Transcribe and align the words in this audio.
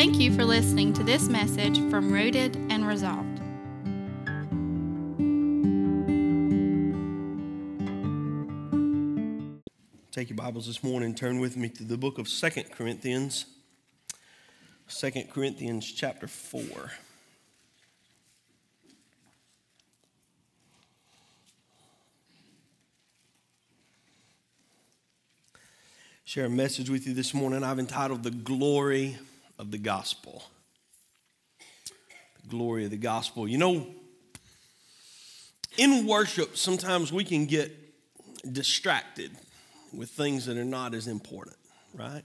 Thank 0.00 0.18
you 0.18 0.32
for 0.32 0.46
listening 0.46 0.94
to 0.94 1.02
this 1.04 1.28
message 1.28 1.78
from 1.90 2.10
Rooted 2.10 2.56
and 2.70 2.88
Resolved. 2.88 3.38
Take 10.10 10.30
your 10.30 10.38
Bibles 10.38 10.68
this 10.68 10.82
morning, 10.82 11.14
turn 11.14 11.38
with 11.38 11.58
me 11.58 11.68
to 11.68 11.84
the 11.84 11.98
book 11.98 12.16
of 12.16 12.30
Second 12.30 12.72
Corinthians. 12.72 13.44
Second 14.88 15.30
Corinthians 15.30 15.92
chapter 15.92 16.26
4. 16.26 16.62
Share 26.24 26.46
a 26.46 26.48
message 26.48 26.88
with 26.88 27.06
you 27.06 27.12
this 27.12 27.34
morning 27.34 27.62
I've 27.62 27.78
entitled 27.78 28.22
The 28.22 28.30
Glory 28.30 29.18
of 29.60 29.70
the 29.70 29.78
Gospel. 29.78 30.42
The 32.42 32.48
glory 32.48 32.86
of 32.86 32.90
the 32.90 32.96
gospel. 32.96 33.46
You 33.46 33.58
know, 33.58 33.86
in 35.76 36.06
worship, 36.06 36.56
sometimes 36.56 37.12
we 37.12 37.24
can 37.24 37.44
get 37.44 37.70
distracted 38.50 39.30
with 39.92 40.08
things 40.08 40.46
that 40.46 40.56
are 40.56 40.64
not 40.64 40.94
as 40.94 41.06
important, 41.06 41.58
right? 41.94 42.22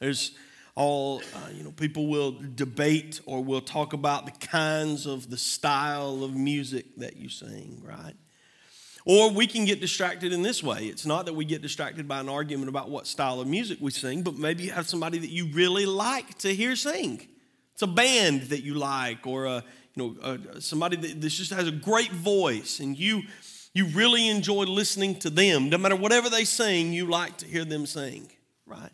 There's 0.00 0.32
all, 0.74 1.22
uh, 1.34 1.50
you 1.54 1.62
know, 1.62 1.70
people 1.70 2.08
will 2.08 2.36
debate 2.56 3.20
or 3.26 3.44
will 3.44 3.60
talk 3.60 3.92
about 3.92 4.26
the 4.26 4.46
kinds 4.46 5.06
of 5.06 5.30
the 5.30 5.36
style 5.36 6.24
of 6.24 6.34
music 6.34 6.86
that 6.96 7.16
you 7.16 7.28
sing, 7.28 7.80
right? 7.84 8.14
Or 9.06 9.30
we 9.30 9.46
can 9.46 9.64
get 9.64 9.80
distracted 9.80 10.32
in 10.32 10.42
this 10.42 10.62
way. 10.62 10.84
It's 10.84 11.06
not 11.06 11.26
that 11.26 11.34
we 11.34 11.44
get 11.44 11.62
distracted 11.62 12.06
by 12.06 12.20
an 12.20 12.28
argument 12.28 12.68
about 12.68 12.90
what 12.90 13.06
style 13.06 13.40
of 13.40 13.48
music 13.48 13.78
we 13.80 13.90
sing, 13.90 14.22
but 14.22 14.36
maybe 14.36 14.64
you 14.64 14.72
have 14.72 14.88
somebody 14.88 15.18
that 15.18 15.30
you 15.30 15.46
really 15.46 15.86
like 15.86 16.38
to 16.38 16.54
hear 16.54 16.76
sing. 16.76 17.26
It's 17.72 17.82
a 17.82 17.86
band 17.86 18.42
that 18.42 18.62
you 18.62 18.74
like, 18.74 19.26
or 19.26 19.46
a, 19.46 19.64
you 19.94 20.14
know, 20.22 20.38
a, 20.54 20.60
somebody 20.60 20.96
that 20.96 21.20
just 21.20 21.52
has 21.52 21.66
a 21.66 21.72
great 21.72 22.12
voice, 22.12 22.80
and 22.80 22.98
you 22.98 23.22
you 23.72 23.86
really 23.86 24.28
enjoy 24.28 24.64
listening 24.64 25.14
to 25.20 25.30
them. 25.30 25.70
No 25.70 25.78
matter 25.78 25.96
whatever 25.96 26.28
they 26.28 26.44
sing, 26.44 26.92
you 26.92 27.06
like 27.06 27.36
to 27.38 27.46
hear 27.46 27.64
them 27.64 27.86
sing, 27.86 28.30
right? 28.66 28.90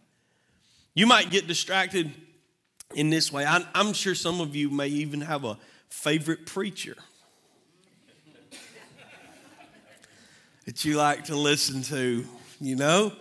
You 0.95 1.07
might 1.07 1.31
get 1.31 1.47
distracted 1.47 2.13
in 2.95 3.11
this 3.11 3.33
way. 3.33 3.45
I, 3.45 3.67
I'm 3.75 3.93
sure 3.93 4.15
some 4.15 4.41
of 4.41 4.55
you 4.55 4.71
may 4.71 4.89
even 4.89 5.23
have 5.23 5.45
a 5.45 5.59
favorite 5.89 6.47
preacher 6.47 6.97
that 10.67 10.85
you 10.85 10.97
like 10.97 11.25
to 11.25 11.37
listen 11.37 11.83
to, 11.83 12.25
you 12.61 12.77
know, 12.77 13.13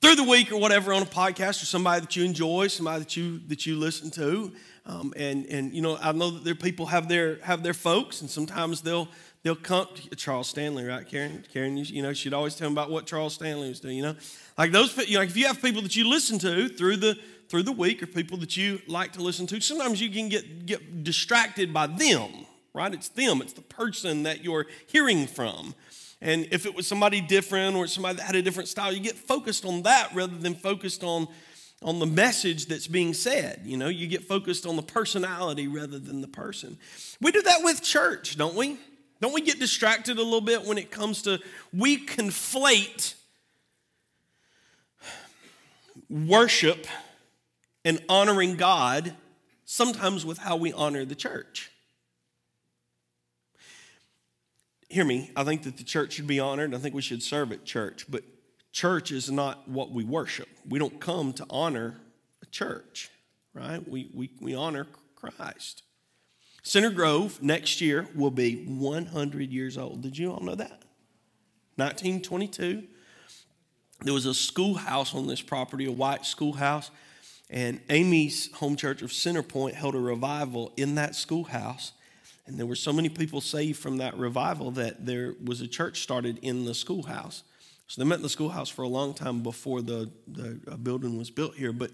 through 0.00 0.14
the 0.14 0.24
week 0.24 0.52
or 0.52 0.58
whatever 0.58 0.92
on 0.92 1.02
a 1.02 1.06
podcast 1.06 1.62
or 1.62 1.66
somebody 1.66 2.00
that 2.00 2.14
you 2.16 2.24
enjoy, 2.24 2.68
somebody 2.68 3.00
that 3.00 3.16
you 3.16 3.40
that 3.48 3.66
you 3.66 3.76
listen 3.76 4.10
to. 4.12 4.52
Um, 4.84 5.12
and 5.16 5.46
and 5.46 5.72
you 5.74 5.80
know, 5.80 5.96
I 6.00 6.12
know 6.12 6.30
that 6.30 6.44
there 6.44 6.54
people 6.54 6.86
have 6.86 7.08
their 7.08 7.36
have 7.36 7.62
their 7.62 7.74
folks, 7.74 8.20
and 8.20 8.28
sometimes 8.28 8.82
they'll 8.82 9.08
they'll 9.42 9.56
come 9.56 9.86
to 10.10 10.16
Charles 10.16 10.48
Stanley, 10.48 10.84
right, 10.84 11.08
Karen? 11.08 11.44
Karen, 11.52 11.76
you 11.76 12.02
know, 12.02 12.12
she'd 12.12 12.34
always 12.34 12.54
tell 12.54 12.66
them 12.66 12.74
about 12.74 12.90
what 12.90 13.06
Charles 13.06 13.34
Stanley 13.34 13.68
was 13.68 13.80
doing. 13.80 13.96
You 13.96 14.02
know, 14.02 14.16
like 14.58 14.72
those, 14.72 14.96
you 15.08 15.16
know, 15.16 15.22
if 15.22 15.36
you 15.36 15.46
have 15.46 15.62
people 15.62 15.82
that 15.82 15.96
you 15.96 16.08
listen 16.08 16.38
to 16.40 16.68
through 16.68 16.96
the 16.96 17.16
through 17.48 17.62
the 17.62 17.72
week, 17.72 18.02
or 18.02 18.06
people 18.06 18.38
that 18.38 18.56
you 18.56 18.80
like 18.86 19.12
to 19.12 19.22
listen 19.22 19.46
to, 19.48 19.60
sometimes 19.60 20.00
you 20.00 20.10
can 20.10 20.28
get 20.28 20.66
get 20.66 21.04
distracted 21.04 21.72
by 21.72 21.86
them, 21.86 22.30
right? 22.74 22.92
It's 22.92 23.08
them, 23.08 23.40
it's 23.40 23.52
the 23.52 23.62
person 23.62 24.24
that 24.24 24.42
you're 24.44 24.66
hearing 24.88 25.26
from. 25.26 25.74
And 26.22 26.46
if 26.52 26.66
it 26.66 26.74
was 26.74 26.86
somebody 26.86 27.20
different 27.20 27.74
or 27.74 27.88
somebody 27.88 28.18
that 28.18 28.22
had 28.22 28.36
a 28.36 28.42
different 28.42 28.68
style, 28.68 28.92
you 28.92 29.00
get 29.00 29.16
focused 29.18 29.64
on 29.64 29.82
that 29.82 30.14
rather 30.14 30.36
than 30.36 30.54
focused 30.54 31.02
on, 31.02 31.26
on 31.82 31.98
the 31.98 32.06
message 32.06 32.66
that's 32.66 32.86
being 32.86 33.12
said. 33.12 33.62
You 33.64 33.76
know, 33.76 33.88
you 33.88 34.06
get 34.06 34.22
focused 34.22 34.64
on 34.64 34.76
the 34.76 34.82
personality 34.82 35.66
rather 35.66 35.98
than 35.98 36.20
the 36.20 36.28
person. 36.28 36.78
We 37.20 37.32
do 37.32 37.42
that 37.42 37.64
with 37.64 37.82
church, 37.82 38.36
don't 38.36 38.54
we? 38.54 38.78
Don't 39.20 39.34
we 39.34 39.40
get 39.40 39.58
distracted 39.58 40.18
a 40.18 40.22
little 40.22 40.40
bit 40.40 40.64
when 40.64 40.78
it 40.78 40.92
comes 40.92 41.22
to, 41.22 41.40
we 41.72 42.06
conflate 42.06 43.14
worship 46.08 46.86
and 47.84 48.00
honoring 48.08 48.54
God 48.54 49.12
sometimes 49.64 50.24
with 50.24 50.38
how 50.38 50.54
we 50.54 50.72
honor 50.72 51.04
the 51.04 51.16
church. 51.16 51.71
Hear 54.92 55.04
me, 55.06 55.30
I 55.34 55.42
think 55.42 55.62
that 55.62 55.78
the 55.78 55.84
church 55.84 56.12
should 56.12 56.26
be 56.26 56.38
honored. 56.38 56.74
I 56.74 56.78
think 56.78 56.94
we 56.94 57.00
should 57.00 57.22
serve 57.22 57.50
at 57.50 57.64
church, 57.64 58.04
but 58.10 58.22
church 58.72 59.10
is 59.10 59.30
not 59.30 59.66
what 59.66 59.90
we 59.90 60.04
worship. 60.04 60.48
We 60.68 60.78
don't 60.78 61.00
come 61.00 61.32
to 61.34 61.46
honor 61.48 61.98
a 62.42 62.46
church, 62.46 63.10
right? 63.54 63.86
We, 63.88 64.10
we, 64.12 64.30
we 64.38 64.54
honor 64.54 64.86
Christ. 65.16 65.82
Center 66.62 66.90
Grove 66.90 67.42
next 67.42 67.80
year 67.80 68.06
will 68.14 68.30
be 68.30 68.66
100 68.66 69.50
years 69.50 69.78
old. 69.78 70.02
Did 70.02 70.18
you 70.18 70.30
all 70.30 70.40
know 70.40 70.54
that? 70.56 70.84
1922. 71.76 72.84
There 74.02 74.12
was 74.12 74.26
a 74.26 74.34
schoolhouse 74.34 75.14
on 75.14 75.26
this 75.26 75.40
property, 75.40 75.86
a 75.86 75.92
white 75.92 76.26
schoolhouse, 76.26 76.90
and 77.48 77.80
Amy's 77.88 78.52
home 78.52 78.76
church 78.76 79.00
of 79.00 79.10
Center 79.10 79.42
Point 79.42 79.74
held 79.74 79.94
a 79.94 80.00
revival 80.00 80.72
in 80.76 80.96
that 80.96 81.14
schoolhouse 81.14 81.92
and 82.46 82.58
there 82.58 82.66
were 82.66 82.76
so 82.76 82.92
many 82.92 83.08
people 83.08 83.40
saved 83.40 83.78
from 83.78 83.98
that 83.98 84.16
revival 84.16 84.70
that 84.72 85.06
there 85.06 85.34
was 85.42 85.60
a 85.60 85.68
church 85.68 86.00
started 86.00 86.38
in 86.42 86.64
the 86.64 86.74
schoolhouse. 86.74 87.44
So 87.86 88.02
they 88.02 88.08
met 88.08 88.16
in 88.16 88.22
the 88.22 88.28
schoolhouse 88.28 88.68
for 88.68 88.82
a 88.82 88.88
long 88.88 89.14
time 89.14 89.42
before 89.42 89.82
the, 89.82 90.10
the 90.26 90.60
uh, 90.70 90.76
building 90.76 91.18
was 91.18 91.30
built 91.30 91.54
here. 91.54 91.72
But 91.72 91.90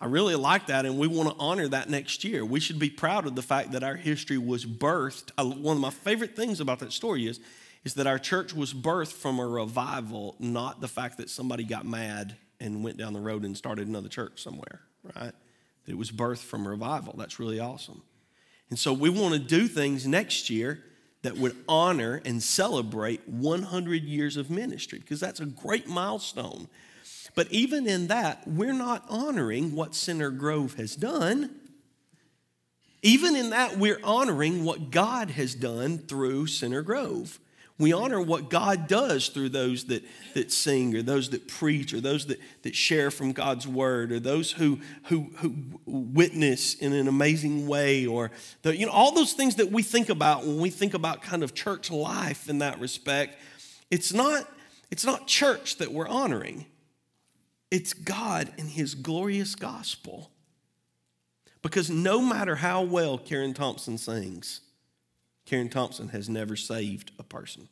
I 0.00 0.06
really 0.06 0.34
like 0.36 0.66
that, 0.66 0.84
and 0.86 0.98
we 0.98 1.08
want 1.08 1.28
to 1.30 1.36
honor 1.38 1.68
that 1.68 1.88
next 1.88 2.22
year. 2.22 2.44
We 2.44 2.60
should 2.60 2.78
be 2.78 2.90
proud 2.90 3.26
of 3.26 3.34
the 3.34 3.42
fact 3.42 3.72
that 3.72 3.82
our 3.82 3.96
history 3.96 4.38
was 4.38 4.64
birthed. 4.64 5.30
One 5.36 5.76
of 5.76 5.80
my 5.80 5.90
favorite 5.90 6.36
things 6.36 6.60
about 6.60 6.78
that 6.80 6.92
story 6.92 7.26
is, 7.26 7.40
is 7.84 7.94
that 7.94 8.06
our 8.06 8.18
church 8.18 8.52
was 8.54 8.74
birthed 8.74 9.12
from 9.12 9.38
a 9.38 9.46
revival, 9.46 10.36
not 10.38 10.80
the 10.80 10.88
fact 10.88 11.16
that 11.18 11.30
somebody 11.30 11.64
got 11.64 11.86
mad 11.86 12.36
and 12.60 12.84
went 12.84 12.96
down 12.96 13.12
the 13.12 13.20
road 13.20 13.44
and 13.44 13.56
started 13.56 13.88
another 13.88 14.08
church 14.08 14.42
somewhere, 14.42 14.80
right? 15.02 15.32
That 15.84 15.92
it 15.92 15.96
was 15.96 16.10
birthed 16.10 16.44
from 16.44 16.66
revival. 16.66 17.14
That's 17.16 17.40
really 17.40 17.58
awesome. 17.58 18.02
And 18.70 18.78
so 18.78 18.92
we 18.92 19.08
want 19.08 19.34
to 19.34 19.40
do 19.40 19.66
things 19.66 20.06
next 20.06 20.50
year 20.50 20.84
that 21.22 21.36
would 21.36 21.56
honor 21.68 22.20
and 22.24 22.42
celebrate 22.42 23.28
100 23.28 24.02
years 24.04 24.36
of 24.36 24.50
ministry 24.50 24.98
because 24.98 25.20
that's 25.20 25.40
a 25.40 25.46
great 25.46 25.88
milestone. 25.88 26.68
But 27.34 27.50
even 27.50 27.86
in 27.86 28.08
that, 28.08 28.46
we're 28.46 28.72
not 28.72 29.04
honoring 29.08 29.74
what 29.74 29.94
Center 29.94 30.30
Grove 30.30 30.74
has 30.74 30.96
done. 30.96 31.54
Even 33.02 33.36
in 33.36 33.50
that, 33.50 33.78
we're 33.78 34.00
honoring 34.02 34.64
what 34.64 34.90
God 34.90 35.30
has 35.30 35.54
done 35.54 35.98
through 35.98 36.48
Center 36.48 36.82
Grove. 36.82 37.38
We 37.78 37.92
honor 37.92 38.20
what 38.20 38.50
God 38.50 38.88
does 38.88 39.28
through 39.28 39.50
those 39.50 39.84
that, 39.84 40.02
that 40.34 40.50
sing 40.50 40.96
or 40.96 41.02
those 41.02 41.30
that 41.30 41.46
preach 41.46 41.94
or 41.94 42.00
those 42.00 42.26
that, 42.26 42.40
that 42.62 42.74
share 42.74 43.12
from 43.12 43.30
God's 43.30 43.68
word 43.68 44.10
or 44.10 44.18
those 44.18 44.50
who, 44.50 44.80
who, 45.04 45.30
who 45.36 45.54
witness 45.86 46.74
in 46.74 46.92
an 46.92 47.06
amazing 47.06 47.68
way 47.68 48.04
or 48.04 48.32
the, 48.62 48.76
you 48.76 48.84
know, 48.84 48.90
all 48.90 49.12
those 49.12 49.32
things 49.32 49.54
that 49.56 49.70
we 49.70 49.84
think 49.84 50.08
about 50.08 50.44
when 50.44 50.58
we 50.58 50.70
think 50.70 50.92
about 50.92 51.22
kind 51.22 51.44
of 51.44 51.54
church 51.54 51.88
life 51.88 52.48
in 52.48 52.58
that 52.58 52.80
respect. 52.80 53.36
It's 53.92 54.12
not, 54.12 54.48
it's 54.90 55.04
not 55.04 55.28
church 55.28 55.76
that 55.76 55.92
we're 55.92 56.08
honoring. 56.08 56.66
It's 57.70 57.92
God 57.92 58.50
and 58.58 58.68
his 58.68 58.96
glorious 58.96 59.54
gospel. 59.54 60.32
Because 61.62 61.90
no 61.90 62.20
matter 62.20 62.56
how 62.56 62.82
well 62.82 63.18
Karen 63.18 63.54
Thompson 63.54 63.98
sings, 63.98 64.62
Karen 65.48 65.70
Thompson 65.70 66.08
has 66.08 66.28
never 66.28 66.56
saved 66.56 67.10
a 67.18 67.22
person. 67.22 67.68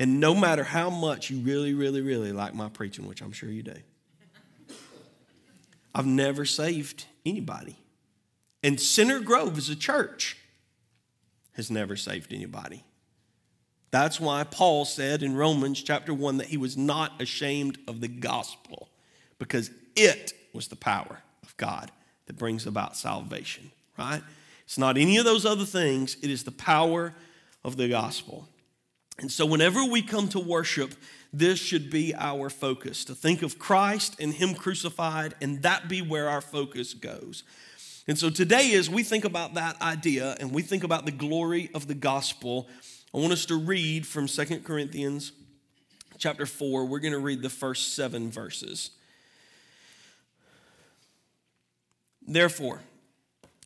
And 0.00 0.18
no 0.18 0.34
matter 0.34 0.64
how 0.64 0.90
much 0.90 1.30
you 1.30 1.38
really, 1.38 1.74
really, 1.74 2.00
really 2.00 2.32
like 2.32 2.56
my 2.56 2.68
preaching, 2.68 3.06
which 3.06 3.22
I'm 3.22 3.30
sure 3.30 3.48
you 3.48 3.62
do, 3.62 3.76
I've 5.94 6.06
never 6.06 6.44
saved 6.44 7.06
anybody. 7.24 7.76
And 8.64 8.80
Center 8.80 9.20
Grove 9.20 9.56
as 9.56 9.68
a 9.68 9.76
church 9.76 10.36
has 11.52 11.70
never 11.70 11.94
saved 11.94 12.32
anybody. 12.32 12.82
That's 13.92 14.18
why 14.18 14.42
Paul 14.42 14.86
said 14.86 15.22
in 15.22 15.36
Romans 15.36 15.80
chapter 15.80 16.12
1 16.12 16.38
that 16.38 16.48
he 16.48 16.56
was 16.56 16.76
not 16.76 17.22
ashamed 17.22 17.78
of 17.86 18.00
the 18.00 18.08
gospel 18.08 18.88
because 19.38 19.70
it 19.94 20.32
was 20.52 20.66
the 20.66 20.76
power 20.76 21.22
of 21.44 21.56
God 21.56 21.92
that 22.26 22.36
brings 22.36 22.66
about 22.66 22.96
salvation, 22.96 23.70
right? 23.96 24.22
It's 24.68 24.76
not 24.76 24.98
any 24.98 25.16
of 25.16 25.24
those 25.24 25.46
other 25.46 25.64
things, 25.64 26.18
it 26.20 26.28
is 26.28 26.44
the 26.44 26.52
power 26.52 27.14
of 27.64 27.78
the 27.78 27.88
gospel. 27.88 28.46
And 29.18 29.32
so, 29.32 29.46
whenever 29.46 29.82
we 29.82 30.02
come 30.02 30.28
to 30.28 30.38
worship, 30.38 30.92
this 31.32 31.58
should 31.58 31.88
be 31.88 32.14
our 32.14 32.50
focus 32.50 33.02
to 33.06 33.14
think 33.14 33.40
of 33.40 33.58
Christ 33.58 34.20
and 34.20 34.34
Him 34.34 34.52
crucified, 34.52 35.32
and 35.40 35.62
that 35.62 35.88
be 35.88 36.02
where 36.02 36.28
our 36.28 36.42
focus 36.42 36.92
goes. 36.92 37.44
And 38.06 38.18
so, 38.18 38.28
today, 38.28 38.74
as 38.74 38.90
we 38.90 39.02
think 39.02 39.24
about 39.24 39.54
that 39.54 39.80
idea 39.80 40.36
and 40.38 40.52
we 40.52 40.60
think 40.60 40.84
about 40.84 41.06
the 41.06 41.12
glory 41.12 41.70
of 41.72 41.88
the 41.88 41.94
gospel, 41.94 42.68
I 43.14 43.16
want 43.20 43.32
us 43.32 43.46
to 43.46 43.56
read 43.56 44.06
from 44.06 44.28
Second 44.28 44.66
Corinthians 44.66 45.32
chapter 46.18 46.44
4. 46.44 46.84
We're 46.84 46.98
going 46.98 47.14
to 47.14 47.18
read 47.18 47.40
the 47.40 47.48
first 47.48 47.94
seven 47.94 48.30
verses. 48.30 48.90
Therefore, 52.26 52.82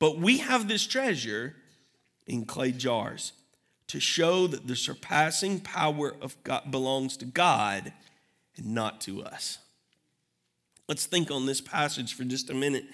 But 0.00 0.18
we 0.18 0.38
have 0.38 0.66
this 0.66 0.84
treasure 0.84 1.54
in 2.26 2.46
clay 2.46 2.72
jars 2.72 3.32
to 3.86 4.00
show 4.00 4.46
that 4.48 4.66
the 4.66 4.74
surpassing 4.74 5.60
power 5.60 6.16
of 6.20 6.42
God 6.42 6.70
belongs 6.70 7.16
to 7.18 7.24
God 7.24 7.92
and 8.56 8.74
not 8.74 9.00
to 9.02 9.22
us. 9.22 9.58
Let's 10.88 11.06
think 11.06 11.30
on 11.30 11.46
this 11.46 11.60
passage 11.60 12.14
for 12.14 12.24
just 12.24 12.50
a 12.50 12.54
minute. 12.54 12.84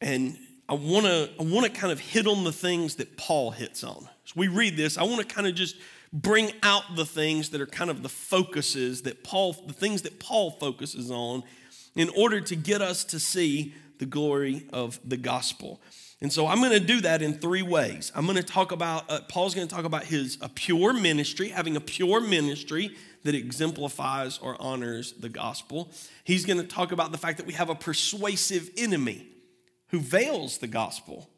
And 0.00 0.38
I 0.68 0.74
want 0.74 1.04
to 1.04 1.30
I 1.38 1.42
want 1.42 1.66
to 1.66 1.72
kind 1.72 1.92
of 1.92 1.98
hit 1.98 2.26
on 2.26 2.44
the 2.44 2.52
things 2.52 2.94
that 2.96 3.16
Paul 3.16 3.50
hits 3.50 3.82
on. 3.82 4.08
As 4.24 4.36
we 4.36 4.48
read 4.48 4.76
this, 4.76 4.96
I 4.96 5.02
want 5.02 5.26
to 5.26 5.34
kind 5.34 5.46
of 5.46 5.54
just 5.54 5.76
bring 6.12 6.52
out 6.62 6.96
the 6.96 7.04
things 7.04 7.50
that 7.50 7.60
are 7.60 7.66
kind 7.66 7.90
of 7.90 8.02
the 8.02 8.08
focuses 8.08 9.02
that 9.02 9.24
Paul 9.24 9.54
the 9.66 9.72
things 9.72 10.02
that 10.02 10.20
Paul 10.20 10.52
focuses 10.52 11.10
on 11.10 11.42
in 11.96 12.08
order 12.10 12.40
to 12.40 12.56
get 12.56 12.82
us 12.82 13.04
to 13.06 13.18
see 13.18 13.74
the 13.98 14.06
glory 14.06 14.66
of 14.72 15.00
the 15.04 15.16
gospel. 15.16 15.80
And 16.22 16.30
so 16.30 16.46
I'm 16.46 16.58
going 16.58 16.72
to 16.72 16.80
do 16.80 17.00
that 17.00 17.22
in 17.22 17.34
three 17.34 17.62
ways. 17.62 18.12
I'm 18.14 18.26
going 18.26 18.36
to 18.36 18.42
talk 18.42 18.72
about, 18.72 19.10
uh, 19.10 19.20
Paul's 19.28 19.54
going 19.54 19.66
to 19.66 19.74
talk 19.74 19.86
about 19.86 20.04
his 20.04 20.36
a 20.42 20.50
pure 20.50 20.92
ministry, 20.92 21.48
having 21.48 21.76
a 21.76 21.80
pure 21.80 22.20
ministry 22.20 22.94
that 23.24 23.34
exemplifies 23.34 24.38
or 24.38 24.56
honors 24.60 25.12
the 25.12 25.30
gospel. 25.30 25.90
He's 26.24 26.44
going 26.44 26.60
to 26.60 26.66
talk 26.66 26.92
about 26.92 27.12
the 27.12 27.18
fact 27.18 27.38
that 27.38 27.46
we 27.46 27.54
have 27.54 27.70
a 27.70 27.74
persuasive 27.74 28.70
enemy 28.76 29.26
who 29.88 30.00
veils 30.00 30.58
the 30.58 30.66
gospel, 30.66 31.28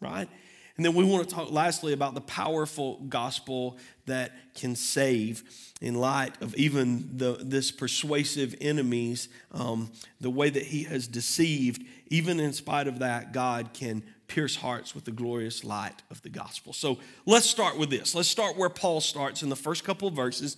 right? 0.00 0.28
And 0.76 0.84
then 0.84 0.94
we 0.94 1.02
want 1.02 1.28
to 1.28 1.34
talk 1.34 1.50
lastly 1.50 1.92
about 1.92 2.14
the 2.14 2.20
powerful 2.20 3.00
gospel 3.08 3.78
that 4.06 4.30
can 4.54 4.76
save 4.76 5.42
in 5.80 5.96
light 5.96 6.40
of 6.40 6.54
even 6.54 7.16
the, 7.18 7.38
this 7.40 7.72
persuasive 7.72 8.54
enemies, 8.60 9.28
um, 9.50 9.90
the 10.20 10.30
way 10.30 10.48
that 10.48 10.62
he 10.62 10.84
has 10.84 11.08
deceived. 11.08 11.84
Even 12.06 12.38
in 12.38 12.52
spite 12.52 12.86
of 12.86 13.00
that, 13.00 13.32
God 13.32 13.74
can 13.74 14.04
pierce 14.28 14.56
hearts 14.56 14.94
with 14.94 15.04
the 15.04 15.10
glorious 15.10 15.64
light 15.64 16.02
of 16.10 16.22
the 16.22 16.28
gospel. 16.28 16.72
So 16.72 16.98
let's 17.26 17.48
start 17.48 17.78
with 17.78 17.90
this. 17.90 18.14
Let's 18.14 18.28
start 18.28 18.56
where 18.56 18.68
Paul 18.68 19.00
starts 19.00 19.42
in 19.42 19.48
the 19.48 19.56
first 19.56 19.84
couple 19.84 20.06
of 20.06 20.14
verses 20.14 20.56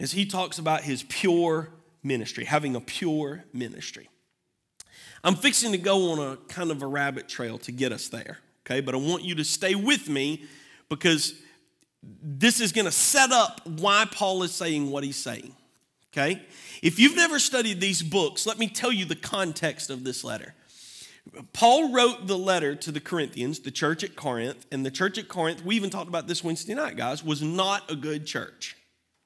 as 0.00 0.12
he 0.12 0.26
talks 0.26 0.58
about 0.58 0.82
his 0.82 1.04
pure 1.04 1.68
ministry, 2.02 2.44
having 2.44 2.74
a 2.74 2.80
pure 2.80 3.44
ministry. 3.52 4.08
I'm 5.22 5.36
fixing 5.36 5.72
to 5.72 5.78
go 5.78 6.12
on 6.12 6.18
a 6.18 6.36
kind 6.48 6.70
of 6.70 6.82
a 6.82 6.86
rabbit 6.86 7.28
trail 7.28 7.58
to 7.58 7.72
get 7.72 7.92
us 7.92 8.08
there, 8.08 8.38
okay? 8.66 8.80
But 8.80 8.94
I 8.94 8.98
want 8.98 9.22
you 9.22 9.36
to 9.36 9.44
stay 9.44 9.74
with 9.74 10.08
me 10.08 10.44
because 10.88 11.34
this 12.02 12.60
is 12.60 12.72
going 12.72 12.86
to 12.86 12.92
set 12.92 13.30
up 13.30 13.60
why 13.66 14.06
Paul 14.10 14.42
is 14.42 14.52
saying 14.52 14.90
what 14.90 15.04
he's 15.04 15.16
saying, 15.16 15.54
okay? 16.12 16.42
If 16.82 16.98
you've 16.98 17.14
never 17.14 17.38
studied 17.38 17.80
these 17.80 18.02
books, 18.02 18.46
let 18.46 18.58
me 18.58 18.66
tell 18.66 18.90
you 18.90 19.04
the 19.04 19.14
context 19.14 19.90
of 19.90 20.02
this 20.02 20.24
letter. 20.24 20.54
Paul 21.52 21.92
wrote 21.92 22.26
the 22.26 22.36
letter 22.36 22.74
to 22.74 22.90
the 22.92 23.00
Corinthians, 23.00 23.60
the 23.60 23.70
church 23.70 24.02
at 24.02 24.16
Corinth, 24.16 24.66
and 24.72 24.84
the 24.84 24.90
church 24.90 25.18
at 25.18 25.28
Corinth, 25.28 25.64
we 25.64 25.76
even 25.76 25.88
talked 25.88 26.08
about 26.08 26.26
this 26.26 26.42
Wednesday 26.42 26.74
night, 26.74 26.96
guys, 26.96 27.24
was 27.24 27.40
not 27.42 27.90
a 27.90 27.96
good 27.96 28.26
church. 28.26 28.76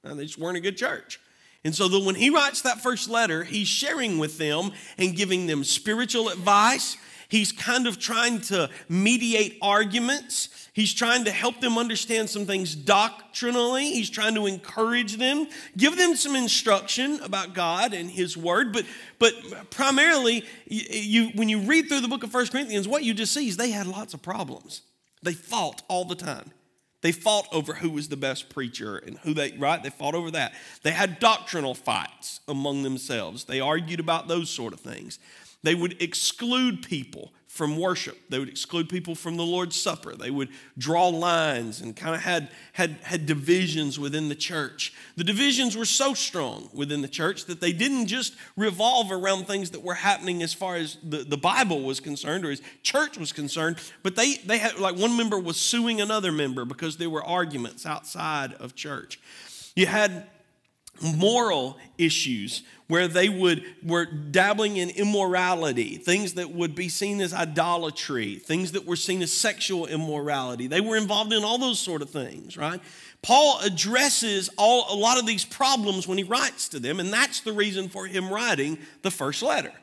They 0.03 0.25
just 0.25 0.37
weren't 0.37 0.57
a 0.57 0.61
good 0.61 0.77
church. 0.77 1.19
And 1.65 1.75
so 1.75 1.89
when 1.99 2.15
he 2.15 2.29
writes 2.29 2.61
that 2.61 2.79
first 2.81 3.09
letter, 3.09 3.43
he's 3.43 3.67
sharing 3.67 4.19
with 4.19 4.37
them 4.37 4.71
and 4.97 5.15
giving 5.15 5.47
them 5.47 5.63
spiritual 5.63 6.29
advice. 6.29 6.95
He's 7.29 7.51
kind 7.51 7.87
of 7.87 7.99
trying 7.99 8.41
to 8.41 8.69
mediate 8.87 9.57
arguments. 9.61 10.69
He's 10.73 10.93
trying 10.93 11.25
to 11.25 11.31
help 11.31 11.59
them 11.59 11.77
understand 11.77 12.29
some 12.29 12.45
things 12.45 12.75
doctrinally. 12.75 13.91
He's 13.91 14.09
trying 14.09 14.35
to 14.35 14.45
encourage 14.45 15.17
them, 15.17 15.47
give 15.75 15.97
them 15.97 16.15
some 16.15 16.35
instruction 16.35 17.19
about 17.21 17.53
God 17.53 17.93
and 17.93 18.09
His 18.09 18.37
Word. 18.37 18.71
But, 18.71 18.85
but 19.19 19.33
primarily, 19.71 20.45
you, 20.67 21.29
when 21.35 21.49
you 21.49 21.59
read 21.59 21.89
through 21.89 22.01
the 22.01 22.07
book 22.07 22.23
of 22.23 22.31
First 22.31 22.51
Corinthians, 22.51 22.87
what 22.87 23.03
you 23.03 23.13
just 23.13 23.33
see 23.33 23.47
is 23.47 23.57
they 23.57 23.71
had 23.71 23.87
lots 23.87 24.13
of 24.13 24.21
problems. 24.21 24.83
They 25.23 25.33
fought 25.33 25.81
all 25.87 26.05
the 26.05 26.15
time. 26.15 26.51
They 27.01 27.11
fought 27.11 27.47
over 27.51 27.73
who 27.73 27.91
was 27.91 28.09
the 28.09 28.17
best 28.17 28.49
preacher 28.49 28.97
and 28.97 29.17
who 29.19 29.33
they, 29.33 29.51
right? 29.53 29.81
They 29.81 29.89
fought 29.89 30.15
over 30.15 30.31
that. 30.31 30.53
They 30.83 30.91
had 30.91 31.19
doctrinal 31.19 31.75
fights 31.75 32.39
among 32.47 32.83
themselves. 32.83 33.43
They 33.43 33.59
argued 33.59 33.99
about 33.99 34.27
those 34.27 34.49
sort 34.49 34.73
of 34.73 34.79
things. 34.79 35.19
They 35.63 35.75
would 35.75 36.01
exclude 36.01 36.83
people 36.83 37.33
from 37.57 37.77
worship. 37.77 38.15
They 38.29 38.37
would 38.37 38.49
exclude 38.49 38.87
people 38.87 39.15
from 39.15 39.35
the 39.35 39.43
Lord's 39.43 39.75
Supper. 39.75 40.15
They 40.15 40.29
would 40.29 40.49
draw 40.77 41.07
lines 41.07 41.81
and 41.81 41.95
kind 41.95 42.13
of 42.13 42.21
had, 42.21 42.49
had, 42.73 42.99
had 43.01 43.25
divisions 43.25 43.97
within 43.97 44.29
the 44.29 44.35
church. 44.35 44.93
The 45.15 45.23
divisions 45.23 45.75
were 45.75 45.85
so 45.85 46.13
strong 46.13 46.69
within 46.71 47.01
the 47.01 47.07
church 47.07 47.45
that 47.45 47.59
they 47.59 47.73
didn't 47.73 48.05
just 48.05 48.35
revolve 48.55 49.11
around 49.11 49.47
things 49.47 49.71
that 49.71 49.81
were 49.81 49.95
happening 49.95 50.43
as 50.43 50.53
far 50.53 50.75
as 50.75 50.97
the, 51.01 51.23
the 51.23 51.37
Bible 51.37 51.81
was 51.81 51.99
concerned 51.99 52.45
or 52.45 52.51
as 52.51 52.61
church 52.83 53.17
was 53.17 53.33
concerned, 53.33 53.77
but 54.03 54.15
they, 54.15 54.35
they 54.45 54.59
had, 54.59 54.77
like, 54.77 54.95
one 54.95 55.17
member 55.17 55.39
was 55.39 55.57
suing 55.57 55.99
another 55.99 56.31
member 56.31 56.63
because 56.63 56.97
there 56.97 57.09
were 57.09 57.23
arguments 57.23 57.87
outside 57.87 58.53
of 58.53 58.75
church. 58.75 59.19
You 59.75 59.87
had 59.87 60.27
moral 61.01 61.77
issues 61.97 62.63
where 62.87 63.07
they 63.07 63.27
would 63.29 63.63
were 63.83 64.05
dabbling 64.05 64.77
in 64.77 64.89
immorality 64.89 65.97
things 65.97 66.33
that 66.33 66.51
would 66.51 66.73
be 66.73 66.89
seen 66.89 67.19
as 67.19 67.33
idolatry 67.33 68.35
things 68.35 68.71
that 68.71 68.85
were 68.85 68.95
seen 68.95 69.21
as 69.21 69.31
sexual 69.31 69.85
immorality. 69.85 70.67
They 70.67 70.81
were 70.81 70.97
involved 70.97 71.33
in 71.33 71.43
all 71.43 71.57
those 71.57 71.79
sort 71.79 72.01
of 72.01 72.09
things 72.09 72.57
right? 72.57 72.81
Paul 73.21 73.59
addresses 73.61 74.49
all 74.57 74.93
a 74.93 74.97
lot 74.97 75.19
of 75.19 75.25
these 75.25 75.43
problems 75.43 76.07
when 76.07 76.17
he 76.17 76.23
writes 76.23 76.69
to 76.69 76.79
them 76.79 76.99
and 76.99 77.11
that's 77.11 77.41
the 77.41 77.53
reason 77.53 77.89
for 77.89 78.07
him 78.07 78.29
writing 78.29 78.77
the 79.01 79.11
first 79.11 79.43
letter. 79.43 79.73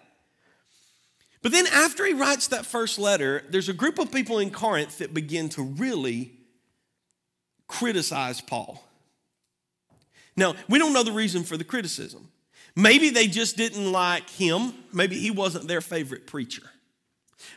But 1.42 1.52
then 1.52 1.66
after 1.66 2.06
he 2.06 2.14
writes 2.14 2.48
that 2.48 2.64
first 2.64 2.98
letter 2.98 3.44
there's 3.50 3.68
a 3.68 3.74
group 3.74 3.98
of 3.98 4.10
people 4.10 4.38
in 4.38 4.50
corinth 4.50 4.98
that 4.98 5.12
begin 5.12 5.50
to 5.50 5.62
really 5.62 6.32
criticize 7.66 8.40
paul 8.40 8.82
now, 10.36 10.54
we 10.68 10.78
don't 10.78 10.92
know 10.92 11.02
the 11.02 11.12
reason 11.12 11.44
for 11.44 11.56
the 11.56 11.64
criticism. 11.64 12.28
Maybe 12.76 13.10
they 13.10 13.28
just 13.28 13.56
didn't 13.56 13.92
like 13.92 14.28
him. 14.28 14.74
Maybe 14.92 15.18
he 15.18 15.30
wasn't 15.30 15.68
their 15.68 15.80
favorite 15.80 16.26
preacher. 16.26 16.62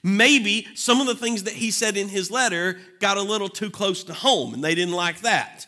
Maybe 0.04 0.68
some 0.76 1.02
of 1.02 1.08
the 1.08 1.16
things 1.16 1.44
that 1.44 1.54
he 1.54 1.72
said 1.72 1.98
in 1.98 2.10
his 2.10 2.30
letter 2.30 2.80
got 3.00 3.18
a 3.18 3.22
little 3.22 3.50
too 3.50 3.72
close 3.72 4.04
to 4.06 4.14
home 4.14 4.54
and 4.54 4.64
they 4.64 4.76
didn't 4.76 4.94
like 4.94 5.22
that. 5.22 5.66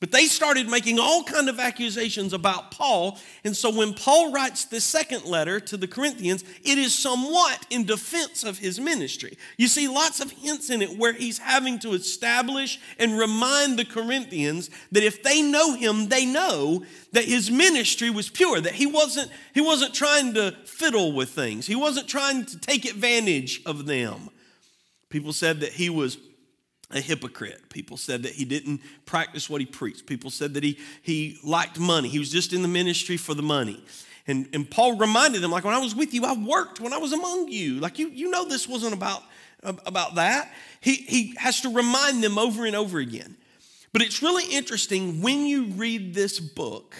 But 0.00 0.12
they 0.12 0.24
started 0.24 0.66
making 0.66 0.98
all 0.98 1.22
kind 1.24 1.50
of 1.50 1.60
accusations 1.60 2.32
about 2.32 2.70
Paul. 2.70 3.18
And 3.44 3.54
so 3.54 3.68
when 3.68 3.92
Paul 3.92 4.32
writes 4.32 4.64
the 4.64 4.80
second 4.80 5.26
letter 5.26 5.60
to 5.60 5.76
the 5.76 5.86
Corinthians, 5.86 6.42
it 6.64 6.78
is 6.78 6.98
somewhat 6.98 7.66
in 7.68 7.84
defense 7.84 8.42
of 8.42 8.56
his 8.56 8.80
ministry. 8.80 9.36
You 9.58 9.68
see 9.68 9.88
lots 9.88 10.20
of 10.20 10.30
hints 10.30 10.70
in 10.70 10.80
it 10.80 10.96
where 10.96 11.12
he's 11.12 11.36
having 11.36 11.78
to 11.80 11.92
establish 11.92 12.80
and 12.98 13.18
remind 13.18 13.78
the 13.78 13.84
Corinthians 13.84 14.70
that 14.90 15.02
if 15.02 15.22
they 15.22 15.42
know 15.42 15.74
him, 15.74 16.08
they 16.08 16.24
know 16.24 16.82
that 17.12 17.26
his 17.26 17.50
ministry 17.50 18.08
was 18.08 18.30
pure, 18.30 18.58
that 18.58 18.72
he 18.72 18.86
wasn't, 18.86 19.30
he 19.52 19.60
wasn't 19.60 19.92
trying 19.92 20.32
to 20.32 20.56
fiddle 20.64 21.12
with 21.12 21.28
things. 21.28 21.66
He 21.66 21.76
wasn't 21.76 22.08
trying 22.08 22.46
to 22.46 22.58
take 22.58 22.86
advantage 22.86 23.60
of 23.66 23.84
them. 23.84 24.30
People 25.10 25.34
said 25.34 25.60
that 25.60 25.72
he 25.72 25.90
was 25.90 26.16
a 26.90 27.00
hypocrite. 27.00 27.68
People 27.70 27.96
said 27.96 28.22
that 28.24 28.32
he 28.32 28.44
didn't 28.44 28.80
practice 29.06 29.48
what 29.48 29.60
he 29.60 29.66
preached. 29.66 30.06
People 30.06 30.30
said 30.30 30.54
that 30.54 30.64
he, 30.64 30.78
he 31.02 31.38
liked 31.44 31.78
money. 31.78 32.08
He 32.08 32.18
was 32.18 32.30
just 32.30 32.52
in 32.52 32.62
the 32.62 32.68
ministry 32.68 33.16
for 33.16 33.34
the 33.34 33.42
money. 33.42 33.82
And, 34.26 34.48
and 34.52 34.70
Paul 34.70 34.96
reminded 34.96 35.40
them, 35.40 35.50
like, 35.50 35.64
when 35.64 35.74
I 35.74 35.78
was 35.78 35.94
with 35.94 36.12
you, 36.12 36.24
I 36.24 36.34
worked 36.34 36.80
when 36.80 36.92
I 36.92 36.98
was 36.98 37.12
among 37.12 37.48
you. 37.48 37.80
Like, 37.80 37.98
you, 37.98 38.08
you 38.08 38.30
know, 38.30 38.44
this 38.44 38.68
wasn't 38.68 38.92
about, 38.92 39.22
about 39.62 40.16
that. 40.16 40.52
He, 40.80 40.94
he 40.94 41.34
has 41.36 41.60
to 41.62 41.68
remind 41.72 42.22
them 42.22 42.38
over 42.38 42.66
and 42.66 42.76
over 42.76 42.98
again. 42.98 43.36
But 43.92 44.02
it's 44.02 44.22
really 44.22 44.44
interesting 44.54 45.20
when 45.20 45.46
you 45.46 45.64
read 45.64 46.14
this 46.14 46.38
book, 46.38 46.94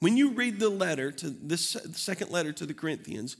when 0.00 0.16
you 0.16 0.30
read 0.30 0.58
the 0.58 0.70
letter 0.70 1.12
to 1.12 1.30
this 1.30 1.76
second 1.92 2.30
letter 2.30 2.52
to 2.52 2.66
the 2.66 2.74
Corinthians, 2.74 3.36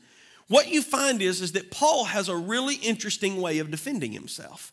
what 0.49 0.69
you 0.69 0.83
find 0.83 1.23
is, 1.23 1.41
is 1.41 1.53
that 1.53 1.71
Paul 1.71 2.05
has 2.05 2.29
a 2.29 2.37
really 2.37 2.75
interesting 2.77 3.41
way 3.41 3.59
of 3.59 3.71
defending 3.71 4.13
himself. 4.13 4.73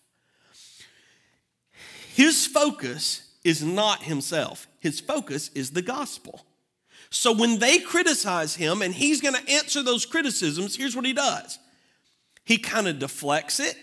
His 2.19 2.45
focus 2.45 3.21
is 3.45 3.63
not 3.63 4.03
himself, 4.03 4.67
his 4.81 4.99
focus 4.99 5.49
is 5.55 5.71
the 5.71 5.81
gospel. 5.81 6.45
So 7.09 7.31
when 7.31 7.59
they 7.59 7.79
criticize 7.79 8.57
him 8.57 8.81
and 8.81 8.93
he's 8.93 9.21
going 9.21 9.35
to 9.35 9.49
answer 9.49 9.81
those 9.81 10.05
criticisms, 10.05 10.75
here's 10.75 10.97
what 10.97 11.05
he 11.05 11.13
does 11.13 11.57
he 12.43 12.57
kind 12.57 12.89
of 12.89 12.99
deflects 12.99 13.61
it. 13.61 13.77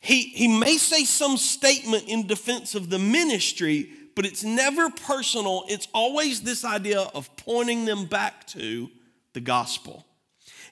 He, 0.00 0.24
he 0.34 0.48
may 0.48 0.76
say 0.76 1.04
some 1.04 1.38
statement 1.38 2.08
in 2.08 2.26
defense 2.26 2.74
of 2.74 2.90
the 2.90 2.98
ministry, 2.98 3.88
but 4.14 4.26
it's 4.26 4.44
never 4.44 4.90
personal. 4.90 5.64
It's 5.68 5.88
always 5.94 6.42
this 6.42 6.62
idea 6.62 7.00
of 7.00 7.34
pointing 7.38 7.86
them 7.86 8.04
back 8.04 8.46
to 8.48 8.90
the 9.32 9.40
gospel. 9.40 10.04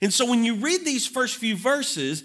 And 0.03 0.13
so 0.13 0.29
when 0.29 0.45
you 0.45 0.57
read 0.57 0.85
these 0.85 1.07
first 1.07 1.37
few 1.37 1.57
verses, 1.57 2.25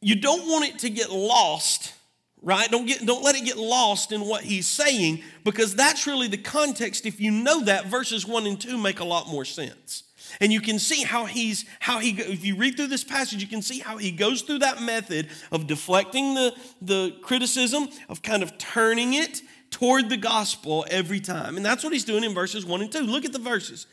you 0.00 0.16
don't 0.16 0.48
want 0.48 0.64
it 0.64 0.80
to 0.80 0.90
get 0.90 1.12
lost 1.12 1.94
right? 2.42 2.70
Don't, 2.70 2.86
get, 2.86 3.06
don't 3.06 3.22
let 3.22 3.36
it 3.36 3.44
get 3.44 3.56
lost 3.56 4.12
in 4.12 4.22
what 4.22 4.42
he's 4.42 4.66
saying 4.66 5.22
because 5.44 5.74
that's 5.74 6.06
really 6.06 6.28
the 6.28 6.36
context. 6.36 7.06
If 7.06 7.20
you 7.20 7.30
know 7.30 7.64
that, 7.64 7.86
verses 7.86 8.26
1 8.26 8.46
and 8.46 8.60
2 8.60 8.76
make 8.76 9.00
a 9.00 9.04
lot 9.04 9.28
more 9.28 9.44
sense. 9.44 10.04
And 10.40 10.52
you 10.52 10.60
can 10.60 10.78
see 10.78 11.02
how 11.02 11.26
he's, 11.26 11.64
how 11.78 11.98
he, 11.98 12.10
if 12.10 12.44
you 12.44 12.56
read 12.56 12.76
through 12.76 12.88
this 12.88 13.04
passage, 13.04 13.42
you 13.42 13.48
can 13.48 13.62
see 13.62 13.78
how 13.78 13.96
he 13.96 14.10
goes 14.10 14.42
through 14.42 14.60
that 14.60 14.82
method 14.82 15.28
of 15.50 15.66
deflecting 15.66 16.34
the, 16.34 16.54
the 16.80 17.16
criticism, 17.22 17.88
of 18.08 18.22
kind 18.22 18.42
of 18.42 18.56
turning 18.58 19.14
it 19.14 19.42
toward 19.70 20.08
the 20.08 20.16
gospel 20.16 20.86
every 20.90 21.20
time. 21.20 21.56
And 21.56 21.64
that's 21.64 21.84
what 21.84 21.92
he's 21.92 22.04
doing 22.04 22.24
in 22.24 22.34
verses 22.34 22.64
1 22.64 22.82
and 22.82 22.90
2. 22.90 23.00
Look 23.00 23.24
at 23.24 23.32
the 23.32 23.38
verses. 23.38 23.86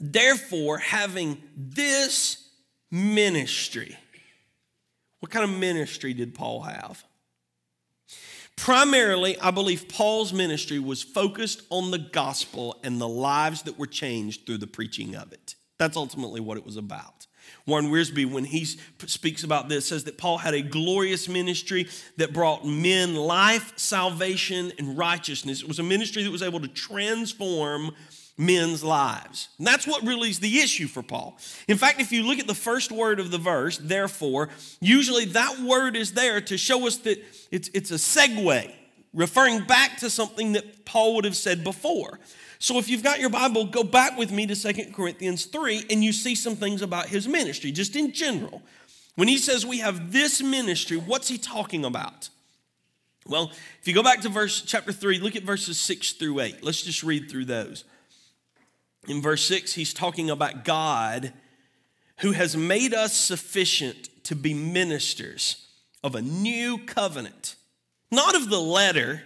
Therefore, 0.00 0.78
having 0.78 1.42
this 1.56 2.48
ministry, 2.90 3.96
what 5.20 5.30
kind 5.30 5.44
of 5.44 5.58
ministry 5.58 6.12
did 6.12 6.34
Paul 6.34 6.62
have? 6.62 7.04
Primarily, 8.56 9.38
I 9.40 9.50
believe 9.50 9.88
Paul's 9.88 10.32
ministry 10.32 10.78
was 10.78 11.02
focused 11.02 11.62
on 11.70 11.90
the 11.90 11.98
gospel 11.98 12.80
and 12.82 13.00
the 13.00 13.08
lives 13.08 13.62
that 13.62 13.78
were 13.78 13.86
changed 13.86 14.46
through 14.46 14.58
the 14.58 14.66
preaching 14.66 15.14
of 15.16 15.32
it. 15.32 15.54
That's 15.78 15.96
ultimately 15.96 16.40
what 16.40 16.56
it 16.56 16.64
was 16.64 16.76
about. 16.76 17.26
Warren 17.66 17.90
Wiersbe, 17.90 18.30
when 18.30 18.44
he 18.44 18.64
speaks 18.64 19.42
about 19.42 19.68
this, 19.68 19.86
says 19.86 20.04
that 20.04 20.18
Paul 20.18 20.38
had 20.38 20.54
a 20.54 20.62
glorious 20.62 21.28
ministry 21.28 21.88
that 22.16 22.32
brought 22.32 22.64
men 22.64 23.14
life, 23.14 23.72
salvation, 23.76 24.72
and 24.78 24.96
righteousness. 24.96 25.62
It 25.62 25.68
was 25.68 25.78
a 25.78 25.82
ministry 25.82 26.22
that 26.22 26.30
was 26.30 26.42
able 26.42 26.60
to 26.60 26.68
transform 26.68 27.94
men's 28.36 28.82
lives. 28.82 29.48
And 29.58 29.66
that's 29.66 29.86
what 29.86 30.02
really 30.04 30.28
is 30.28 30.40
the 30.40 30.58
issue 30.58 30.86
for 30.86 31.02
Paul. 31.02 31.38
In 31.68 31.76
fact, 31.76 32.00
if 32.00 32.10
you 32.10 32.24
look 32.24 32.38
at 32.38 32.46
the 32.46 32.54
first 32.54 32.90
word 32.90 33.20
of 33.20 33.30
the 33.30 33.38
verse, 33.38 33.78
therefore, 33.78 34.48
usually 34.80 35.24
that 35.26 35.60
word 35.60 35.96
is 35.96 36.12
there 36.12 36.40
to 36.40 36.58
show 36.58 36.86
us 36.86 36.96
that 36.98 37.22
it's, 37.50 37.70
it's 37.72 37.90
a 37.90 37.94
segue, 37.94 38.72
referring 39.12 39.64
back 39.64 39.98
to 39.98 40.10
something 40.10 40.52
that 40.52 40.84
Paul 40.84 41.14
would 41.14 41.24
have 41.24 41.36
said 41.36 41.62
before. 41.62 42.18
So 42.58 42.78
if 42.78 42.88
you've 42.88 43.02
got 43.02 43.20
your 43.20 43.30
Bible, 43.30 43.66
go 43.66 43.84
back 43.84 44.16
with 44.16 44.32
me 44.32 44.46
to 44.46 44.56
Second 44.56 44.94
Corinthians 44.94 45.44
3 45.44 45.86
and 45.90 46.02
you 46.02 46.12
see 46.12 46.34
some 46.34 46.56
things 46.56 46.82
about 46.82 47.06
his 47.06 47.28
ministry, 47.28 47.70
just 47.70 47.94
in 47.94 48.12
general. 48.12 48.62
When 49.16 49.28
he 49.28 49.38
says 49.38 49.64
we 49.64 49.78
have 49.78 50.12
this 50.12 50.42
ministry, 50.42 50.96
what's 50.96 51.28
he 51.28 51.38
talking 51.38 51.84
about? 51.84 52.30
Well, 53.26 53.52
if 53.80 53.86
you 53.88 53.94
go 53.94 54.02
back 54.02 54.20
to 54.22 54.28
verse 54.28 54.60
chapter 54.60 54.92
3, 54.92 55.20
look 55.20 55.36
at 55.36 55.44
verses 55.44 55.78
6 55.78 56.12
through 56.12 56.40
8. 56.40 56.64
Let's 56.64 56.82
just 56.82 57.02
read 57.02 57.30
through 57.30 57.46
those. 57.46 57.84
In 59.06 59.20
verse 59.20 59.44
6, 59.44 59.74
he's 59.74 59.94
talking 59.94 60.30
about 60.30 60.64
God 60.64 61.32
who 62.20 62.32
has 62.32 62.56
made 62.56 62.94
us 62.94 63.12
sufficient 63.12 64.08
to 64.24 64.36
be 64.36 64.54
ministers 64.54 65.66
of 66.02 66.14
a 66.14 66.22
new 66.22 66.78
covenant, 66.78 67.56
not 68.10 68.34
of 68.34 68.50
the 68.50 68.60
letter 68.60 69.22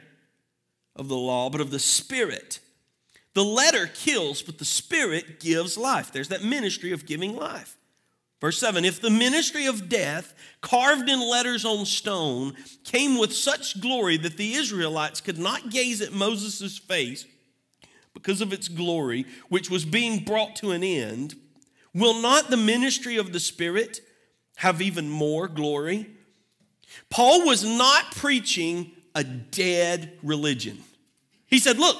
of 0.96 1.08
the 1.08 1.16
law, 1.16 1.50
but 1.50 1.60
of 1.60 1.70
the 1.70 1.78
Spirit. 1.78 2.60
The 3.34 3.44
letter 3.44 3.86
kills, 3.86 4.42
but 4.42 4.58
the 4.58 4.64
Spirit 4.64 5.38
gives 5.38 5.76
life. 5.76 6.12
There's 6.12 6.28
that 6.28 6.42
ministry 6.42 6.92
of 6.92 7.06
giving 7.06 7.36
life. 7.36 7.76
Verse 8.40 8.58
7 8.58 8.84
If 8.84 9.00
the 9.00 9.10
ministry 9.10 9.66
of 9.66 9.88
death, 9.88 10.34
carved 10.60 11.08
in 11.08 11.20
letters 11.20 11.64
on 11.64 11.86
stone, 11.86 12.54
came 12.84 13.18
with 13.18 13.32
such 13.34 13.80
glory 13.80 14.16
that 14.18 14.36
the 14.36 14.54
Israelites 14.54 15.20
could 15.20 15.38
not 15.38 15.70
gaze 15.70 16.00
at 16.00 16.12
Moses' 16.12 16.78
face, 16.78 17.26
because 18.22 18.40
of 18.40 18.52
its 18.52 18.66
glory, 18.66 19.24
which 19.48 19.70
was 19.70 19.84
being 19.84 20.24
brought 20.24 20.56
to 20.56 20.72
an 20.72 20.82
end, 20.82 21.36
will 21.94 22.20
not 22.20 22.50
the 22.50 22.56
ministry 22.56 23.16
of 23.16 23.32
the 23.32 23.38
Spirit 23.38 24.00
have 24.56 24.82
even 24.82 25.08
more 25.08 25.46
glory? 25.46 26.08
Paul 27.10 27.46
was 27.46 27.64
not 27.64 28.16
preaching 28.16 28.90
a 29.14 29.22
dead 29.22 30.18
religion. 30.24 30.78
He 31.46 31.60
said, 31.60 31.78
Look, 31.78 31.96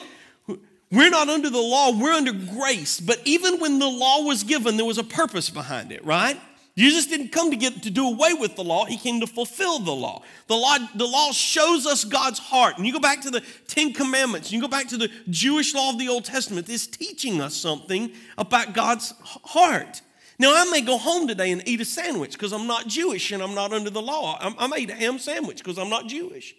we're 0.91 1.11
not 1.11 1.29
under 1.29 1.51
the 1.51 1.61
law, 1.61 1.93
we're 1.97 2.13
under 2.13 2.33
grace. 2.33 2.99
But 2.99 3.21
even 3.25 3.61
when 3.61 3.79
the 3.79 3.89
law 3.89 4.23
was 4.25 4.43
given, 4.43 4.77
there 4.77 4.87
was 4.87 4.99
a 4.99 5.05
purpose 5.05 5.51
behind 5.51 5.93
it, 5.93 6.05
right? 6.05 6.41
Jesus 6.79 7.07
didn't 7.07 7.33
come 7.33 7.51
to 7.51 7.57
get 7.57 7.83
to 7.83 7.91
do 7.91 8.07
away 8.07 8.35
with 8.35 8.55
the 8.55 8.63
law, 8.63 8.85
he 8.85 8.97
came 8.97 9.19
to 9.19 9.27
fulfill 9.27 9.81
the 9.81 9.91
law. 9.91 10.23
The 10.47 10.55
law, 10.55 10.77
the 10.95 11.09
law 11.09 11.33
shows 11.33 11.87
us 11.87 12.05
God's 12.05 12.39
heart. 12.39 12.79
And 12.79 12.87
you 12.87 12.93
go 12.93 13.01
back 13.01 13.21
to 13.23 13.31
the 13.31 13.43
Ten 13.67 13.93
Commandments, 13.93 14.53
you 14.53 14.61
go 14.61 14.69
back 14.69 14.87
to 14.91 14.97
the 14.97 15.11
Jewish 15.29 15.75
law 15.75 15.91
of 15.91 15.99
the 15.99 16.09
Old 16.09 16.25
Testament, 16.25 16.69
it's 16.69 16.87
teaching 16.87 17.41
us 17.41 17.57
something 17.57 18.13
about 18.39 18.75
God's 18.75 19.13
heart. 19.23 20.03
Now, 20.39 20.55
I 20.55 20.71
may 20.71 20.81
go 20.81 20.99
home 20.99 21.27
today 21.27 21.51
and 21.51 21.67
eat 21.67 21.81
a 21.81 21.85
sandwich 21.85 22.35
because 22.35 22.53
I'm 22.53 22.69
not 22.69 22.87
Jewish 22.87 23.33
and 23.33 23.43
I'm 23.43 23.57
not 23.57 23.73
under 23.73 23.91
the 23.91 24.01
law. 24.01 24.39
I, 24.41 24.55
I 24.57 24.69
may 24.69 24.79
eat 24.79 24.91
a 24.91 24.95
ham 24.95 25.19
sandwich 25.19 25.59
because 25.59 25.79
I'm 25.79 25.91
not 25.91 26.07
Jewish. 26.07 26.55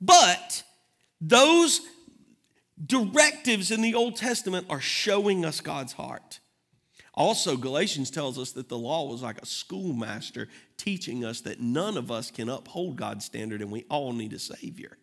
But 0.00 0.62
those 1.20 1.82
directives 2.82 3.70
in 3.70 3.82
the 3.82 3.94
Old 3.94 4.16
Testament 4.16 4.68
are 4.70 4.80
showing 4.80 5.44
us 5.44 5.60
God's 5.60 5.92
heart. 5.92 6.40
Also, 7.14 7.56
Galatians 7.56 8.10
tells 8.10 8.38
us 8.38 8.52
that 8.52 8.68
the 8.68 8.78
law 8.78 9.08
was 9.08 9.22
like 9.22 9.40
a 9.40 9.46
schoolmaster 9.46 10.48
teaching 10.76 11.24
us 11.24 11.40
that 11.42 11.60
none 11.60 11.96
of 11.96 12.10
us 12.10 12.30
can 12.30 12.48
uphold 12.48 12.96
God's 12.96 13.24
standard 13.24 13.62
and 13.62 13.70
we 13.70 13.84
all 13.88 14.12
need 14.12 14.32
a 14.32 14.38
Savior. 14.38 14.98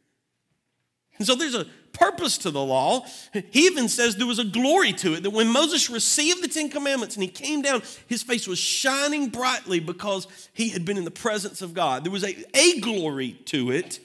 And 1.18 1.28
so 1.28 1.36
there's 1.36 1.56
a 1.56 1.68
purpose 1.94 2.40
to 2.40 2.52
the 2.52 2.64
law. 2.64 3.06
He 3.52 3.68
even 3.68 3.88
says 3.88 4.16
there 4.16 4.28
was 4.28 4.40
a 4.40 4.44
glory 4.44 4.92
to 4.94 5.14
it, 5.14 5.24
that 5.24 5.30
when 5.30 5.48
Moses 5.48 5.90
received 5.90 6.44
the 6.44 6.48
Ten 6.48 6.70
Commandments 6.70 7.16
and 7.16 7.24
he 7.24 7.30
came 7.30 7.62
down, 7.62 7.84
his 8.08 8.24
face 8.24 8.48
was 8.48 8.58
shining 8.58 9.30
brightly 9.30 9.80
because 9.80 10.28
he 10.52 10.70
had 10.70 10.84
been 10.84 10.98
in 10.98 11.06
the 11.06 11.12
presence 11.12 11.62
of 11.62 11.74
God. 11.74 12.04
There 12.04 12.12
was 12.12 12.24
a, 12.24 12.36
a 12.54 12.80
glory 12.80 13.34
to 13.46 13.72
it. 13.72 14.00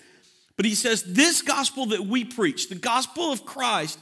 But 0.57 0.65
he 0.65 0.75
says, 0.75 1.05
This 1.05 1.43
gospel 1.43 1.87
that 1.87 2.07
we 2.07 2.25
preach, 2.25 2.69
the 2.69 2.75
gospel 2.75 3.31
of 3.31 3.45
Christ, 3.45 3.99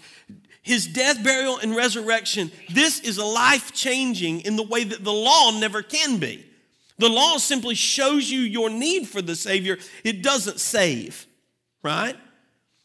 his 0.64 0.86
death, 0.86 1.22
burial, 1.22 1.58
and 1.58 1.76
resurrection, 1.76 2.50
this 2.70 2.98
is 3.00 3.18
a 3.18 3.24
life 3.24 3.72
changing 3.72 4.40
in 4.40 4.56
the 4.56 4.62
way 4.62 4.82
that 4.82 5.04
the 5.04 5.12
law 5.12 5.50
never 5.52 5.82
can 5.82 6.18
be. 6.18 6.44
The 6.98 7.10
law 7.10 7.36
simply 7.36 7.74
shows 7.74 8.30
you 8.30 8.40
your 8.40 8.70
need 8.70 9.06
for 9.06 9.20
the 9.20 9.36
Savior, 9.36 9.78
it 10.04 10.22
doesn't 10.22 10.58
save, 10.58 11.26
right? 11.82 12.16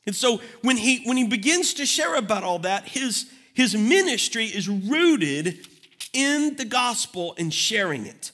And 0.05 0.15
so 0.15 0.41
when 0.61 0.75
he, 0.75 1.03
when 1.05 1.15
he 1.15 1.25
begins 1.25 1.73
to 1.75 1.85
share 1.85 2.15
about 2.15 2.43
all 2.43 2.59
that, 2.59 2.85
his, 2.85 3.31
his 3.53 3.75
ministry 3.75 4.45
is 4.45 4.67
rooted 4.67 5.65
in 6.11 6.57
the 6.57 6.65
gospel 6.65 7.33
and 7.37 7.53
sharing 7.53 8.05
it. 8.05 8.33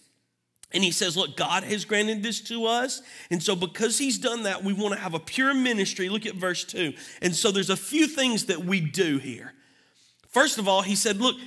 And 0.72 0.84
he 0.84 0.92
says, 0.92 1.16
Look, 1.16 1.38
God 1.38 1.64
has 1.64 1.86
granted 1.86 2.24
this 2.24 2.42
to 2.42 2.66
us. 2.66 3.02
And 3.30 3.42
so, 3.42 3.56
because 3.56 3.98
he's 3.98 4.18
done 4.18 4.44
that, 4.44 4.64
we 4.64 4.74
want 4.74 4.94
to 4.94 5.00
have 5.00 5.14
a 5.14 5.20
pure 5.20 5.54
ministry. 5.54 6.10
Look 6.10 6.26
at 6.26 6.36
verse 6.36 6.64
2. 6.64 6.94
And 7.22 7.36
so, 7.36 7.52
there's 7.52 7.70
a 7.70 7.78
few 7.78 8.08
things 8.08 8.46
that 8.46 8.66
we 8.66 8.82
do 8.82 9.18
here. 9.18 9.54
First 10.30 10.58
of 10.58 10.68
all, 10.68 10.82
he 10.82 10.96
said, 10.96 11.18
Look, 11.18 11.38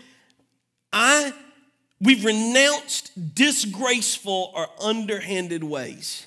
I 0.92 1.32
we've 2.00 2.24
renounced 2.24 3.34
disgraceful 3.34 4.52
or 4.54 4.68
underhanded 4.80 5.64
ways. 5.64 6.26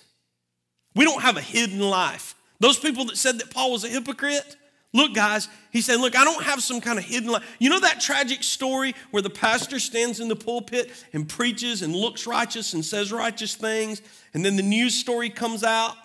We 0.95 1.05
don't 1.05 1.21
have 1.21 1.37
a 1.37 1.41
hidden 1.41 1.79
life. 1.79 2.35
Those 2.59 2.77
people 2.77 3.05
that 3.05 3.17
said 3.17 3.39
that 3.39 3.49
Paul 3.49 3.71
was 3.71 3.83
a 3.83 3.87
hypocrite, 3.87 4.57
Look, 4.93 5.13
guys, 5.13 5.47
he 5.71 5.81
said, 5.81 6.01
Look, 6.01 6.17
I 6.17 6.23
don't 6.23 6.43
have 6.43 6.61
some 6.61 6.81
kind 6.81 6.99
of 6.99 7.05
hidden 7.05 7.29
life. 7.29 7.55
You 7.59 7.69
know 7.69 7.79
that 7.79 8.01
tragic 8.01 8.43
story 8.43 8.93
where 9.11 9.21
the 9.21 9.29
pastor 9.29 9.79
stands 9.79 10.19
in 10.19 10.27
the 10.27 10.35
pulpit 10.35 10.91
and 11.13 11.27
preaches 11.27 11.81
and 11.81 11.95
looks 11.95 12.27
righteous 12.27 12.73
and 12.73 12.83
says 12.83 13.11
righteous 13.11 13.55
things, 13.55 14.01
and 14.33 14.43
then 14.43 14.57
the 14.57 14.63
news 14.63 14.93
story 14.93 15.29
comes 15.29 15.63
out, 15.63 15.95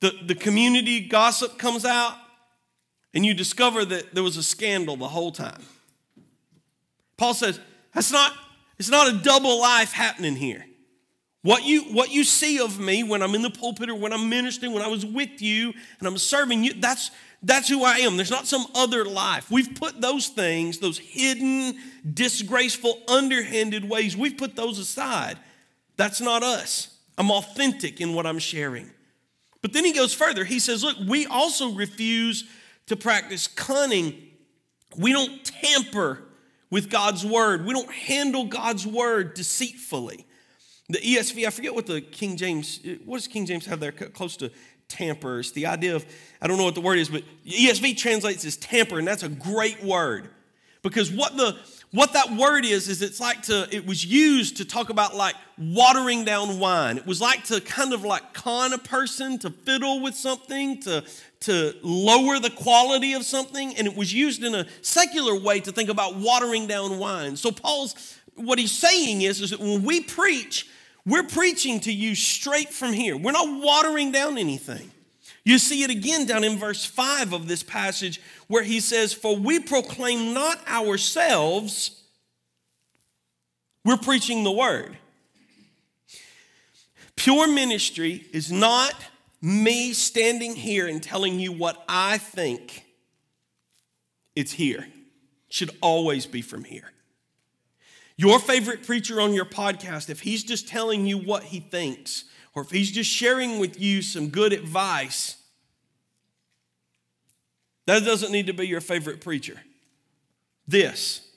the, 0.00 0.12
the 0.26 0.34
community 0.34 1.00
gossip 1.00 1.58
comes 1.58 1.84
out, 1.84 2.16
and 3.14 3.26
you 3.26 3.34
discover 3.34 3.84
that 3.84 4.14
there 4.14 4.22
was 4.22 4.36
a 4.36 4.42
scandal 4.42 4.96
the 4.96 5.08
whole 5.08 5.32
time. 5.32 5.62
Paul 7.16 7.34
says, 7.34 7.60
that's 7.94 8.10
not, 8.10 8.32
it's 8.78 8.88
not 8.88 9.08
a 9.08 9.18
double 9.18 9.60
life 9.60 9.92
happening 9.92 10.34
here. 10.34 10.64
What 11.42 11.64
you, 11.64 11.82
what 11.92 12.10
you 12.10 12.22
see 12.22 12.60
of 12.60 12.78
me 12.78 13.02
when 13.02 13.20
I'm 13.20 13.34
in 13.34 13.42
the 13.42 13.50
pulpit 13.50 13.90
or 13.90 13.96
when 13.96 14.12
I'm 14.12 14.28
ministering, 14.28 14.72
when 14.72 14.82
I 14.82 14.88
was 14.88 15.04
with 15.04 15.42
you 15.42 15.72
and 15.98 16.08
I'm 16.08 16.16
serving 16.16 16.62
you, 16.62 16.74
that's, 16.74 17.10
that's 17.42 17.68
who 17.68 17.84
I 17.84 17.98
am. 17.98 18.16
There's 18.16 18.30
not 18.30 18.46
some 18.46 18.66
other 18.74 19.04
life. 19.04 19.50
We've 19.50 19.74
put 19.74 20.00
those 20.00 20.28
things, 20.28 20.78
those 20.78 20.98
hidden, 20.98 21.76
disgraceful, 22.12 23.00
underhanded 23.08 23.88
ways, 23.88 24.16
we've 24.16 24.36
put 24.36 24.54
those 24.54 24.78
aside. 24.78 25.38
That's 25.96 26.20
not 26.20 26.42
us. 26.42 26.96
I'm 27.18 27.30
authentic 27.30 28.00
in 28.00 28.14
what 28.14 28.26
I'm 28.26 28.38
sharing. 28.38 28.90
But 29.60 29.72
then 29.72 29.84
he 29.84 29.92
goes 29.92 30.14
further. 30.14 30.44
He 30.44 30.58
says, 30.58 30.82
Look, 30.82 30.96
we 31.06 31.26
also 31.26 31.72
refuse 31.72 32.44
to 32.86 32.96
practice 32.96 33.46
cunning. 33.46 34.14
We 34.96 35.12
don't 35.12 35.44
tamper 35.44 36.24
with 36.70 36.90
God's 36.90 37.24
word, 37.24 37.66
we 37.66 37.74
don't 37.74 37.92
handle 37.92 38.46
God's 38.46 38.86
word 38.86 39.34
deceitfully. 39.34 40.26
The 40.88 40.98
ESV, 40.98 41.46
I 41.46 41.50
forget 41.50 41.74
what 41.74 41.86
the 41.86 42.00
King 42.00 42.36
James, 42.36 42.80
what 43.04 43.18
does 43.18 43.26
King 43.28 43.46
James 43.46 43.66
have 43.66 43.78
there 43.78 43.92
close 43.92 44.36
to 44.38 44.50
tamper? 44.92 45.40
It's 45.40 45.50
the 45.52 45.66
idea 45.66 45.96
of, 45.96 46.06
I 46.40 46.46
don't 46.46 46.58
know 46.58 46.64
what 46.64 46.74
the 46.74 46.80
word 46.80 46.98
is, 46.98 47.08
but 47.08 47.22
ESV 47.46 47.96
translates 47.96 48.44
as 48.44 48.56
tamper, 48.56 48.98
and 48.98 49.06
that's 49.06 49.22
a 49.22 49.28
great 49.28 49.82
word. 49.82 50.28
Because 50.82 51.10
what 51.10 51.36
the 51.36 51.56
what 51.92 52.14
that 52.14 52.32
word 52.32 52.64
is 52.64 52.88
is 52.88 53.02
it's 53.02 53.20
like 53.20 53.42
to 53.42 53.68
it 53.70 53.86
was 53.86 54.04
used 54.04 54.56
to 54.56 54.64
talk 54.64 54.88
about 54.88 55.14
like 55.14 55.34
watering 55.58 56.24
down 56.24 56.58
wine 56.58 56.96
it 56.96 57.06
was 57.06 57.20
like 57.20 57.44
to 57.44 57.60
kind 57.60 57.92
of 57.92 58.02
like 58.02 58.32
con 58.32 58.72
a 58.72 58.78
person 58.78 59.38
to 59.38 59.50
fiddle 59.50 60.00
with 60.00 60.14
something 60.14 60.80
to 60.80 61.04
to 61.40 61.74
lower 61.82 62.38
the 62.38 62.48
quality 62.48 63.12
of 63.12 63.22
something 63.24 63.76
and 63.76 63.86
it 63.86 63.94
was 63.94 64.12
used 64.12 64.42
in 64.42 64.54
a 64.54 64.66
secular 64.80 65.38
way 65.38 65.60
to 65.60 65.70
think 65.70 65.90
about 65.90 66.16
watering 66.16 66.66
down 66.66 66.98
wine 66.98 67.36
so 67.36 67.52
paul's 67.52 68.18
what 68.34 68.58
he's 68.58 68.72
saying 68.72 69.22
is, 69.22 69.40
is 69.40 69.50
that 69.50 69.60
when 69.60 69.82
we 69.82 70.00
preach 70.00 70.68
we're 71.04 71.22
preaching 71.22 71.80
to 71.80 71.92
you 71.92 72.14
straight 72.14 72.72
from 72.72 72.92
here 72.92 73.16
we're 73.16 73.32
not 73.32 73.62
watering 73.62 74.12
down 74.12 74.38
anything 74.38 74.90
you 75.44 75.58
see 75.58 75.82
it 75.82 75.90
again 75.90 76.26
down 76.26 76.44
in 76.44 76.56
verse 76.56 76.84
5 76.84 77.32
of 77.32 77.48
this 77.48 77.62
passage 77.62 78.20
where 78.46 78.62
he 78.62 78.78
says, 78.80 79.12
For 79.12 79.36
we 79.36 79.58
proclaim 79.58 80.34
not 80.34 80.66
ourselves, 80.68 82.02
we're 83.84 83.96
preaching 83.96 84.44
the 84.44 84.52
word. 84.52 84.96
Pure 87.16 87.48
ministry 87.48 88.26
is 88.32 88.52
not 88.52 88.94
me 89.40 89.92
standing 89.92 90.54
here 90.54 90.86
and 90.86 91.02
telling 91.02 91.40
you 91.40 91.50
what 91.50 91.82
I 91.88 92.18
think. 92.18 92.84
It's 94.36 94.52
here. 94.52 94.86
Should 95.48 95.76
always 95.80 96.24
be 96.24 96.40
from 96.40 96.64
here. 96.64 96.92
Your 98.22 98.38
favorite 98.38 98.86
preacher 98.86 99.20
on 99.20 99.34
your 99.34 99.44
podcast, 99.44 100.08
if 100.08 100.20
he's 100.20 100.44
just 100.44 100.68
telling 100.68 101.06
you 101.06 101.18
what 101.18 101.42
he 101.42 101.58
thinks, 101.58 102.22
or 102.54 102.62
if 102.62 102.70
he's 102.70 102.92
just 102.92 103.10
sharing 103.10 103.58
with 103.58 103.80
you 103.80 104.00
some 104.00 104.28
good 104.28 104.52
advice, 104.52 105.34
that 107.86 108.04
doesn't 108.04 108.30
need 108.30 108.46
to 108.46 108.52
be 108.52 108.68
your 108.68 108.80
favorite 108.80 109.20
preacher. 109.20 109.60
This. 110.68 111.28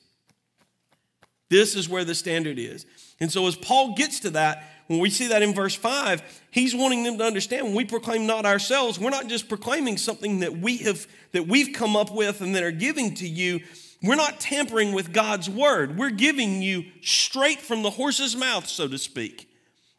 This 1.50 1.76
is 1.76 1.90
where 1.90 2.04
the 2.04 2.14
standard 2.14 2.60
is. 2.60 2.86
And 3.20 3.32
so, 3.32 3.48
as 3.48 3.56
Paul 3.56 3.96
gets 3.96 4.20
to 4.20 4.30
that, 4.32 4.64
when 4.86 5.00
we 5.00 5.10
see 5.10 5.30
that 5.30 5.42
in 5.42 5.56
verse 5.56 5.74
5, 5.74 6.44
he's 6.52 6.76
wanting 6.76 7.02
them 7.02 7.18
to 7.18 7.24
understand 7.24 7.66
when 7.66 7.74
we 7.74 7.86
proclaim 7.86 8.28
not 8.28 8.46
ourselves, 8.46 9.00
we're 9.00 9.10
not 9.10 9.28
just 9.28 9.50
proclaiming 9.50 9.98
something 9.98 10.42
that 10.42 10.60
we 10.60 10.78
have 10.78 11.08
that 11.32 11.48
we've 11.48 11.74
come 11.74 11.96
up 11.96 12.14
with 12.14 12.42
and 12.42 12.54
that 12.54 12.62
are 12.62 12.70
giving 12.70 13.16
to 13.16 13.28
you. 13.28 13.62
We're 14.02 14.16
not 14.16 14.40
tampering 14.40 14.94
with 14.94 15.14
God's 15.14 15.50
word. 15.50 15.98
We're 15.98 16.12
giving 16.12 16.62
you 16.62 16.86
straight 17.02 17.60
from 17.60 17.82
the 17.82 17.90
horse's 17.90 18.36
mouth, 18.36 18.68
so 18.68 18.88
to 18.88 18.98
speak. 18.98 19.50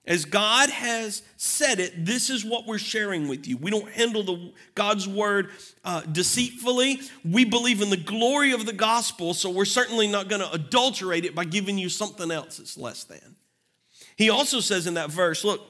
As 0.07 0.25
God 0.25 0.71
has 0.71 1.23
said 1.37 1.81
it, 1.81 2.05
this 2.05 2.31
is 2.31 2.45
what 2.45 2.65
we're 2.65 2.79
sharing 2.79 3.27
with 3.27 3.49
you. 3.49 3.57
We 3.57 3.73
don't 3.73 3.91
handle 3.91 4.23
the, 4.23 4.53
God's 4.77 5.09
word 5.09 5.51
uh, 5.85 6.03
deceitfully. 6.03 7.01
We 7.25 7.45
believe 7.45 7.83
in 7.83 7.91
the 7.91 7.97
glory 7.97 8.53
of 8.53 8.67
the 8.67 8.73
gospel, 8.73 9.35
so 9.35 9.51
we're 9.51 9.65
certainly 9.65 10.07
not 10.07 10.29
going 10.29 10.43
to 10.43 10.53
adulterate 10.53 11.25
it 11.25 11.35
by 11.35 11.45
giving 11.45 11.77
you 11.77 11.89
something 11.89 12.31
else 12.31 12.59
that's 12.59 12.79
less 12.79 13.03
than. 13.03 13.35
He 14.17 14.31
also 14.31 14.61
says 14.61 14.87
in 14.87 14.95
that 14.95 15.11
verse, 15.11 15.43
look, 15.43 15.61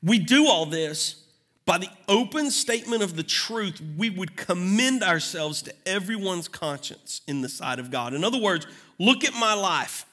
we 0.00 0.20
do 0.20 0.46
all 0.46 0.66
this 0.66 1.24
by 1.68 1.76
the 1.76 1.90
open 2.08 2.50
statement 2.50 3.02
of 3.02 3.14
the 3.14 3.22
truth, 3.22 3.82
we 3.98 4.08
would 4.08 4.38
commend 4.38 5.02
ourselves 5.02 5.60
to 5.60 5.74
everyone's 5.84 6.48
conscience 6.48 7.20
in 7.28 7.42
the 7.42 7.48
sight 7.50 7.78
of 7.78 7.90
God. 7.90 8.14
In 8.14 8.24
other 8.24 8.38
words, 8.38 8.66
look 8.98 9.22
at 9.22 9.34
my 9.34 9.52
life. 9.52 10.06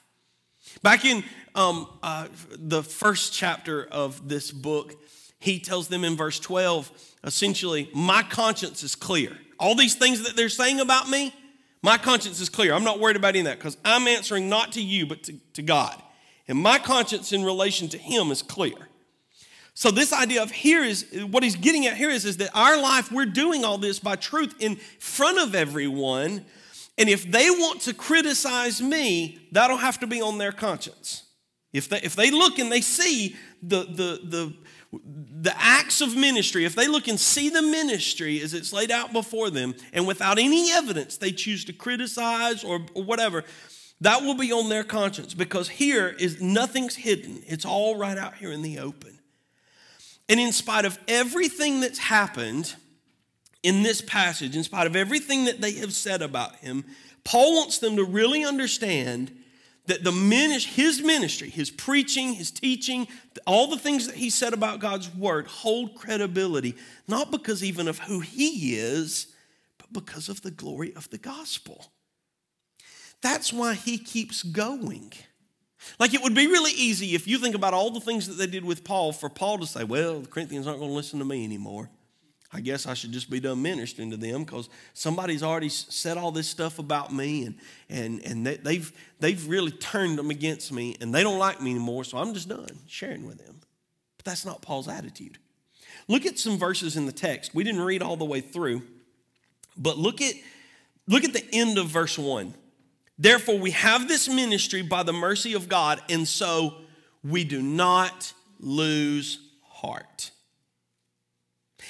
Back 0.83 1.05
in 1.05 1.23
um, 1.55 1.87
uh, 2.03 2.27
the 2.57 2.83
first 2.83 3.31
chapter 3.31 3.85
of 3.85 4.27
this 4.27 4.51
book, 4.51 4.95
he 5.39 5.59
tells 5.59 5.87
them 5.87 6.03
in 6.03 6.17
verse 6.17 6.41
12 6.41 6.91
essentially, 7.23 7.89
my 7.95 8.21
conscience 8.21 8.83
is 8.83 8.93
clear. 8.93 9.31
All 9.57 9.75
these 9.75 9.95
things 9.95 10.23
that 10.23 10.35
they're 10.35 10.49
saying 10.49 10.81
about 10.81 11.09
me, 11.09 11.33
my 11.81 11.97
conscience 11.97 12.41
is 12.41 12.49
clear. 12.49 12.73
I'm 12.73 12.83
not 12.83 12.99
worried 12.99 13.15
about 13.15 13.29
any 13.29 13.39
of 13.39 13.45
that 13.45 13.59
because 13.59 13.77
I'm 13.85 14.09
answering 14.09 14.49
not 14.49 14.73
to 14.73 14.81
you, 14.81 15.05
but 15.05 15.23
to, 15.23 15.39
to 15.53 15.61
God. 15.61 16.03
And 16.49 16.59
my 16.59 16.79
conscience 16.79 17.31
in 17.31 17.45
relation 17.45 17.87
to 17.87 17.97
Him 17.97 18.29
is 18.29 18.41
clear. 18.41 18.89
So, 19.75 19.91
this 19.91 20.11
idea 20.11 20.41
of 20.41 20.51
here 20.51 20.83
is 20.83 21.05
what 21.29 21.43
he's 21.43 21.55
getting 21.55 21.85
at 21.85 21.95
here 21.95 22.09
is, 22.09 22.25
is 22.25 22.37
that 22.37 22.49
our 22.55 22.81
life, 22.81 23.11
we're 23.11 23.25
doing 23.25 23.63
all 23.63 23.77
this 23.77 23.99
by 23.99 24.15
truth 24.15 24.55
in 24.59 24.77
front 24.99 25.37
of 25.37 25.53
everyone 25.53 26.45
and 26.97 27.09
if 27.09 27.29
they 27.29 27.49
want 27.49 27.81
to 27.81 27.93
criticize 27.93 28.81
me, 28.81 29.47
that'll 29.51 29.77
have 29.77 29.99
to 29.99 30.07
be 30.07 30.21
on 30.21 30.37
their 30.37 30.51
conscience. 30.51 31.23
If 31.73 31.89
they, 31.89 31.99
if 32.01 32.15
they 32.15 32.31
look 32.31 32.57
and 32.57 32.71
they 32.71 32.81
see 32.81 33.35
the, 33.61 33.83
the, 33.83 34.19
the, 34.23 34.53
the 35.41 35.53
acts 35.57 35.99
of 35.99 36.15
ministry, 36.15 36.63
if 36.63 36.73
they 36.73 36.87
look 36.87 37.09
and 37.09 37.19
see 37.19 37.49
the 37.49 37.61
ministry 37.61 38.39
as 38.41 38.53
it's 38.53 38.71
laid 38.71 38.91
out 38.91 39.11
before 39.11 39.49
them, 39.49 39.75
and 39.91 40.07
without 40.07 40.39
any 40.39 40.71
evidence 40.71 41.17
they 41.17 41.33
choose 41.33 41.65
to 41.65 41.73
criticize 41.73 42.63
or, 42.63 42.85
or 42.93 43.03
whatever, 43.03 43.43
that 43.99 44.21
will 44.21 44.35
be 44.35 44.53
on 44.53 44.69
their 44.69 44.85
conscience 44.85 45.33
because 45.33 45.67
here 45.67 46.15
is 46.17 46.41
nothing's 46.41 46.95
hidden. 46.95 47.43
It's 47.45 47.65
all 47.65 47.97
right 47.97 48.17
out 48.17 48.35
here 48.35 48.53
in 48.53 48.61
the 48.61 48.79
open. 48.79 49.19
And 50.27 50.39
in 50.39 50.51
spite 50.51 50.85
of 50.85 50.97
everything 51.07 51.81
that's 51.81 51.99
happened, 51.99 52.75
in 53.65 53.81
this 53.81 53.99
passage, 53.99 54.55
in 54.55 54.63
spite 54.63 54.85
of 54.85 54.95
everything 54.95 55.45
that 55.45 55.59
they 55.59 55.71
have 55.73 55.91
said 55.91 56.21
about 56.21 56.55
him, 56.57 56.85
Paul 57.23 57.55
wants 57.55 57.79
them 57.79 57.95
to 57.95 58.03
really 58.03 58.45
understand 58.45 59.35
that 59.87 60.03
the 60.03 60.11
his 60.11 61.01
ministry, 61.01 61.49
his 61.49 61.71
preaching, 61.71 62.33
his 62.33 62.51
teaching, 62.51 63.07
all 63.47 63.67
the 63.67 63.79
things 63.79 64.05
that 64.05 64.15
he 64.15 64.29
said 64.29 64.53
about 64.53 64.79
God's 64.79 65.13
word 65.15 65.47
hold 65.47 65.95
credibility, 65.95 66.75
not 67.07 67.31
because 67.31 67.63
even 67.63 67.87
of 67.87 67.97
who 67.99 68.19
he 68.19 68.75
is, 68.75 69.33
but 69.79 69.91
because 69.91 70.29
of 70.29 70.43
the 70.43 70.51
glory 70.51 70.93
of 70.95 71.09
the 71.09 71.17
gospel. 71.17 71.87
That's 73.23 73.51
why 73.51 73.73
he 73.73 73.97
keeps 73.97 74.43
going. 74.43 75.11
Like 75.99 76.13
it 76.13 76.21
would 76.21 76.35
be 76.35 76.47
really 76.47 76.71
easy 76.71 77.15
if 77.15 77.27
you 77.27 77.37
think 77.37 77.55
about 77.55 77.73
all 77.73 77.91
the 77.91 77.99
things 77.99 78.27
that 78.27 78.35
they 78.35 78.47
did 78.47 78.65
with 78.65 78.83
Paul 78.83 79.11
for 79.11 79.29
Paul 79.29 79.59
to 79.59 79.67
say, 79.67 79.83
well, 79.83 80.19
the 80.19 80.27
Corinthians 80.27 80.67
aren't 80.67 80.79
going 80.79 80.91
to 80.91 80.95
listen 80.95 81.19
to 81.19 81.25
me 81.25 81.43
anymore. 81.43 81.89
I 82.55 82.61
guess 82.61 82.85
I 82.87 82.93
should 82.93 83.11
just 83.11 83.29
be 83.29 83.41
done 83.41 83.61
ministering 83.61 84.11
to 84.11 84.17
them 84.17 84.45
because 84.45 84.69
somebody's 84.93 85.43
already 85.43 85.67
said 85.67 86.17
all 86.17 86.31
this 86.31 86.47
stuff 86.47 86.79
about 86.79 87.13
me 87.13 87.45
and, 87.45 87.55
and, 87.89 88.21
and 88.25 88.47
they, 88.47 88.55
they've, 88.55 88.91
they've 89.19 89.47
really 89.47 89.71
turned 89.71 90.17
them 90.17 90.29
against 90.29 90.71
me 90.71 90.95
and 91.01 91.13
they 91.13 91.21
don't 91.21 91.37
like 91.39 91.61
me 91.61 91.71
anymore, 91.71 92.05
so 92.05 92.17
I'm 92.17 92.33
just 92.33 92.47
done 92.47 92.79
sharing 92.87 93.25
with 93.25 93.45
them. 93.45 93.59
But 94.17 94.25
that's 94.25 94.45
not 94.45 94.61
Paul's 94.61 94.87
attitude. 94.87 95.37
Look 96.07 96.25
at 96.25 96.39
some 96.39 96.57
verses 96.57 96.95
in 96.95 97.05
the 97.05 97.11
text. 97.11 97.53
We 97.53 97.63
didn't 97.63 97.81
read 97.81 98.01
all 98.01 98.15
the 98.15 98.25
way 98.25 98.39
through, 98.39 98.83
but 99.75 99.97
look 99.97 100.21
at, 100.21 100.35
look 101.07 101.25
at 101.25 101.33
the 101.33 101.45
end 101.51 101.77
of 101.77 101.87
verse 101.87 102.17
1. 102.17 102.53
Therefore, 103.17 103.57
we 103.57 103.71
have 103.71 104.07
this 104.07 104.27
ministry 104.27 104.81
by 104.81 105.03
the 105.03 105.13
mercy 105.13 105.53
of 105.53 105.69
God, 105.69 106.01
and 106.09 106.27
so 106.27 106.75
we 107.23 107.43
do 107.43 107.61
not 107.61 108.33
lose 108.59 109.39
heart. 109.63 110.31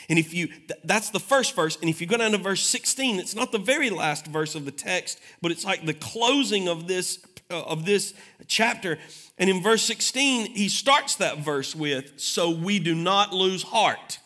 And 0.08 0.20
if 0.20 0.34
you, 0.34 0.50
that's 0.84 1.10
the 1.10 1.20
first 1.20 1.56
verse. 1.56 1.78
And 1.82 1.90
if 1.90 2.00
you 2.00 2.08
go 2.08 2.18
down 2.18 2.32
to 2.32 2.38
verse 2.38 2.64
16, 2.64 3.20
it's 3.20 3.36
not 3.36 3.52
the 3.52 3.58
very 3.58 3.90
last 3.90 4.28
verse 4.28 4.56
of 4.56 4.66
the 4.66 4.72
text, 4.72 5.20
but 5.42 5.52
it's 5.52 5.66
like 5.66 5.86
the 5.86 5.94
closing 5.94 6.68
of 6.68 6.88
this, 6.88 7.20
uh, 7.50 7.64
of 7.64 7.86
this 7.86 8.14
chapter. 8.48 9.00
And 9.38 9.50
in 9.50 9.64
verse 9.64 9.82
16, 9.84 10.54
he 10.54 10.70
starts 10.70 11.16
that 11.16 11.40
verse 11.40 11.76
with, 11.76 12.20
So 12.20 12.50
we 12.50 12.80
do 12.80 12.94
not 12.94 13.34
lose 13.34 13.64
heart. 13.64 14.20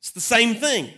It's 0.00 0.10
the 0.10 0.20
same 0.20 0.54
thing. 0.54 0.92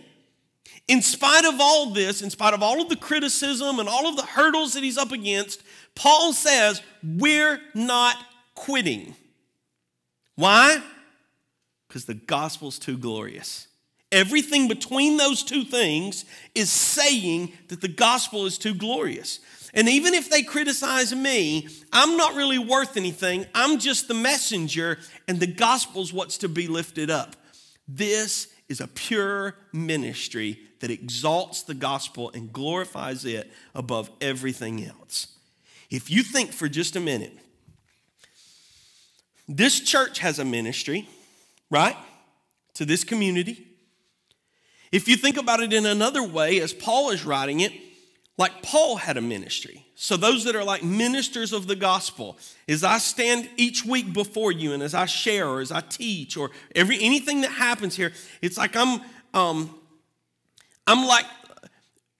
In 0.87 1.01
spite 1.01 1.45
of 1.45 1.59
all 1.59 1.91
this, 1.91 2.21
in 2.21 2.29
spite 2.29 2.53
of 2.53 2.61
all 2.61 2.81
of 2.81 2.89
the 2.89 2.95
criticism 2.95 3.79
and 3.79 3.89
all 3.89 4.07
of 4.07 4.15
the 4.15 4.25
hurdles 4.25 4.73
that 4.73 4.83
he's 4.83 4.97
up 4.97 5.11
against, 5.11 5.63
Paul 5.95 6.31
says, 6.31 6.81
We're 7.03 7.59
not 7.73 8.17
quitting. 8.53 9.15
Why? 10.35 10.81
Because 11.87 12.05
the 12.05 12.13
gospel's 12.13 12.77
too 12.77 12.97
glorious. 12.97 13.67
Everything 14.11 14.67
between 14.67 15.17
those 15.17 15.43
two 15.43 15.63
things 15.63 16.25
is 16.53 16.69
saying 16.69 17.51
that 17.69 17.81
the 17.81 17.87
gospel 17.87 18.45
is 18.45 18.57
too 18.57 18.75
glorious. 18.75 19.39
And 19.73 19.89
even 19.89 20.13
if 20.13 20.29
they 20.29 20.41
criticize 20.41 21.13
me, 21.13 21.67
I'm 21.91 22.15
not 22.15 22.35
really 22.35 22.59
worth 22.59 22.95
anything. 22.95 23.45
I'm 23.53 23.77
just 23.77 24.07
the 24.07 24.13
messenger, 24.13 24.99
and 25.27 25.39
the 25.39 25.47
gospel's 25.47 26.13
what's 26.13 26.37
to 26.39 26.49
be 26.49 26.67
lifted 26.67 27.09
up. 27.09 27.35
This 27.87 28.47
is 28.67 28.81
a 28.81 28.87
pure 28.87 29.55
ministry 29.71 30.59
that 30.79 30.89
exalts 30.89 31.63
the 31.63 31.73
gospel 31.73 32.31
and 32.33 32.51
glorifies 32.51 33.25
it 33.25 33.51
above 33.73 34.09
everything 34.21 34.83
else. 34.83 35.27
If 35.89 36.09
you 36.09 36.23
think 36.23 36.51
for 36.51 36.67
just 36.67 36.95
a 36.95 36.99
minute, 36.99 37.37
this 39.47 39.79
church 39.79 40.19
has 40.19 40.39
a 40.39 40.45
ministry, 40.45 41.07
right? 41.69 41.95
To 42.75 42.85
this 42.85 43.03
community. 43.03 43.67
If 44.91 45.07
you 45.07 45.15
think 45.15 45.37
about 45.37 45.59
it 45.59 45.73
in 45.73 45.85
another 45.85 46.23
way, 46.23 46.59
as 46.59 46.73
Paul 46.73 47.11
is 47.11 47.25
writing 47.25 47.59
it, 47.59 47.71
like 48.37 48.61
Paul 48.61 48.97
had 48.97 49.17
a 49.17 49.21
ministry. 49.21 49.85
So, 49.95 50.17
those 50.17 50.43
that 50.43 50.55
are 50.55 50.63
like 50.63 50.83
ministers 50.83 51.53
of 51.53 51.67
the 51.67 51.75
gospel, 51.75 52.37
as 52.67 52.83
I 52.83 52.97
stand 52.97 53.49
each 53.55 53.85
week 53.85 54.11
before 54.13 54.51
you 54.51 54.73
and 54.73 54.83
as 54.83 54.93
I 54.93 55.05
share 55.05 55.47
or 55.47 55.61
as 55.61 55.71
I 55.71 55.79
teach 55.79 56.35
or 56.35 56.51
every 56.75 57.01
anything 57.01 57.41
that 57.41 57.51
happens 57.51 57.95
here, 57.95 58.11
it's 58.41 58.57
like 58.57 58.75
I'm 58.75 58.99
um, 59.33 59.73
I'm 60.85 61.05
like 61.05 61.25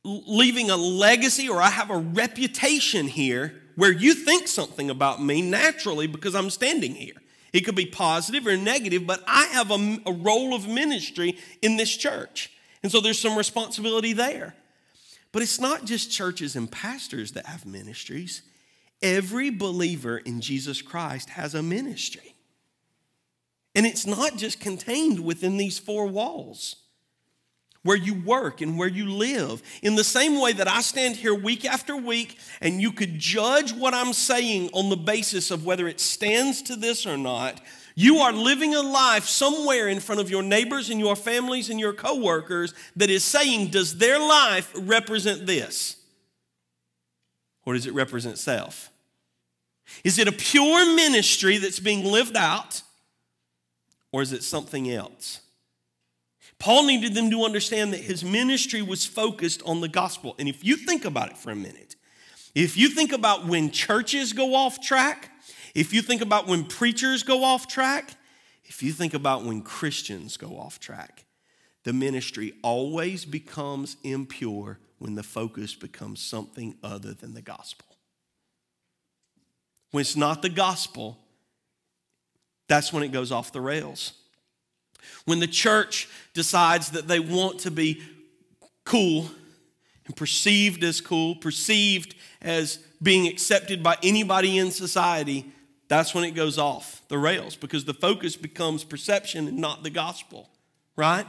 leaving 0.03 0.69
a 0.69 0.77
legacy 0.77 1.49
or 1.49 1.61
I 1.61 1.69
have 1.69 1.89
a 1.89 1.97
reputation 1.97 3.07
here 3.07 3.61
where 3.75 3.91
you 3.91 4.13
think 4.13 4.47
something 4.47 4.89
about 4.89 5.21
me 5.21 5.41
naturally 5.41 6.07
because 6.07 6.35
I'm 6.35 6.49
standing 6.49 6.95
here. 6.95 7.15
It 7.51 7.61
could 7.61 7.75
be 7.75 7.85
positive 7.85 8.47
or 8.47 8.55
negative, 8.57 9.07
but 9.07 9.23
I 9.27 9.45
have 9.45 9.71
a, 9.71 9.97
a 10.05 10.11
role 10.11 10.53
of 10.53 10.67
ministry 10.67 11.37
in 11.61 11.77
this 11.77 11.95
church. 11.95 12.51
And 12.83 12.91
so 12.91 12.99
there's 12.99 13.19
some 13.19 13.37
responsibility 13.37 14.13
there. 14.13 14.55
But 15.35 15.43
it's 15.43 15.59
not 15.59 15.83
just 15.83 16.09
churches 16.09 16.55
and 16.55 16.71
pastors 16.71 17.33
that 17.33 17.45
have 17.45 17.65
ministries. 17.65 18.41
Every 19.01 19.49
believer 19.49 20.17
in 20.17 20.39
Jesus 20.39 20.81
Christ 20.81 21.31
has 21.31 21.53
a 21.53 21.61
ministry. 21.61 22.37
And 23.75 23.85
it's 23.85 24.07
not 24.07 24.37
just 24.37 24.61
contained 24.61 25.19
within 25.19 25.57
these 25.57 25.77
four 25.77 26.07
walls 26.07 26.77
where 27.83 27.97
you 27.97 28.13
work 28.13 28.61
and 28.61 28.77
where 28.77 28.87
you 28.87 29.09
live. 29.09 29.61
In 29.81 29.95
the 29.95 30.05
same 30.05 30.39
way 30.39 30.53
that 30.53 30.69
I 30.69 30.79
stand 30.79 31.17
here 31.17 31.35
week 31.35 31.65
after 31.65 31.97
week 31.97 32.39
and 32.61 32.81
you 32.81 32.93
could 32.93 33.19
judge 33.19 33.73
what 33.73 33.93
I'm 33.93 34.13
saying 34.13 34.69
on 34.71 34.87
the 34.87 34.95
basis 34.95 35.51
of 35.51 35.65
whether 35.65 35.89
it 35.89 35.99
stands 35.99 36.61
to 36.61 36.77
this 36.77 37.05
or 37.05 37.17
not, 37.17 37.59
you 37.95 38.17
are 38.17 38.33
living 38.33 38.75
a 38.75 38.81
life 38.81 39.25
somewhere 39.25 39.87
in 39.87 40.01
front 40.01 40.19
of 40.19 40.29
your 40.29 40.43
neighbors 40.43 40.89
and 40.89 40.99
your 40.99 41.15
families 41.15 41.69
and 41.69 41.79
your 41.79 41.93
coworkers 41.93 42.73
that 42.97 43.09
is 43.09 43.23
saying, 43.23 43.69
does 43.69 43.97
their 43.97 44.19
life 44.19 44.71
represent 44.77 45.45
this? 45.45 45.95
Or 47.65 47.73
does 47.73 47.87
it 47.87 47.93
represent 47.93 48.37
self? 48.37 48.91
Is 50.03 50.19
it 50.19 50.27
a 50.27 50.31
pure 50.31 50.93
ministry 50.95 51.57
that's 51.57 51.79
being 51.79 52.03
lived 52.03 52.35
out? 52.35 52.81
Or 54.11 54.21
is 54.21 54.33
it 54.33 54.43
something 54.43 54.91
else? 54.91 55.39
Paul 56.59 56.85
needed 56.85 57.13
them 57.13 57.29
to 57.31 57.43
understand 57.43 57.93
that 57.93 58.01
his 58.01 58.23
ministry 58.23 58.81
was 58.81 59.05
focused 59.05 59.61
on 59.65 59.81
the 59.81 59.87
gospel. 59.87 60.35
And 60.39 60.47
if 60.47 60.63
you 60.63 60.75
think 60.77 61.05
about 61.05 61.31
it 61.31 61.37
for 61.37 61.51
a 61.51 61.55
minute, 61.55 61.95
if 62.53 62.77
you 62.77 62.89
think 62.89 63.11
about 63.11 63.45
when 63.45 63.71
churches 63.71 64.33
go 64.33 64.55
off 64.55 64.81
track, 64.81 65.31
if 65.75 65.93
you 65.93 66.01
think 66.01 66.21
about 66.21 66.47
when 66.47 66.63
preachers 66.63 67.21
go 67.21 67.43
off 67.43 67.67
track, 67.67 68.15
if 68.63 68.81
you 68.81 68.93
think 68.93 69.13
about 69.13 69.43
when 69.43 69.61
Christians 69.61 70.37
go 70.37 70.57
off 70.57 70.79
track, 70.79 71.25
the 71.83 71.93
ministry 71.93 72.53
always 72.63 73.25
becomes 73.25 73.97
impure 74.03 74.79
when 74.97 75.15
the 75.15 75.21
focus 75.21 75.75
becomes 75.75 76.21
something 76.21 76.75
other 76.81 77.13
than 77.13 77.33
the 77.33 77.41
gospel. 77.41 77.85
When 79.91 80.01
it's 80.01 80.15
not 80.15 80.41
the 80.41 80.49
gospel, 80.49 81.19
that's 82.67 82.91
when 82.91 83.03
it 83.03 83.11
goes 83.11 83.31
off 83.31 83.51
the 83.51 83.61
rails. 83.61 84.13
When 85.25 85.39
the 85.39 85.47
church 85.47 86.07
decides 86.33 86.91
that 86.91 87.07
they 87.07 87.19
want 87.19 87.59
to 87.59 87.71
be 87.71 88.01
cool 88.85 89.29
and 90.05 90.15
perceived 90.15 90.83
as 90.83 91.01
cool, 91.01 91.35
perceived 91.35 92.15
as 92.41 92.77
being 93.01 93.27
accepted 93.27 93.83
by 93.83 93.97
anybody 94.01 94.57
in 94.57 94.71
society, 94.71 95.51
that's 95.87 96.15
when 96.15 96.23
it 96.23 96.31
goes 96.31 96.57
off 96.57 97.01
the 97.09 97.17
rails 97.17 97.55
because 97.55 97.85
the 97.85 97.93
focus 97.93 98.35
becomes 98.35 98.83
perception 98.83 99.47
and 99.47 99.57
not 99.57 99.83
the 99.83 99.89
gospel, 99.89 100.49
right? 100.95 101.27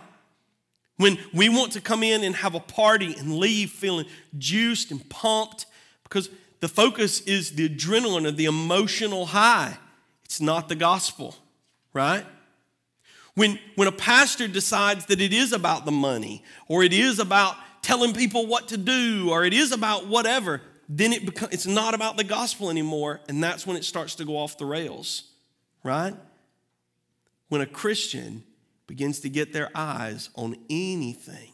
When 0.97 1.19
we 1.35 1.49
want 1.49 1.73
to 1.73 1.81
come 1.81 2.03
in 2.03 2.25
and 2.25 2.35
have 2.37 2.55
a 2.55 2.61
party 2.61 3.15
and 3.19 3.37
leave 3.37 3.71
feeling 3.71 4.07
juiced 4.39 4.91
and 4.91 5.07
pumped 5.11 5.67
because 6.05 6.31
the 6.61 6.69
focus 6.69 7.21
is 7.23 7.53
the 7.53 7.69
adrenaline 7.69 8.27
of 8.27 8.37
the 8.37 8.47
emotional 8.47 9.27
high. 9.27 9.77
It's 10.25 10.41
not 10.41 10.69
the 10.69 10.75
gospel, 10.75 11.37
right? 11.93 12.25
When, 13.35 13.59
when 13.75 13.89
a 13.89 13.93
pastor 13.93 14.49
decides 14.49 15.07
that 15.07 15.21
it 15.21 15.35
is 15.35 15.53
about 15.53 15.85
the 15.85 15.93
money 15.93 16.43
or 16.69 16.83
it 16.83 16.95
is 16.95 17.19
about 17.19 17.57
telling 17.83 18.15
people 18.15 18.47
what 18.47 18.69
to 18.69 18.79
do 18.79 19.29
or 19.31 19.45
it 19.45 19.53
is 19.53 19.73
about 19.73 20.07
whatever, 20.07 20.63
then 20.89 21.13
it 21.13 21.27
becomes 21.27 21.53
it's 21.53 21.67
not 21.67 21.95
about 21.95 22.17
the 22.17 22.25
gospel 22.25 22.71
anymore 22.71 23.21
and 23.29 23.43
that's 23.43 23.67
when 23.67 23.77
it 23.77 23.85
starts 23.85 24.15
to 24.17 24.25
go 24.25 24.37
off 24.37 24.59
the 24.59 24.67
rails 24.67 25.25
right? 25.83 26.15
When 27.49 27.61
a 27.61 27.67
christian 27.67 28.45
begins 28.87 29.21
to 29.21 29.29
get 29.29 29.53
their 29.53 29.71
eyes 29.75 30.31
on 30.35 30.57
anything 30.71 31.53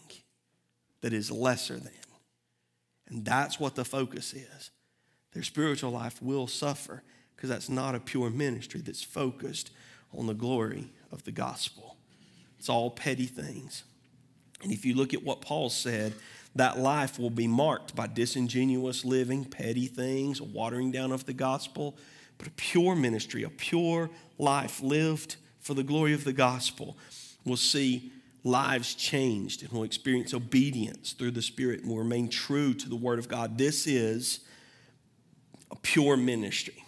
that 1.01 1.13
is 1.13 1.31
lesser 1.31 1.79
than 1.79 1.93
and 3.13 3.27
that's 3.27 3.61
what 3.61 3.75
the 3.75 3.85
focus 3.85 4.33
is 4.33 4.71
their 5.33 5.43
spiritual 5.43 5.91
life 5.91 6.21
will 6.23 6.47
suffer 6.47 7.03
because 7.37 7.51
that's 7.51 7.69
not 7.69 7.95
a 7.95 8.01
pure 8.01 8.31
ministry 8.31 8.81
that's 8.81 9.03
focused 9.03 9.71
on 10.17 10.27
the 10.27 10.35
glory 10.35 10.91
of 11.11 11.25
the 11.25 11.33
gospel. 11.33 11.97
It's 12.59 12.69
all 12.69 12.91
petty 12.91 13.27
things. 13.27 13.85
And 14.63 14.73
if 14.73 14.85
you 14.85 14.95
look 14.95 15.13
at 15.13 15.25
what 15.25 15.41
paul 15.41 15.69
said 15.69 16.15
that 16.55 16.79
life 16.79 17.19
will 17.19 17.31
be 17.31 17.47
marked 17.47 17.95
by 17.95 18.07
disingenuous 18.07 19.05
living, 19.05 19.45
petty 19.45 19.87
things, 19.87 20.41
watering 20.41 20.93
down 20.93 21.13
of 21.13 21.25
the 21.25 21.33
gospel, 21.33 21.97
but 22.39 22.47
a 22.47 22.51
pure 22.53 22.95
ministry, 22.95 23.43
a 23.43 23.51
pure 23.51 24.11
life 24.39 24.83
lived 24.83 25.37
for 25.61 25.75
the 25.75 25.83
glory 25.83 26.13
of 26.13 26.25
the 26.25 26.33
gospel. 26.33 26.97
We'll 27.45 27.57
see 27.57 28.13
lives 28.45 28.95
changed 28.95 29.63
and 29.63 29.71
we'll 29.73 29.85
experience 29.85 30.35
obedience 30.35 31.13
through 31.13 31.31
the 31.31 31.43
Spirit 31.43 31.81
and 31.81 31.89
will 31.89 31.99
remain 31.99 32.29
true 32.29 32.75
to 32.75 32.89
the 32.89 32.97
Word 32.97 33.19
of 33.19 33.29
God. 33.29 33.57
This 33.57 33.87
is 33.87 34.41
a 35.71 35.77
pure 35.77 36.17
ministry. 36.17 36.85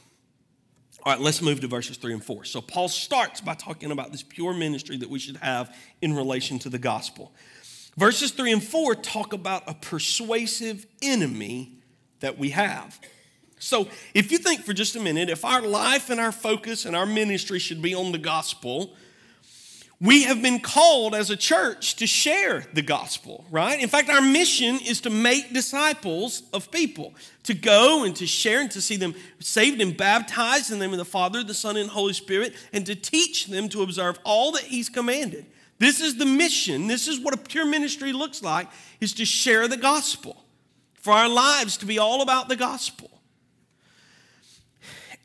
All 1.04 1.12
right, 1.12 1.20
let's 1.20 1.42
move 1.42 1.60
to 1.60 1.68
verses 1.68 1.98
3 1.98 2.14
and 2.14 2.24
4. 2.24 2.44
So, 2.44 2.62
Paul 2.62 2.88
starts 2.88 3.42
by 3.42 3.54
talking 3.54 3.90
about 3.90 4.10
this 4.10 4.22
pure 4.22 4.54
ministry 4.54 4.96
that 4.96 5.10
we 5.10 5.18
should 5.18 5.36
have 5.36 5.76
in 6.00 6.14
relation 6.14 6.58
to 6.60 6.70
the 6.70 6.78
gospel. 6.78 7.32
Verses 7.96 8.32
3 8.32 8.52
and 8.52 8.62
4 8.62 8.94
talk 8.96 9.32
about 9.32 9.62
a 9.66 9.74
persuasive 9.74 10.86
enemy 11.02 11.78
that 12.20 12.38
we 12.38 12.50
have. 12.50 12.98
So, 13.58 13.88
if 14.12 14.30
you 14.30 14.38
think 14.38 14.62
for 14.62 14.72
just 14.72 14.96
a 14.96 15.00
minute, 15.00 15.30
if 15.30 15.44
our 15.44 15.62
life 15.62 16.10
and 16.10 16.20
our 16.20 16.32
focus 16.32 16.84
and 16.84 16.94
our 16.94 17.06
ministry 17.06 17.58
should 17.58 17.80
be 17.80 17.94
on 17.94 18.12
the 18.12 18.18
gospel, 18.18 18.94
we 20.00 20.24
have 20.24 20.42
been 20.42 20.58
called 20.58 21.14
as 21.14 21.30
a 21.30 21.36
church 21.36 21.96
to 21.96 22.06
share 22.06 22.66
the 22.74 22.82
gospel, 22.82 23.46
right? 23.50 23.80
In 23.80 23.88
fact, 23.88 24.10
our 24.10 24.20
mission 24.20 24.78
is 24.80 25.00
to 25.02 25.10
make 25.10 25.54
disciples 25.54 26.42
of 26.52 26.70
people, 26.70 27.14
to 27.44 27.54
go 27.54 28.04
and 28.04 28.14
to 28.16 28.26
share 28.26 28.60
and 28.60 28.70
to 28.72 28.82
see 28.82 28.96
them 28.96 29.14
saved 29.38 29.80
and 29.80 29.96
baptized 29.96 30.70
in 30.70 30.78
the 30.78 30.84
name 30.84 30.92
of 30.92 30.98
the 30.98 31.04
Father, 31.04 31.42
the 31.42 31.54
Son, 31.54 31.76
and 31.76 31.88
Holy 31.88 32.12
Spirit, 32.12 32.54
and 32.72 32.84
to 32.84 32.94
teach 32.94 33.46
them 33.46 33.68
to 33.70 33.82
observe 33.82 34.18
all 34.24 34.52
that 34.52 34.64
He's 34.64 34.90
commanded. 34.90 35.46
This 35.78 36.00
is 36.00 36.16
the 36.16 36.26
mission. 36.26 36.86
This 36.86 37.08
is 37.08 37.20
what 37.20 37.34
a 37.34 37.36
pure 37.36 37.66
ministry 37.66 38.12
looks 38.12 38.42
like 38.42 38.68
is 39.00 39.12
to 39.14 39.24
share 39.24 39.68
the 39.68 39.76
gospel. 39.76 40.44
For 40.94 41.12
our 41.12 41.28
lives 41.28 41.76
to 41.78 41.86
be 41.86 41.98
all 41.98 42.22
about 42.22 42.48
the 42.48 42.56
gospel. 42.56 43.10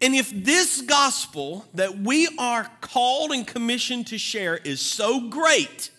And 0.01 0.15
if 0.15 0.31
this 0.31 0.81
gospel 0.81 1.65
that 1.73 1.99
we 1.99 2.27
are 2.37 2.69
called 2.81 3.31
and 3.31 3.45
commissioned 3.45 4.07
to 4.07 4.17
share 4.17 4.57
is 4.57 4.81
so 4.81 5.29
great 5.29 5.91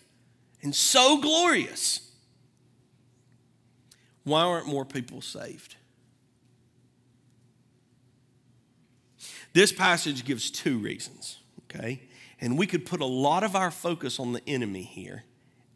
and 0.62 0.74
so 0.74 1.20
glorious, 1.20 2.10
why 4.24 4.42
aren't 4.42 4.66
more 4.66 4.84
people 4.84 5.20
saved? 5.20 5.76
This 9.52 9.72
passage 9.72 10.24
gives 10.24 10.50
two 10.50 10.78
reasons, 10.78 11.38
okay? 11.64 12.02
And 12.40 12.58
we 12.58 12.66
could 12.66 12.86
put 12.86 13.00
a 13.00 13.06
lot 13.06 13.44
of 13.44 13.54
our 13.54 13.70
focus 13.70 14.18
on 14.18 14.32
the 14.32 14.42
enemy 14.46 14.82
here. 14.82 15.24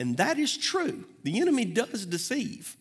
And 0.01 0.17
that 0.17 0.39
is 0.39 0.57
true. 0.57 1.05
The 1.23 1.41
enemy 1.41 1.65
does 1.65 2.07
deceive. 2.07 2.77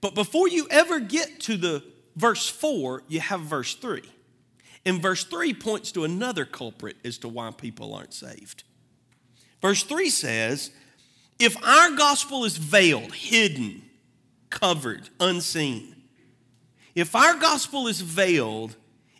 But 0.00 0.14
before 0.14 0.48
you 0.48 0.68
ever 0.70 1.00
get 1.00 1.40
to 1.40 1.56
the 1.56 1.82
verse 2.14 2.48
4, 2.48 3.02
you 3.08 3.20
have 3.20 3.40
verse 3.40 3.74
3. 3.74 4.02
And 4.84 5.02
verse 5.02 5.24
3 5.24 5.54
points 5.54 5.90
to 5.92 6.04
another 6.04 6.44
culprit 6.44 6.96
as 7.04 7.18
to 7.18 7.28
why 7.28 7.50
people 7.50 7.94
aren't 7.94 8.14
saved. 8.14 8.62
Verse 9.60 9.82
3 9.82 10.10
says, 10.10 10.70
if 11.38 11.56
our 11.64 11.96
gospel 11.96 12.44
is 12.44 12.56
veiled, 12.56 13.14
hidden, 13.14 13.82
covered, 14.50 15.08
unseen, 15.18 15.96
if 16.94 17.14
our 17.14 17.34
gospel 17.34 17.86
is 17.86 18.00
veiled, 18.00 18.76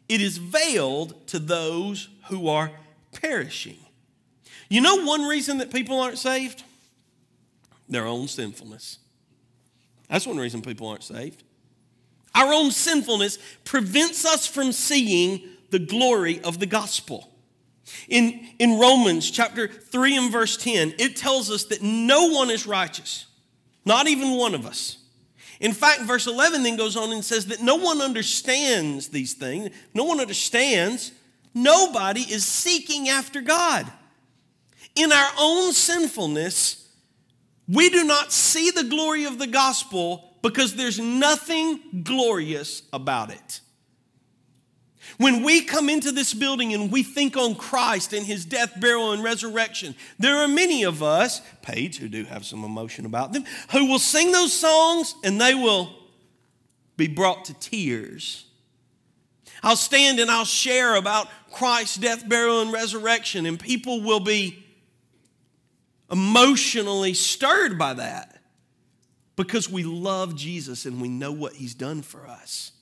it 0.09 0.21
is 0.21 0.39
veiled 0.39 1.27
to 1.29 1.39
those 1.39 2.09
who 2.29 2.49
are 2.49 2.73
perishing. 3.21 3.79
You 4.69 4.81
know 4.81 5.05
one 5.05 5.23
reason 5.23 5.59
that 5.59 5.73
people 5.73 6.01
aren't 6.01 6.19
saved? 6.19 6.63
Their 7.89 8.07
own 8.07 8.29
sinfulness. 8.29 8.99
That's 10.09 10.27
one 10.27 10.37
reason 10.37 10.63
people 10.63 10.89
aren't 10.89 11.05
saved. 11.05 11.43
Our 12.35 12.53
own 12.53 12.71
sinfulness 12.71 13.39
prevents 13.65 14.25
us 14.25 14.47
from 14.47 14.73
seeing 14.73 15.43
the 15.71 15.79
glory 15.79 16.41
of 16.43 16.59
the 16.59 16.67
gospel. 16.67 17.33
In, 18.09 18.47
in 18.59 18.79
Romans 18.79 19.31
chapter 19.31 19.67
3 19.69 20.17
and 20.17 20.33
verse 20.33 20.57
10, 20.57 20.95
it 20.99 21.17
tells 21.17 21.51
us 21.51 21.65
that 21.65 21.83
no 21.83 22.29
one 22.29 22.51
is 22.51 22.67
righteous, 22.67 23.27
not 23.85 24.07
even 24.07 24.33
one 24.33 24.55
of 24.55 24.67
us. 24.67 24.99
In 25.61 25.73
fact, 25.73 26.03
verse 26.03 26.27
11 26.27 26.63
then 26.63 26.77
goes 26.77 26.97
on 26.97 27.13
and 27.13 27.25
says 27.25 27.47
that 27.47 27.61
no 27.61 27.77
one 27.77 28.01
understands 28.01 29.09
these 29.09 29.33
things. 29.33 29.71
No 29.95 30.05
one 30.05 30.21
understands. 30.21 31.13
Nobody 31.55 32.21
is 32.21 32.45
seeking 32.45 33.09
after 33.09 33.41
God. 33.41 33.91
In 34.95 35.13
our 35.13 35.31
own 35.39 35.73
sinfulness, 35.73 36.89
we 37.69 37.91
do 37.91 38.05
not 38.05 38.33
see 38.33 38.71
the 38.71 38.85
glory 38.85 39.25
of 39.25 39.39
the 39.39 39.47
gospel 39.47 40.37
because 40.43 40.75
there's 40.75 40.99
nothing 40.99 42.03
glorious 42.03 42.83
about 42.93 43.31
it. 43.31 43.61
When 45.17 45.43
we 45.43 45.63
come 45.63 45.89
into 45.89 46.13
this 46.13 46.35
building 46.35 46.75
and 46.75 46.93
we 46.93 47.03
think 47.03 47.37
on 47.37 47.55
Christ 47.55 48.13
and 48.13 48.27
his 48.27 48.45
death, 48.45 48.79
burial, 48.79 49.13
and 49.13 49.23
resurrection, 49.23 49.95
there 50.19 50.37
are 50.37 50.49
many 50.49 50.85
of 50.85 51.03
us, 51.03 51.41
Paige, 51.63 51.99
who 51.99 52.09
do 52.09 52.25
have 52.25 52.45
some 52.45 52.63
emotion 52.63 53.07
about 53.07 53.33
them, 53.33 53.45
who 53.73 53.87
will 53.87 53.99
sing 53.99 54.33
those 54.33 54.53
songs 54.53 55.15
and 55.25 55.41
they 55.41 55.55
will 55.55 55.93
be 56.97 57.09
brought 57.09 57.47
to 57.47 57.55
tears. 57.55 58.45
I'll 59.63 59.77
stand 59.77 60.21
and 60.21 60.31
I'll 60.31 60.45
share 60.45 60.97
about 60.97 61.29
Christ's 61.53 61.97
death, 61.97 62.29
burial, 62.29 62.61
and 62.61 62.73
resurrection, 62.73 63.47
and 63.47 63.59
people 63.59 64.03
will 64.03 64.21
be 64.21 64.65
emotionally 66.11 67.15
stirred 67.15 67.79
by 67.79 67.95
that 67.95 68.41
because 69.37 69.71
we 69.71 69.85
love 69.85 70.35
Jesus 70.35 70.87
and 70.87 71.01
we 71.01 71.09
know 71.09 71.33
what 71.33 71.55
he's 71.55 71.75
done 71.75 72.03
for 72.03 72.27
us. 72.27 72.73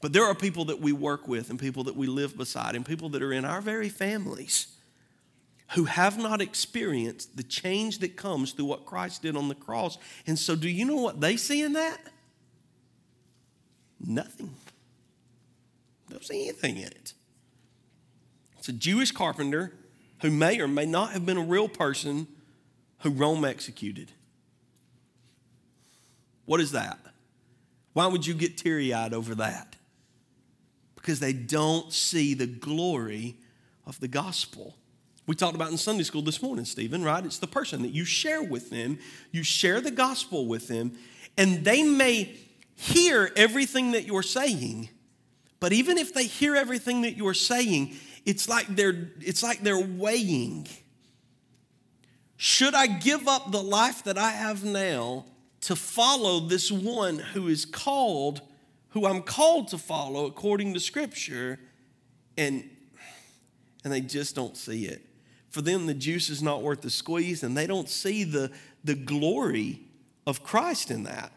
But 0.00 0.12
there 0.12 0.24
are 0.24 0.34
people 0.34 0.66
that 0.66 0.80
we 0.80 0.92
work 0.92 1.26
with 1.26 1.50
and 1.50 1.58
people 1.58 1.84
that 1.84 1.96
we 1.96 2.06
live 2.06 2.36
beside 2.36 2.76
and 2.76 2.86
people 2.86 3.08
that 3.10 3.22
are 3.22 3.32
in 3.32 3.44
our 3.44 3.60
very 3.60 3.88
families 3.88 4.68
who 5.72 5.84
have 5.84 6.16
not 6.16 6.40
experienced 6.40 7.36
the 7.36 7.42
change 7.42 7.98
that 7.98 8.16
comes 8.16 8.52
through 8.52 8.64
what 8.64 8.86
Christ 8.86 9.22
did 9.22 9.36
on 9.36 9.48
the 9.48 9.54
cross. 9.54 9.98
And 10.26 10.38
so, 10.38 10.56
do 10.56 10.68
you 10.68 10.84
know 10.84 10.96
what 10.96 11.20
they 11.20 11.36
see 11.36 11.62
in 11.62 11.74
that? 11.74 11.98
Nothing. 14.00 14.54
Don't 16.10 16.24
see 16.24 16.48
anything 16.48 16.76
in 16.76 16.88
it. 16.88 17.12
It's 18.58 18.68
a 18.68 18.72
Jewish 18.72 19.12
carpenter 19.12 19.72
who 20.22 20.30
may 20.30 20.60
or 20.60 20.68
may 20.68 20.86
not 20.86 21.12
have 21.12 21.24
been 21.24 21.36
a 21.36 21.44
real 21.44 21.68
person 21.68 22.26
who 23.00 23.10
Rome 23.10 23.44
executed. 23.44 24.10
What 26.44 26.60
is 26.60 26.72
that? 26.72 26.98
Why 27.92 28.06
would 28.06 28.26
you 28.26 28.34
get 28.34 28.56
teary 28.56 28.92
eyed 28.92 29.12
over 29.12 29.34
that? 29.36 29.76
because 31.08 31.20
they 31.20 31.32
don't 31.32 31.90
see 31.90 32.34
the 32.34 32.46
glory 32.46 33.34
of 33.86 33.98
the 33.98 34.08
gospel. 34.08 34.76
We 35.26 35.34
talked 35.34 35.54
about 35.54 35.70
in 35.70 35.78
Sunday 35.78 36.02
school 36.02 36.20
this 36.20 36.42
morning, 36.42 36.66
Stephen, 36.66 37.02
right? 37.02 37.24
It's 37.24 37.38
the 37.38 37.46
person 37.46 37.80
that 37.80 37.92
you 37.92 38.04
share 38.04 38.42
with 38.42 38.68
them, 38.68 38.98
you 39.32 39.42
share 39.42 39.80
the 39.80 39.90
gospel 39.90 40.46
with 40.46 40.68
them, 40.68 40.98
and 41.38 41.64
they 41.64 41.82
may 41.82 42.36
hear 42.74 43.32
everything 43.36 43.92
that 43.92 44.04
you're 44.04 44.22
saying, 44.22 44.90
but 45.60 45.72
even 45.72 45.98
if 45.98 46.14
they 46.14 46.24
hear 46.24 46.54
everything 46.54 47.02
that 47.02 47.16
you're 47.16 47.34
saying, 47.34 47.96
it's 48.24 48.48
like 48.48 48.66
they're 48.68 49.10
it's 49.20 49.42
like 49.42 49.62
they're 49.62 49.78
weighing. 49.78 50.66
Should 52.36 52.74
I 52.74 52.86
give 52.86 53.26
up 53.26 53.50
the 53.50 53.62
life 53.62 54.04
that 54.04 54.16
I 54.16 54.30
have 54.30 54.64
now 54.64 55.24
to 55.62 55.74
follow 55.74 56.40
this 56.40 56.70
one 56.70 57.18
who 57.18 57.48
is 57.48 57.64
called 57.64 58.42
who 58.90 59.06
I'm 59.06 59.22
called 59.22 59.68
to 59.68 59.78
follow 59.78 60.26
according 60.26 60.74
to 60.74 60.80
Scripture, 60.80 61.58
and, 62.36 62.68
and 63.84 63.92
they 63.92 64.00
just 64.00 64.34
don't 64.34 64.56
see 64.56 64.86
it. 64.86 65.04
For 65.50 65.62
them, 65.62 65.86
the 65.86 65.94
juice 65.94 66.28
is 66.28 66.42
not 66.42 66.62
worth 66.62 66.82
the 66.82 66.90
squeeze, 66.90 67.42
and 67.42 67.56
they 67.56 67.66
don't 67.66 67.88
see 67.88 68.24
the, 68.24 68.50
the 68.84 68.94
glory 68.94 69.80
of 70.26 70.42
Christ 70.42 70.90
in 70.90 71.04
that. 71.04 71.32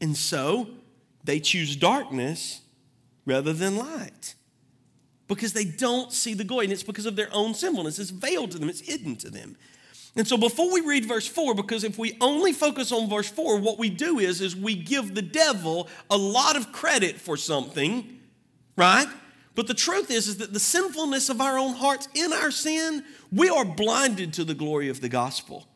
And 0.00 0.16
so 0.16 0.68
they 1.24 1.38
choose 1.38 1.76
darkness 1.76 2.61
rather 3.24 3.52
than 3.52 3.76
light 3.76 4.34
because 5.34 5.52
they 5.52 5.64
don't 5.64 6.12
see 6.12 6.34
the 6.34 6.44
glory, 6.44 6.66
and 6.66 6.72
it's 6.72 6.82
because 6.82 7.06
of 7.06 7.16
their 7.16 7.28
own 7.32 7.54
sinfulness. 7.54 7.98
It's 7.98 8.10
veiled 8.10 8.50
to 8.52 8.58
them, 8.58 8.68
it's 8.68 8.80
hidden 8.80 9.16
to 9.16 9.30
them. 9.30 9.56
And 10.14 10.28
so 10.28 10.36
before 10.36 10.70
we 10.70 10.82
read 10.82 11.06
verse 11.06 11.26
4, 11.26 11.54
because 11.54 11.84
if 11.84 11.98
we 11.98 12.18
only 12.20 12.52
focus 12.52 12.92
on 12.92 13.08
verse 13.08 13.30
4, 13.30 13.58
what 13.60 13.78
we 13.78 13.88
do 13.88 14.18
is, 14.18 14.42
is 14.42 14.54
we 14.54 14.74
give 14.74 15.14
the 15.14 15.22
devil 15.22 15.88
a 16.10 16.18
lot 16.18 16.56
of 16.56 16.70
credit 16.70 17.16
for 17.16 17.38
something, 17.38 18.20
right? 18.76 19.06
But 19.54 19.68
the 19.68 19.74
truth 19.74 20.10
is, 20.10 20.28
is 20.28 20.36
that 20.38 20.52
the 20.52 20.60
sinfulness 20.60 21.30
of 21.30 21.40
our 21.40 21.58
own 21.58 21.74
hearts 21.74 22.08
in 22.14 22.32
our 22.32 22.50
sin, 22.50 23.02
we 23.30 23.48
are 23.48 23.64
blinded 23.64 24.34
to 24.34 24.44
the 24.44 24.54
glory 24.54 24.90
of 24.90 25.00
the 25.00 25.08
gospel. 25.08 25.66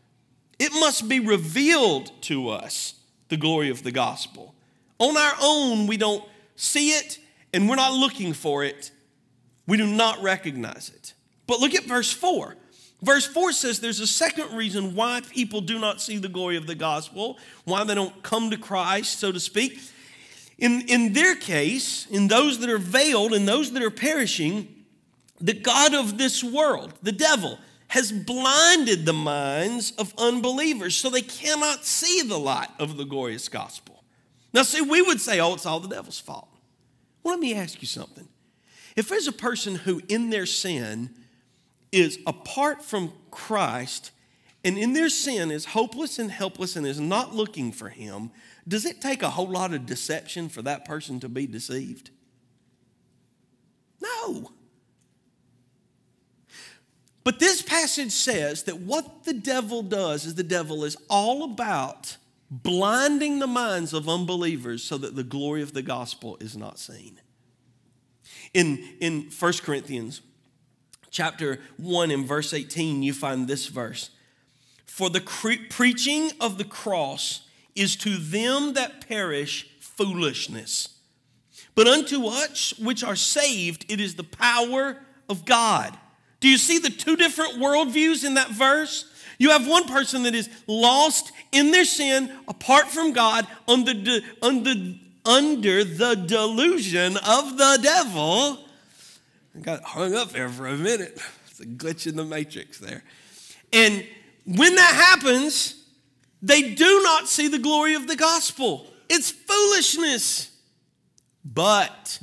It 0.58 0.72
must 0.72 1.08
be 1.08 1.20
revealed 1.20 2.10
to 2.22 2.50
us, 2.50 2.94
the 3.28 3.36
glory 3.38 3.70
of 3.70 3.82
the 3.82 3.92
gospel. 3.92 4.54
On 4.98 5.16
our 5.16 5.34
own, 5.40 5.86
we 5.86 5.96
don't 5.96 6.24
see 6.56 6.90
it 6.90 7.18
and 7.56 7.70
we're 7.70 7.76
not 7.76 7.94
looking 7.94 8.34
for 8.34 8.64
it. 8.64 8.90
We 9.66 9.78
do 9.78 9.86
not 9.86 10.22
recognize 10.22 10.90
it. 10.94 11.14
But 11.46 11.58
look 11.58 11.74
at 11.74 11.84
verse 11.84 12.12
4. 12.12 12.54
Verse 13.00 13.26
4 13.26 13.52
says 13.52 13.80
there's 13.80 14.00
a 14.00 14.06
second 14.06 14.54
reason 14.54 14.94
why 14.94 15.22
people 15.32 15.62
do 15.62 15.78
not 15.78 16.02
see 16.02 16.18
the 16.18 16.28
glory 16.28 16.58
of 16.58 16.66
the 16.66 16.74
gospel, 16.74 17.38
why 17.64 17.82
they 17.84 17.94
don't 17.94 18.22
come 18.22 18.50
to 18.50 18.58
Christ, 18.58 19.18
so 19.18 19.32
to 19.32 19.40
speak. 19.40 19.80
In, 20.58 20.82
in 20.82 21.14
their 21.14 21.34
case, 21.34 22.06
in 22.10 22.28
those 22.28 22.58
that 22.58 22.68
are 22.68 22.76
veiled 22.76 23.32
and 23.32 23.48
those 23.48 23.72
that 23.72 23.82
are 23.82 23.90
perishing, 23.90 24.84
the 25.40 25.54
God 25.54 25.94
of 25.94 26.18
this 26.18 26.44
world, 26.44 26.92
the 27.02 27.12
devil, 27.12 27.58
has 27.88 28.12
blinded 28.12 29.06
the 29.06 29.14
minds 29.14 29.92
of 29.92 30.12
unbelievers 30.18 30.94
so 30.94 31.08
they 31.08 31.22
cannot 31.22 31.86
see 31.86 32.20
the 32.20 32.38
light 32.38 32.68
of 32.78 32.98
the 32.98 33.04
glorious 33.04 33.48
gospel. 33.48 34.04
Now, 34.52 34.62
see, 34.62 34.82
we 34.82 35.00
would 35.00 35.22
say, 35.22 35.40
oh, 35.40 35.54
it's 35.54 35.64
all 35.64 35.80
the 35.80 35.88
devil's 35.88 36.20
fault. 36.20 36.50
Well, 37.26 37.34
let 37.34 37.40
me 37.40 37.54
ask 37.54 37.82
you 37.82 37.88
something. 37.88 38.28
If 38.94 39.08
there's 39.08 39.26
a 39.26 39.32
person 39.32 39.74
who, 39.74 40.00
in 40.06 40.30
their 40.30 40.46
sin, 40.46 41.10
is 41.90 42.20
apart 42.24 42.84
from 42.84 43.12
Christ 43.32 44.12
and 44.62 44.78
in 44.78 44.92
their 44.92 45.08
sin 45.08 45.50
is 45.50 45.64
hopeless 45.64 46.20
and 46.20 46.30
helpless 46.30 46.76
and 46.76 46.86
is 46.86 47.00
not 47.00 47.34
looking 47.34 47.72
for 47.72 47.88
Him, 47.88 48.30
does 48.68 48.84
it 48.84 49.00
take 49.00 49.24
a 49.24 49.30
whole 49.30 49.48
lot 49.48 49.74
of 49.74 49.86
deception 49.86 50.48
for 50.48 50.62
that 50.62 50.84
person 50.84 51.18
to 51.18 51.28
be 51.28 51.48
deceived? 51.48 52.10
No. 54.00 54.52
But 57.24 57.40
this 57.40 57.60
passage 57.60 58.12
says 58.12 58.62
that 58.62 58.78
what 58.78 59.24
the 59.24 59.34
devil 59.34 59.82
does 59.82 60.26
is 60.26 60.36
the 60.36 60.44
devil 60.44 60.84
is 60.84 60.96
all 61.10 61.42
about 61.42 62.18
blinding 62.50 63.38
the 63.38 63.46
minds 63.46 63.92
of 63.92 64.08
unbelievers 64.08 64.82
so 64.82 64.96
that 64.98 65.16
the 65.16 65.24
glory 65.24 65.62
of 65.62 65.72
the 65.72 65.82
gospel 65.82 66.36
is 66.40 66.56
not 66.56 66.78
seen. 66.78 67.20
In, 68.54 68.88
in 69.00 69.30
1 69.38 69.52
Corinthians 69.62 70.22
chapter 71.10 71.60
1 71.78 72.10
and 72.10 72.26
verse 72.26 72.52
18, 72.52 73.02
you 73.02 73.12
find 73.12 73.48
this 73.48 73.66
verse. 73.66 74.10
For 74.86 75.10
the 75.10 75.20
cre- 75.20 75.64
preaching 75.70 76.30
of 76.40 76.58
the 76.58 76.64
cross 76.64 77.48
is 77.74 77.96
to 77.96 78.16
them 78.16 78.74
that 78.74 79.06
perish 79.06 79.68
foolishness. 79.80 80.96
But 81.74 81.86
unto 81.86 82.26
us 82.26 82.74
which 82.78 83.04
are 83.04 83.16
saved, 83.16 83.84
it 83.88 84.00
is 84.00 84.14
the 84.14 84.24
power 84.24 84.98
of 85.28 85.44
God. 85.44 85.96
Do 86.40 86.48
you 86.48 86.58
see 86.58 86.78
the 86.78 86.90
two 86.90 87.16
different 87.16 87.54
worldviews 87.54 88.24
in 88.24 88.34
that 88.34 88.50
verse? 88.50 89.10
You 89.38 89.50
have 89.50 89.66
one 89.66 89.84
person 89.84 90.22
that 90.24 90.34
is 90.34 90.48
lost 90.66 91.32
in 91.52 91.70
their 91.70 91.84
sin, 91.84 92.32
apart 92.48 92.88
from 92.88 93.12
God, 93.12 93.46
under, 93.68 93.92
under, 94.42 94.74
under 95.24 95.84
the 95.84 96.14
delusion 96.14 97.16
of 97.18 97.56
the 97.58 97.78
devil. 97.82 98.58
I 99.54 99.60
got 99.60 99.82
hung 99.82 100.14
up 100.14 100.30
there 100.30 100.48
for 100.48 100.66
a 100.66 100.76
minute. 100.76 101.20
It's 101.48 101.60
a 101.60 101.66
glitch 101.66 102.06
in 102.06 102.16
the 102.16 102.24
matrix 102.24 102.78
there. 102.78 103.02
And 103.72 104.06
when 104.44 104.74
that 104.74 105.16
happens, 105.18 105.82
they 106.42 106.74
do 106.74 107.02
not 107.02 107.28
see 107.28 107.48
the 107.48 107.58
glory 107.58 107.94
of 107.94 108.06
the 108.06 108.16
gospel. 108.16 108.86
It's 109.08 109.30
foolishness. 109.30 110.50
But 111.44 112.20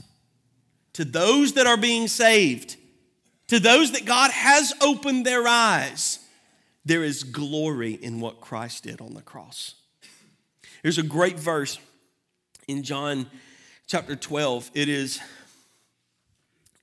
to 0.94 1.06
those 1.06 1.54
that 1.54 1.66
are 1.66 1.78
being 1.78 2.08
saved, 2.08 2.76
to 3.48 3.60
those 3.60 3.92
that 3.94 4.06
God 4.06 4.32
has 4.32 4.74
opened 4.82 5.26
their 5.26 5.48
eyes, 5.48 6.20
There 6.86 7.04
is 7.04 7.24
glory 7.24 7.94
in 7.94 8.20
what 8.20 8.42
Christ 8.42 8.84
did 8.84 9.00
on 9.00 9.14
the 9.14 9.22
cross. 9.22 9.76
There's 10.82 10.98
a 10.98 11.04
great 11.04 11.40
verse 11.40 11.80
in 12.68 12.84
John 12.84 13.28
chapter 13.88 14.16
12. 14.16 14.72
It 14.74 14.90
is 14.90 15.20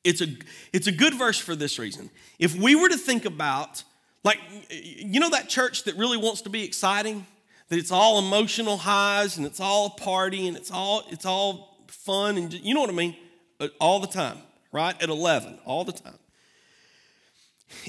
it's 0.02 0.22
a 0.22 0.28
it's 0.72 0.86
a 0.86 0.92
good 0.92 1.14
verse 1.14 1.38
for 1.38 1.54
this 1.54 1.78
reason. 1.78 2.10
If 2.38 2.56
we 2.56 2.74
were 2.74 2.88
to 2.88 2.96
think 2.96 3.26
about 3.26 3.84
like 4.24 4.38
you 4.70 5.20
know 5.20 5.30
that 5.30 5.48
church 5.48 5.84
that 5.84 5.96
really 5.96 6.16
wants 6.16 6.42
to 6.42 6.50
be 6.50 6.64
exciting, 6.64 7.26
that 7.68 7.78
it's 7.78 7.92
all 7.92 8.18
emotional 8.18 8.78
highs 8.78 9.36
and 9.36 9.46
it's 9.46 9.60
all 9.60 9.86
a 9.86 10.00
party 10.00 10.48
and 10.48 10.56
it's 10.56 10.70
all 10.70 11.04
it's 11.10 11.26
all 11.26 11.84
fun 11.88 12.38
and 12.38 12.52
you 12.54 12.74
know 12.74 12.80
what 12.80 12.90
I 12.90 12.94
mean? 12.94 13.16
Uh, 13.58 13.68
all 13.78 14.00
the 14.00 14.06
time, 14.06 14.38
right? 14.72 15.00
At 15.02 15.10
11, 15.10 15.58
all 15.66 15.84
the 15.84 15.92
time. 15.92 16.18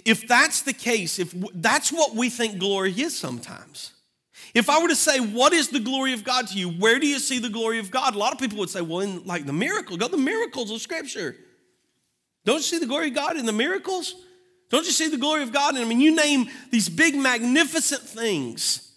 If 0.06 0.28
that's 0.28 0.62
the 0.62 0.74
case, 0.74 1.20
if 1.20 1.34
that's 1.54 1.92
what 1.92 2.16
we 2.16 2.30
think 2.30 2.60
glory 2.60 2.92
is 2.92 3.18
sometimes. 3.18 3.94
If 4.54 4.70
I 4.70 4.82
were 4.82 4.90
to 4.90 4.96
say, 4.96 5.20
what 5.20 5.54
is 5.54 5.70
the 5.70 5.80
glory 5.80 6.14
of 6.14 6.24
God 6.24 6.48
to 6.48 6.58
you? 6.58 6.70
Where 6.70 7.00
do 7.00 7.08
you 7.08 7.20
see 7.20 7.40
the 7.40 7.50
glory 7.50 7.80
of 7.80 7.90
God? 7.90 8.16
A 8.16 8.18
lot 8.18 8.34
of 8.34 8.40
people 8.40 8.58
would 8.60 8.70
say, 8.70 8.82
well, 8.82 9.00
in 9.00 9.24
like 9.26 9.46
the 9.46 9.54
miracle, 9.54 9.98
go 9.98 10.08
the 10.08 10.18
miracles 10.18 10.72
of 10.72 10.82
Scripture. 10.82 11.36
Don't 12.44 12.58
you 12.58 12.64
see 12.64 12.80
the 12.80 12.88
glory 12.88 13.10
of 13.10 13.16
God 13.16 13.38
in 13.38 13.46
the 13.46 13.54
miracles? 13.54 14.16
Don't 14.70 14.86
you 14.86 14.92
see 14.92 15.10
the 15.10 15.18
glory 15.18 15.44
of 15.44 15.52
God? 15.52 15.76
And 15.76 15.84
I 15.84 15.88
mean, 15.88 16.02
you 16.02 16.16
name 16.16 16.50
these 16.72 16.90
big, 16.90 17.16
magnificent 17.16 18.02
things. 18.02 18.91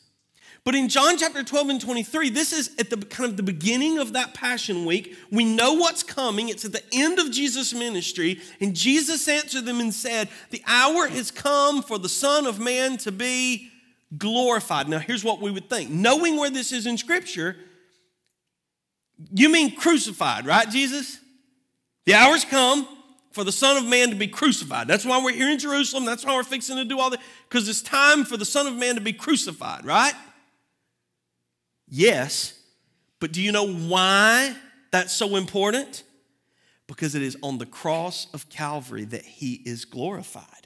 But 0.64 0.74
in 0.74 0.88
John 0.88 1.18
chapter 1.18 1.42
12 1.42 1.68
and 1.68 1.80
23, 1.80 2.30
this 2.30 2.54
is 2.54 2.70
at 2.78 2.88
the 2.88 2.96
kind 2.96 3.28
of 3.28 3.36
the 3.36 3.42
beginning 3.42 3.98
of 3.98 4.14
that 4.14 4.32
Passion 4.32 4.86
Week. 4.86 5.14
We 5.30 5.44
know 5.44 5.74
what's 5.74 6.02
coming. 6.02 6.48
It's 6.48 6.64
at 6.64 6.72
the 6.72 6.82
end 6.90 7.18
of 7.18 7.30
Jesus' 7.30 7.74
ministry. 7.74 8.40
And 8.62 8.74
Jesus 8.74 9.28
answered 9.28 9.66
them 9.66 9.78
and 9.78 9.92
said, 9.92 10.30
The 10.50 10.62
hour 10.66 11.06
has 11.06 11.30
come 11.30 11.82
for 11.82 11.98
the 11.98 12.08
Son 12.08 12.46
of 12.46 12.58
Man 12.58 12.96
to 12.98 13.12
be 13.12 13.70
glorified. 14.16 14.88
Now, 14.88 15.00
here's 15.00 15.22
what 15.22 15.42
we 15.42 15.50
would 15.50 15.68
think. 15.68 15.90
Knowing 15.90 16.38
where 16.38 16.50
this 16.50 16.72
is 16.72 16.86
in 16.86 16.96
Scripture, 16.96 17.56
you 19.34 19.50
mean 19.50 19.76
crucified, 19.76 20.46
right, 20.46 20.68
Jesus? 20.70 21.18
The 22.06 22.14
hour's 22.14 22.46
come 22.46 22.88
for 23.32 23.44
the 23.44 23.52
Son 23.52 23.76
of 23.76 23.84
Man 23.84 24.08
to 24.08 24.16
be 24.16 24.28
crucified. 24.28 24.88
That's 24.88 25.04
why 25.04 25.22
we're 25.22 25.34
here 25.34 25.50
in 25.50 25.58
Jerusalem. 25.58 26.06
That's 26.06 26.24
why 26.24 26.34
we're 26.34 26.42
fixing 26.42 26.76
to 26.76 26.86
do 26.86 26.98
all 26.98 27.10
that, 27.10 27.20
because 27.50 27.68
it's 27.68 27.82
time 27.82 28.24
for 28.24 28.38
the 28.38 28.46
Son 28.46 28.66
of 28.66 28.74
Man 28.76 28.94
to 28.94 29.02
be 29.02 29.12
crucified, 29.12 29.84
right? 29.84 30.14
Yes, 31.88 32.58
but 33.20 33.32
do 33.32 33.40
you 33.42 33.52
know 33.52 33.68
why 33.68 34.56
that's 34.90 35.12
so 35.12 35.36
important? 35.36 36.02
Because 36.86 37.14
it 37.14 37.22
is 37.22 37.36
on 37.42 37.58
the 37.58 37.66
cross 37.66 38.26
of 38.34 38.48
Calvary 38.48 39.04
that 39.06 39.24
he 39.24 39.62
is 39.64 39.84
glorified. 39.84 40.63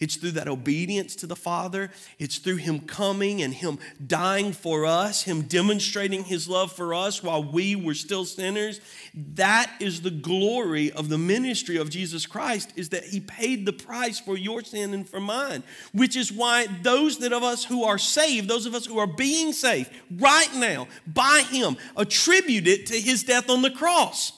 It's 0.00 0.16
through 0.16 0.32
that 0.32 0.48
obedience 0.48 1.16
to 1.16 1.26
the 1.26 1.36
Father. 1.36 1.90
It's 2.18 2.38
through 2.38 2.56
Him 2.56 2.80
coming 2.80 3.42
and 3.42 3.52
Him 3.52 3.78
dying 4.04 4.52
for 4.52 4.84
us, 4.84 5.22
Him 5.22 5.42
demonstrating 5.42 6.24
His 6.24 6.48
love 6.48 6.72
for 6.72 6.94
us 6.94 7.22
while 7.22 7.42
we 7.42 7.76
were 7.76 7.94
still 7.94 8.24
sinners. 8.24 8.80
That 9.14 9.70
is 9.80 10.02
the 10.02 10.10
glory 10.10 10.92
of 10.92 11.08
the 11.08 11.18
ministry 11.18 11.76
of 11.76 11.90
Jesus 11.90 12.26
Christ, 12.26 12.72
is 12.76 12.90
that 12.90 13.04
He 13.04 13.20
paid 13.20 13.66
the 13.66 13.72
price 13.72 14.18
for 14.18 14.36
your 14.36 14.62
sin 14.62 14.94
and 14.94 15.08
for 15.08 15.20
mine. 15.20 15.62
Which 15.92 16.16
is 16.16 16.32
why 16.32 16.66
those 16.82 17.18
that 17.18 17.32
of 17.32 17.42
us 17.42 17.64
who 17.64 17.84
are 17.84 17.98
saved, 17.98 18.48
those 18.48 18.66
of 18.66 18.74
us 18.74 18.86
who 18.86 18.98
are 18.98 19.06
being 19.06 19.52
saved 19.52 19.90
right 20.18 20.54
now 20.54 20.88
by 21.06 21.44
Him, 21.48 21.76
attribute 21.96 22.66
it 22.66 22.86
to 22.86 23.00
His 23.00 23.22
death 23.24 23.50
on 23.50 23.62
the 23.62 23.70
cross. 23.70 24.32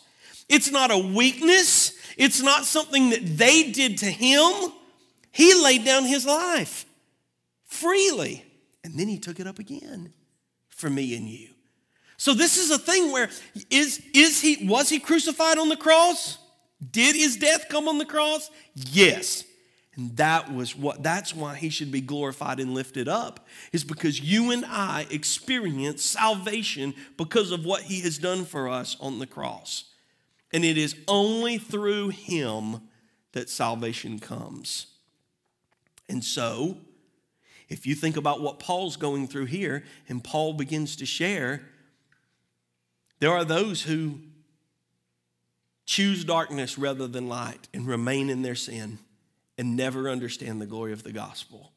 It's 0.48 0.70
not 0.70 0.90
a 0.90 0.98
weakness. 0.98 1.92
It's 2.16 2.42
not 2.42 2.64
something 2.64 3.10
that 3.10 3.24
they 3.24 3.70
did 3.70 3.98
to 3.98 4.06
him. 4.06 4.72
He 5.30 5.54
laid 5.54 5.84
down 5.84 6.04
his 6.04 6.26
life 6.26 6.86
freely, 7.64 8.44
and 8.82 8.98
then 8.98 9.08
he 9.08 9.18
took 9.18 9.38
it 9.38 9.46
up 9.46 9.58
again 9.58 10.12
for 10.68 10.88
me 10.90 11.16
and 11.16 11.28
you. 11.28 11.50
So 12.16 12.34
this 12.34 12.56
is 12.56 12.70
a 12.70 12.78
thing 12.78 13.12
where 13.12 13.30
is, 13.70 14.02
is 14.12 14.40
he 14.40 14.66
was 14.66 14.88
he 14.88 14.98
crucified 14.98 15.58
on 15.58 15.68
the 15.68 15.76
cross? 15.76 16.38
Did 16.90 17.14
his 17.14 17.36
death 17.36 17.68
come 17.68 17.88
on 17.88 17.98
the 17.98 18.04
cross? 18.04 18.50
Yes. 18.74 19.44
And 19.94 20.16
that 20.16 20.52
was 20.52 20.76
what 20.76 21.02
that's 21.02 21.34
why 21.34 21.56
he 21.56 21.70
should 21.70 21.90
be 21.90 22.00
glorified 22.00 22.60
and 22.60 22.74
lifted 22.74 23.08
up 23.08 23.46
is 23.72 23.84
because 23.84 24.20
you 24.20 24.52
and 24.52 24.64
I 24.64 25.06
experience 25.10 26.04
salvation 26.04 26.94
because 27.16 27.50
of 27.52 27.64
what 27.64 27.82
he 27.82 28.00
has 28.00 28.18
done 28.18 28.44
for 28.44 28.68
us 28.68 28.96
on 29.00 29.18
the 29.18 29.26
cross. 29.26 29.84
And 30.52 30.64
it 30.64 30.78
is 30.78 30.96
only 31.08 31.58
through 31.58 32.08
him 32.10 32.88
that 33.32 33.50
salvation 33.50 34.18
comes. 34.18 34.86
And 36.08 36.24
so, 36.24 36.78
if 37.68 37.86
you 37.86 37.94
think 37.94 38.16
about 38.16 38.40
what 38.40 38.58
Paul's 38.58 38.96
going 38.96 39.28
through 39.28 39.46
here, 39.46 39.84
and 40.08 40.24
Paul 40.24 40.54
begins 40.54 40.96
to 40.96 41.06
share, 41.06 41.62
there 43.20 43.32
are 43.32 43.44
those 43.44 43.82
who 43.82 44.20
choose 45.84 46.24
darkness 46.24 46.78
rather 46.78 47.06
than 47.06 47.28
light 47.28 47.68
and 47.74 47.86
remain 47.86 48.30
in 48.30 48.42
their 48.42 48.54
sin 48.54 48.98
and 49.56 49.76
never 49.76 50.08
understand 50.08 50.60
the 50.60 50.66
glory 50.66 50.92
of 50.92 51.02
the 51.02 51.12
gospel. 51.12 51.72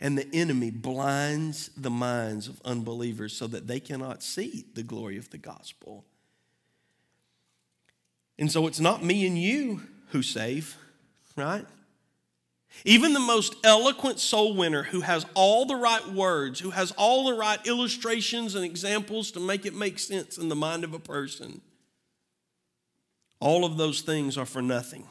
And 0.00 0.16
the 0.16 0.28
enemy 0.32 0.70
blinds 0.70 1.70
the 1.76 1.90
minds 1.90 2.46
of 2.46 2.60
unbelievers 2.64 3.36
so 3.36 3.48
that 3.48 3.66
they 3.66 3.80
cannot 3.80 4.22
see 4.22 4.66
the 4.74 4.84
glory 4.84 5.18
of 5.18 5.30
the 5.30 5.38
gospel. 5.38 6.04
And 8.38 8.52
so 8.52 8.68
it's 8.68 8.78
not 8.78 9.02
me 9.02 9.26
and 9.26 9.36
you 9.36 9.82
who 10.10 10.22
save, 10.22 10.76
right? 11.34 11.66
Even 12.84 13.12
the 13.12 13.20
most 13.20 13.56
eloquent 13.64 14.20
soul 14.20 14.54
winner 14.54 14.84
who 14.84 15.00
has 15.00 15.26
all 15.34 15.66
the 15.66 15.76
right 15.76 16.06
words, 16.08 16.60
who 16.60 16.70
has 16.70 16.92
all 16.92 17.26
the 17.26 17.34
right 17.34 17.58
illustrations 17.66 18.54
and 18.54 18.64
examples 18.64 19.30
to 19.32 19.40
make 19.40 19.66
it 19.66 19.74
make 19.74 19.98
sense 19.98 20.38
in 20.38 20.48
the 20.48 20.56
mind 20.56 20.84
of 20.84 20.94
a 20.94 20.98
person, 20.98 21.60
all 23.40 23.64
of 23.64 23.76
those 23.76 24.00
things 24.00 24.36
are 24.36 24.46
for 24.46 24.62
nothing, 24.62 25.06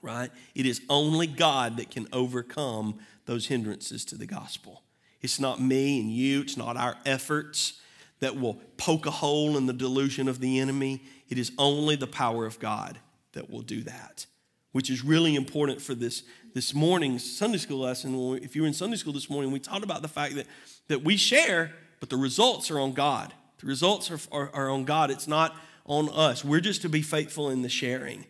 right? 0.00 0.30
It 0.54 0.66
is 0.66 0.80
only 0.88 1.26
God 1.26 1.76
that 1.76 1.90
can 1.90 2.08
overcome 2.12 2.98
those 3.26 3.46
hindrances 3.46 4.04
to 4.06 4.16
the 4.16 4.26
gospel. 4.26 4.82
It's 5.20 5.38
not 5.38 5.60
me 5.60 6.00
and 6.00 6.10
you, 6.10 6.40
it's 6.40 6.56
not 6.56 6.76
our 6.76 6.96
efforts 7.06 7.80
that 8.20 8.38
will 8.38 8.60
poke 8.76 9.06
a 9.06 9.10
hole 9.10 9.56
in 9.56 9.66
the 9.66 9.72
delusion 9.72 10.28
of 10.28 10.40
the 10.40 10.58
enemy. 10.58 11.02
It 11.28 11.38
is 11.38 11.52
only 11.58 11.96
the 11.96 12.06
power 12.06 12.46
of 12.46 12.58
God 12.58 12.98
that 13.32 13.50
will 13.50 13.62
do 13.62 13.82
that, 13.82 14.26
which 14.72 14.90
is 14.90 15.04
really 15.04 15.34
important 15.34 15.80
for 15.80 15.94
this 15.94 16.22
this 16.54 16.74
morning's 16.74 17.24
Sunday 17.24 17.58
school 17.58 17.80
lesson, 17.80 18.38
if 18.42 18.54
you 18.54 18.62
were 18.62 18.68
in 18.68 18.74
Sunday 18.74 18.96
school 18.96 19.12
this 19.12 19.30
morning, 19.30 19.52
we 19.52 19.58
talked 19.58 19.84
about 19.84 20.02
the 20.02 20.08
fact 20.08 20.34
that, 20.34 20.46
that 20.88 21.02
we 21.02 21.16
share, 21.16 21.72
but 22.00 22.10
the 22.10 22.16
results 22.16 22.70
are 22.70 22.78
on 22.78 22.92
God. 22.92 23.32
The 23.60 23.66
results 23.66 24.10
are, 24.10 24.18
are, 24.30 24.50
are 24.54 24.70
on 24.70 24.84
God. 24.84 25.10
It's 25.10 25.28
not 25.28 25.56
on 25.86 26.08
us. 26.10 26.44
We're 26.44 26.60
just 26.60 26.82
to 26.82 26.88
be 26.88 27.02
faithful 27.02 27.48
in 27.50 27.62
the 27.62 27.68
sharing. 27.68 28.26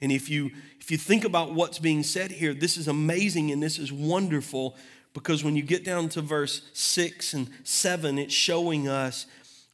And 0.00 0.12
if 0.12 0.30
you 0.30 0.50
if 0.80 0.90
you 0.90 0.96
think 0.96 1.24
about 1.24 1.52
what's 1.52 1.78
being 1.78 2.02
said 2.02 2.30
here, 2.30 2.54
this 2.54 2.78
is 2.78 2.88
amazing 2.88 3.50
and 3.50 3.62
this 3.62 3.78
is 3.78 3.92
wonderful 3.92 4.74
because 5.12 5.44
when 5.44 5.54
you 5.54 5.62
get 5.62 5.84
down 5.84 6.08
to 6.10 6.22
verse 6.22 6.70
6 6.72 7.34
and 7.34 7.50
7, 7.64 8.18
it's 8.18 8.32
showing 8.32 8.88
us 8.88 9.26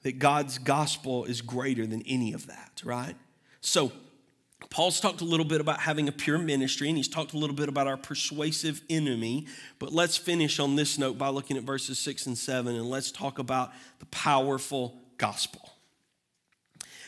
that 0.03 0.19
God's 0.19 0.59
gospel 0.59 1.25
is 1.25 1.41
greater 1.41 1.87
than 1.87 2.03
any 2.03 2.33
of 2.33 2.49
that, 2.49 2.83
right? 2.85 3.15
So 3.61 3.93
Paul's 4.75 4.99
talked 4.99 5.21
a 5.21 5.25
little 5.25 5.47
bit 5.47 5.61
about 5.61 5.79
having 5.79 6.09
a 6.09 6.13
pure 6.13 6.37
ministry, 6.37 6.89
and 6.89 6.97
he's 6.97 7.07
talked 7.07 7.33
a 7.33 7.39
little 7.39 7.55
bit 7.55 7.69
about 7.69 7.87
our 7.87 7.97
persuasive 7.97 8.83
enemy. 8.91 9.47
But 9.79 9.93
let's 9.93 10.17
finish 10.17 10.59
on 10.59 10.75
this 10.75 10.99
note 10.99 11.17
by 11.17 11.29
looking 11.29 11.57
at 11.57 11.63
verses 11.63 11.97
six 11.97 12.27
and 12.27 12.37
seven, 12.37 12.75
and 12.75 12.91
let's 12.91 13.13
talk 13.13 13.39
about 13.39 13.71
the 14.01 14.07
powerful 14.07 15.01
gospel. 15.17 15.71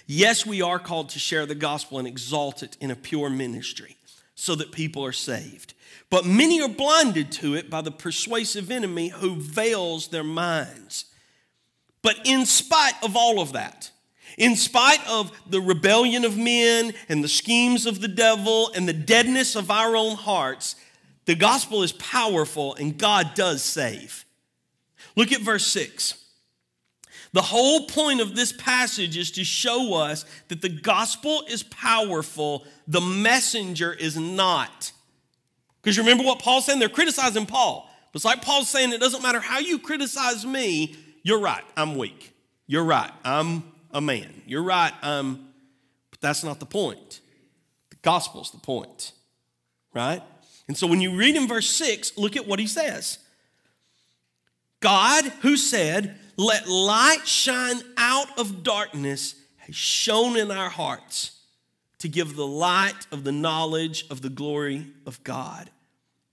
Yes, 0.07 0.47
we 0.47 0.63
are 0.63 0.79
called 0.79 1.09
to 1.09 1.19
share 1.19 1.45
the 1.45 1.57
gospel 1.57 1.99
and 1.99 2.07
exalt 2.07 2.63
it 2.63 2.77
in 2.81 2.93
a 2.93 2.95
pure 2.95 3.31
ministry 3.31 3.97
so 4.37 4.55
that 4.55 4.71
people 4.71 5.05
are 5.05 5.11
saved. 5.11 5.75
But 6.09 6.25
many 6.25 6.63
are 6.63 6.69
blinded 6.69 7.33
to 7.33 7.57
it 7.57 7.69
by 7.69 7.81
the 7.81 7.91
persuasive 7.91 8.71
enemy 8.71 9.09
who 9.09 9.35
veils 9.41 10.07
their 10.07 10.23
minds. 10.23 11.07
But 12.01 12.21
in 12.25 12.47
spite 12.47 12.95
of 13.03 13.17
all 13.17 13.41
of 13.41 13.55
that, 13.55 13.91
in 14.37 14.57
spite 14.57 15.07
of 15.09 15.33
the 15.49 15.61
rebellion 15.61 16.25
of 16.25 16.37
men 16.37 16.93
and 17.09 17.25
the 17.25 17.29
schemes 17.29 17.87
of 17.87 18.01
the 18.01 18.09
devil 18.09 18.71
and 18.75 18.89
the 18.89 18.93
deadness 18.93 19.57
of 19.57 19.71
our 19.71 19.97
own 19.97 20.17
hearts, 20.17 20.77
the 21.25 21.35
gospel 21.35 21.83
is 21.83 21.93
powerful 21.93 22.75
and 22.75 22.99
God 22.99 23.35
does 23.35 23.63
save. 23.63 24.25
Look 25.17 25.33
at 25.33 25.41
verse 25.41 25.67
6. 25.67 26.23
The 27.33 27.43
whole 27.43 27.87
point 27.87 28.21
of 28.21 28.35
this 28.35 28.53
passage 28.53 29.17
is 29.17 29.31
to 29.33 29.45
show 29.45 29.95
us 29.95 30.25
that 30.49 30.63
the 30.63 30.69
gospel 30.69 31.43
is 31.49 31.63
powerful, 31.63 32.65
the 32.87 33.01
messenger 33.01 33.93
is 33.93 34.17
not. 34.17 34.93
Because 35.83 35.99
remember 35.99 36.25
what 36.25 36.39
Paul's 36.39 36.67
saying? 36.67 36.79
They're 36.79 36.89
criticizing 36.89 37.47
Paul. 37.47 37.91
But 38.13 38.19
it's 38.19 38.25
like 38.25 38.43
Paul's 38.43 38.69
saying, 38.69 38.93
it 38.93 39.01
doesn't 39.01 39.23
matter 39.23 39.41
how 39.41 39.59
you 39.59 39.79
criticize 39.79 40.47
me, 40.47 40.97
you're 41.23 41.41
right, 41.41 41.65
I'm 41.77 41.97
weak. 41.97 42.33
You're 42.67 42.85
right, 42.85 43.11
I'm 43.25 43.65
a 43.97 44.01
man. 44.01 44.43
You're 44.47 44.63
right, 44.63 44.93
um, 45.03 45.49
but 46.11 46.21
that's 46.21 46.45
not 46.45 46.61
the 46.61 46.67
point. 46.67 47.21
The 47.89 47.97
gospel's 48.03 48.51
the 48.51 48.59
point, 48.59 49.13
right? 49.95 50.23
And 50.69 50.77
so 50.77 50.87
when 50.87 51.01
you 51.01 51.17
read 51.17 51.35
in 51.35 51.49
verse 51.49 51.69
6, 51.71 52.19
look 52.19 52.37
at 52.37 52.47
what 52.47 52.59
he 52.59 52.67
says 52.67 53.19
God, 54.81 55.25
who 55.41 55.57
said, 55.57 56.19
Let 56.37 56.69
light 56.69 57.27
shine 57.27 57.81
out 57.97 58.39
of 58.39 58.63
darkness, 58.63 59.35
has 59.59 59.75
shone 59.75 60.37
in 60.37 60.51
our 60.51 60.69
hearts 60.69 61.41
to 61.99 62.09
give 62.09 62.37
the 62.37 62.47
light 62.47 63.07
of 63.11 63.25
the 63.25 63.33
knowledge 63.33 64.05
of 64.11 64.21
the 64.21 64.29
glory 64.29 64.89
of 65.07 65.25
God. 65.25 65.71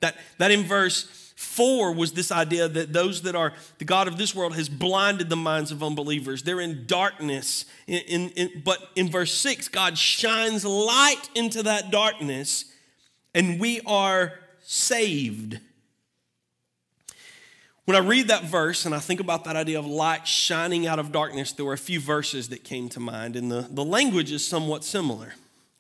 That, 0.04 0.18
that 0.38 0.52
in 0.52 0.64
verse 0.64 1.32
4 1.38 1.94
was 1.94 2.12
this 2.12 2.30
idea 2.30 2.68
that 2.68 2.92
those 2.92 3.22
that 3.22 3.36
are 3.36 3.54
the 3.78 3.86
God 3.86 4.10
of 4.10 4.18
this 4.18 4.36
world 4.36 4.54
has 4.54 4.68
blinded 4.68 5.30
the 5.30 5.38
minds 5.38 5.72
of 5.72 5.82
unbelievers. 5.82 6.44
They're 6.44 6.60
in 6.60 6.86
darkness. 6.86 7.64
In, 7.88 8.02
in, 8.02 8.30
in, 8.32 8.62
but 8.66 8.80
in 8.98 9.10
verse 9.10 9.34
6, 9.34 9.70
God 9.70 9.98
shines 9.98 10.66
light 10.66 11.30
into 11.36 11.64
that 11.64 11.90
darkness 11.90 12.66
and 13.34 13.62
we 13.62 13.80
are 13.86 14.34
saved. 14.62 15.58
When 17.86 17.96
I 17.96 18.02
read 18.02 18.28
that 18.28 18.44
verse 18.44 18.86
and 18.86 18.94
I 18.94 19.00
think 19.00 19.22
about 19.22 19.46
that 19.46 19.56
idea 19.56 19.80
of 19.80 19.86
light 19.86 20.28
shining 20.28 20.86
out 20.86 21.00
of 21.00 21.14
darkness, 21.14 21.54
there 21.54 21.66
were 21.66 21.74
a 21.74 21.78
few 21.78 22.02
verses 22.02 22.50
that 22.50 22.66
came 22.66 22.90
to 22.90 23.00
mind, 23.00 23.38
and 23.38 23.50
the, 23.50 23.68
the 23.70 23.86
language 23.86 24.34
is 24.34 24.46
somewhat 24.46 24.84
similar. 24.84 25.34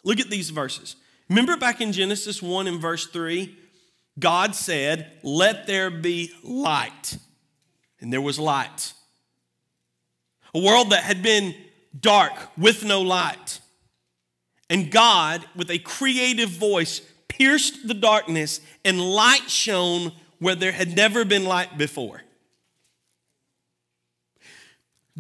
Look 0.06 0.22
at 0.22 0.30
these 0.30 0.50
verses. 0.50 0.96
Remember 1.30 1.58
back 1.58 1.82
in 1.82 1.92
Genesis 1.92 2.42
1 2.42 2.68
and 2.68 2.80
verse 2.82 3.08
3, 3.08 3.58
God 4.20 4.56
said, 4.56 5.12
Let 5.24 5.68
there 5.68 5.90
be 5.90 6.32
light. 6.44 7.18
And 8.00 8.12
there 8.12 8.22
was 8.22 8.38
light. 8.38 8.94
A 10.54 10.60
world 10.60 10.92
that 10.92 11.04
had 11.04 11.24
been 11.24 11.56
dark 12.00 12.34
with 12.58 12.84
no 12.84 13.02
light. 13.02 13.60
And 14.70 14.92
God, 14.92 15.46
with 15.56 15.70
a 15.72 15.80
creative 15.80 16.50
voice, 16.50 17.02
pierced 17.28 17.88
the 17.88 17.94
darkness 17.94 18.62
and 18.86 19.00
light 19.00 19.50
shone 19.50 20.12
where 20.40 20.56
there 20.56 20.72
had 20.72 20.96
never 20.96 21.26
been 21.26 21.46
light 21.46 21.78
before. 21.78 22.22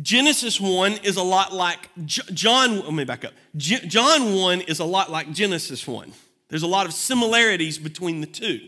Genesis 0.01 0.59
1 0.59 0.93
is 1.03 1.17
a 1.17 1.23
lot 1.23 1.53
like 1.53 1.89
John, 2.05 2.79
let 2.79 2.93
me 2.93 3.03
back 3.03 3.23
up. 3.23 3.33
John 3.55 4.33
1 4.33 4.61
is 4.61 4.79
a 4.79 4.85
lot 4.85 5.11
like 5.11 5.31
Genesis 5.31 5.87
1. 5.87 6.11
There's 6.49 6.63
a 6.63 6.67
lot 6.67 6.85
of 6.85 6.93
similarities 6.93 7.77
between 7.77 8.21
the 8.21 8.27
two 8.27 8.59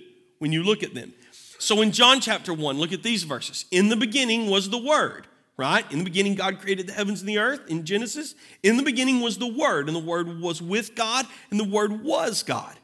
when 0.45 0.51
you 0.51 0.61
look 0.61 0.83
at 0.83 0.93
them. 0.93 1.11
So 1.57 1.81
in 1.81 1.91
John 1.91 2.21
chapter 2.21 2.53
1, 2.53 2.77
look 2.77 2.93
at 2.93 3.01
these 3.01 3.23
verses. 3.23 3.65
In 3.71 3.89
the 3.89 3.95
beginning 3.95 4.47
was 4.47 4.69
the 4.69 4.77
Word, 4.77 5.25
right? 5.57 5.91
In 5.91 5.97
the 5.97 6.03
beginning, 6.03 6.35
God 6.35 6.59
created 6.59 6.85
the 6.85 6.93
heavens 6.93 7.21
and 7.21 7.27
the 7.27 7.39
earth 7.39 7.61
in 7.67 7.83
Genesis. 7.83 8.35
In 8.61 8.77
the 8.77 8.83
beginning 8.83 9.21
was 9.21 9.39
the 9.39 9.51
Word, 9.51 9.87
and 9.87 9.95
the 9.95 9.99
Word 9.99 10.39
was 10.39 10.61
with 10.61 10.93
God, 10.93 11.25
and 11.49 11.59
the 11.59 11.67
Word 11.67 12.03
was 12.03 12.43
God. 12.43 12.75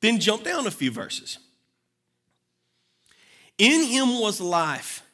Then 0.00 0.18
jump 0.18 0.42
down 0.42 0.66
a 0.66 0.72
few 0.72 0.90
verses. 0.90 1.38
In 3.58 3.86
him 3.86 4.18
was 4.18 4.40
life, 4.40 5.04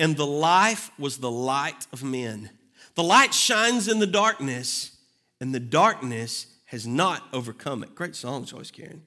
and 0.00 0.16
the 0.16 0.26
life 0.26 0.90
was 0.98 1.18
the 1.18 1.30
light 1.30 1.86
of 1.92 2.02
men. 2.02 2.50
The 2.96 3.04
light 3.04 3.32
shines 3.32 3.86
in 3.86 4.00
the 4.00 4.08
darkness, 4.08 4.96
and 5.40 5.54
the 5.54 5.60
darkness 5.60 6.48
has 6.64 6.84
not 6.84 7.22
overcome 7.32 7.84
it. 7.84 7.94
Great 7.94 8.16
song 8.16 8.44
choice, 8.44 8.72
Karen. 8.72 9.05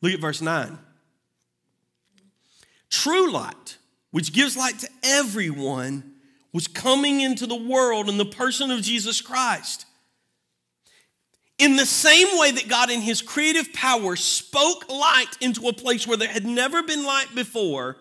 Look 0.00 0.12
at 0.12 0.20
verse 0.20 0.40
9. 0.40 0.78
True 2.90 3.30
light, 3.30 3.76
which 4.10 4.32
gives 4.32 4.56
light 4.56 4.78
to 4.78 4.88
everyone, 5.02 6.14
was 6.52 6.66
coming 6.66 7.20
into 7.20 7.46
the 7.46 7.56
world 7.56 8.08
in 8.08 8.16
the 8.16 8.24
person 8.24 8.70
of 8.70 8.80
Jesus 8.80 9.20
Christ. 9.20 9.84
In 11.58 11.76
the 11.76 11.86
same 11.86 12.38
way 12.38 12.52
that 12.52 12.68
God, 12.68 12.90
in 12.90 13.00
His 13.00 13.20
creative 13.20 13.72
power, 13.72 14.16
spoke 14.16 14.88
light 14.88 15.36
into 15.40 15.68
a 15.68 15.72
place 15.72 16.06
where 16.06 16.16
there 16.16 16.28
had 16.28 16.46
never 16.46 16.82
been 16.82 17.04
light 17.04 17.34
before, 17.34 17.96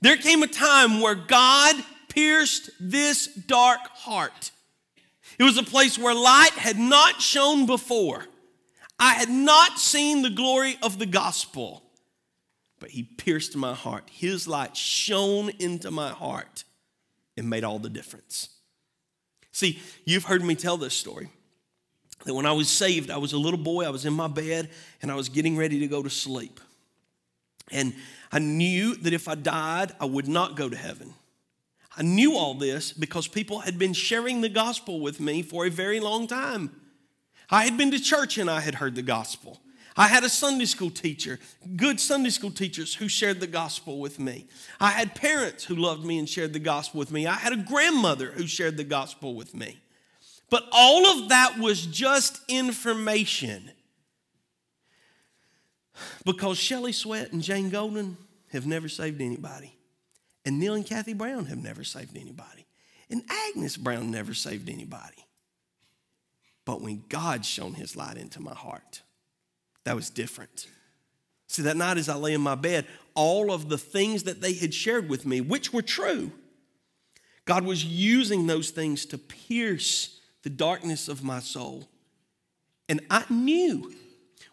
there 0.00 0.16
came 0.16 0.42
a 0.42 0.48
time 0.48 1.00
where 1.00 1.14
God 1.14 1.76
pierced 2.08 2.70
this 2.80 3.26
dark 3.26 3.80
heart. 3.94 4.50
It 5.38 5.44
was 5.44 5.56
a 5.56 5.62
place 5.62 5.98
where 5.98 6.14
light 6.14 6.52
had 6.52 6.78
not 6.78 7.20
shone 7.20 7.66
before. 7.66 8.26
I 8.98 9.14
had 9.14 9.28
not 9.28 9.78
seen 9.78 10.22
the 10.22 10.30
glory 10.30 10.76
of 10.82 10.98
the 10.98 11.06
gospel, 11.06 11.82
but 12.80 12.90
He 12.90 13.02
pierced 13.02 13.56
my 13.56 13.74
heart. 13.74 14.10
His 14.12 14.48
light 14.48 14.76
shone 14.76 15.50
into 15.58 15.90
my 15.90 16.10
heart 16.10 16.64
and 17.36 17.48
made 17.48 17.64
all 17.64 17.78
the 17.78 17.90
difference. 17.90 18.48
See, 19.52 19.80
you've 20.04 20.24
heard 20.24 20.44
me 20.44 20.54
tell 20.54 20.76
this 20.76 20.94
story 20.94 21.30
that 22.24 22.34
when 22.34 22.46
I 22.46 22.52
was 22.52 22.68
saved, 22.68 23.10
I 23.10 23.16
was 23.18 23.32
a 23.32 23.38
little 23.38 23.58
boy, 23.58 23.84
I 23.84 23.90
was 23.90 24.04
in 24.04 24.12
my 24.12 24.28
bed, 24.28 24.70
and 25.00 25.10
I 25.10 25.14
was 25.14 25.28
getting 25.28 25.56
ready 25.56 25.80
to 25.80 25.86
go 25.86 26.02
to 26.02 26.10
sleep. 26.10 26.60
And 27.70 27.94
I 28.32 28.38
knew 28.38 28.96
that 28.96 29.12
if 29.12 29.28
I 29.28 29.34
died, 29.34 29.92
I 30.00 30.04
would 30.04 30.28
not 30.28 30.56
go 30.56 30.68
to 30.68 30.76
heaven. 30.76 31.14
I 31.96 32.02
knew 32.02 32.36
all 32.36 32.54
this 32.54 32.92
because 32.92 33.26
people 33.26 33.60
had 33.60 33.78
been 33.78 33.92
sharing 33.92 34.40
the 34.40 34.48
gospel 34.48 35.00
with 35.00 35.20
me 35.20 35.42
for 35.42 35.66
a 35.66 35.70
very 35.70 36.00
long 36.00 36.26
time. 36.26 36.70
I 37.50 37.64
had 37.64 37.76
been 37.76 37.90
to 37.92 38.00
church 38.00 38.38
and 38.38 38.50
I 38.50 38.60
had 38.60 38.76
heard 38.76 38.94
the 38.94 39.02
gospel. 39.02 39.60
I 39.96 40.06
had 40.06 40.22
a 40.22 40.28
Sunday 40.28 40.66
school 40.66 40.90
teacher, 40.90 41.40
good 41.74 41.98
Sunday 41.98 42.30
school 42.30 42.52
teachers 42.52 42.94
who 42.94 43.08
shared 43.08 43.40
the 43.40 43.48
gospel 43.48 43.98
with 43.98 44.20
me. 44.20 44.46
I 44.78 44.90
had 44.90 45.16
parents 45.16 45.64
who 45.64 45.74
loved 45.74 46.04
me 46.04 46.18
and 46.20 46.28
shared 46.28 46.52
the 46.52 46.60
gospel 46.60 47.00
with 47.00 47.10
me. 47.10 47.26
I 47.26 47.34
had 47.34 47.52
a 47.52 47.56
grandmother 47.56 48.30
who 48.30 48.46
shared 48.46 48.76
the 48.76 48.84
gospel 48.84 49.34
with 49.34 49.54
me. 49.54 49.80
But 50.50 50.64
all 50.70 51.04
of 51.06 51.30
that 51.30 51.58
was 51.58 51.84
just 51.84 52.40
information. 52.48 53.72
Because 56.24 56.58
Shelley 56.58 56.92
Sweat 56.92 57.32
and 57.32 57.42
Jane 57.42 57.68
Golden 57.68 58.16
have 58.52 58.66
never 58.66 58.88
saved 58.88 59.20
anybody. 59.20 59.74
And 60.44 60.60
Neil 60.60 60.74
and 60.74 60.86
Kathy 60.86 61.12
Brown 61.12 61.46
have 61.46 61.58
never 61.58 61.82
saved 61.82 62.16
anybody. 62.16 62.66
And 63.10 63.22
Agnes 63.28 63.76
Brown 63.76 64.12
never 64.12 64.32
saved 64.32 64.68
anybody. 64.68 65.24
But 66.68 66.82
when 66.82 67.02
God 67.08 67.46
shone 67.46 67.72
his 67.72 67.96
light 67.96 68.18
into 68.18 68.42
my 68.42 68.52
heart, 68.52 69.00
that 69.84 69.96
was 69.96 70.10
different. 70.10 70.66
See, 71.46 71.62
that 71.62 71.78
night 71.78 71.96
as 71.96 72.10
I 72.10 72.14
lay 72.14 72.34
in 72.34 72.42
my 72.42 72.56
bed, 72.56 72.84
all 73.14 73.50
of 73.50 73.70
the 73.70 73.78
things 73.78 74.24
that 74.24 74.42
they 74.42 74.52
had 74.52 74.74
shared 74.74 75.08
with 75.08 75.24
me, 75.24 75.40
which 75.40 75.72
were 75.72 75.80
true, 75.80 76.30
God 77.46 77.64
was 77.64 77.86
using 77.86 78.46
those 78.46 78.68
things 78.68 79.06
to 79.06 79.16
pierce 79.16 80.20
the 80.42 80.50
darkness 80.50 81.08
of 81.08 81.24
my 81.24 81.40
soul. 81.40 81.88
And 82.86 83.00
I 83.08 83.24
knew 83.30 83.90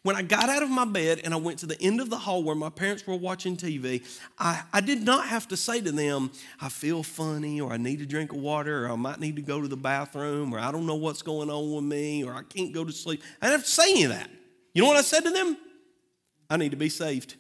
when 0.05 0.15
I 0.15 0.21
got 0.21 0.49
out 0.49 0.61
of 0.61 0.69
my 0.69 0.85
bed 0.85 1.21
and 1.23 1.33
I 1.33 1.37
went 1.37 1.57
to 1.59 1.65
the 1.65 1.81
end 1.81 1.99
of 1.99 2.11
the 2.11 2.17
hall 2.17 2.43
where 2.43 2.53
my 2.55 2.69
parents 2.69 3.07
were 3.07 3.15
watching 3.15 3.57
TV, 3.57 4.05
I, 4.37 4.61
I 4.71 4.79
did 4.79 5.01
not 5.01 5.25
have 5.25 5.47
to 5.47 5.57
say 5.57 5.81
to 5.81 5.91
them, 5.91 6.29
I 6.61 6.69
feel 6.69 7.01
funny, 7.01 7.59
or 7.59 7.73
I 7.73 7.77
need 7.77 8.01
a 8.01 8.05
drink 8.05 8.31
of 8.31 8.37
water, 8.37 8.85
or 8.85 8.91
I 8.91 8.95
might 8.97 9.19
need 9.19 9.35
to 9.37 9.41
go 9.41 9.59
to 9.59 9.67
the 9.67 9.75
bathroom, 9.75 10.53
or 10.53 10.59
I 10.59 10.71
don't 10.71 10.85
know 10.85 10.93
what's 10.93 11.23
going 11.23 11.49
on 11.49 11.73
with 11.73 11.85
me, 11.85 12.23
or 12.23 12.35
I 12.35 12.43
can't 12.43 12.71
go 12.71 12.83
to 12.83 12.91
sleep. 12.91 13.23
I 13.41 13.47
didn't 13.47 13.61
have 13.61 13.65
to 13.65 13.71
say 13.71 13.91
any 13.93 14.03
of 14.03 14.11
that. 14.11 14.29
You 14.75 14.83
know 14.83 14.87
what 14.89 14.97
I 14.97 15.01
said 15.01 15.21
to 15.21 15.31
them? 15.31 15.57
I 16.51 16.57
need 16.57 16.69
to 16.69 16.77
be 16.77 16.89
saved 16.89 17.35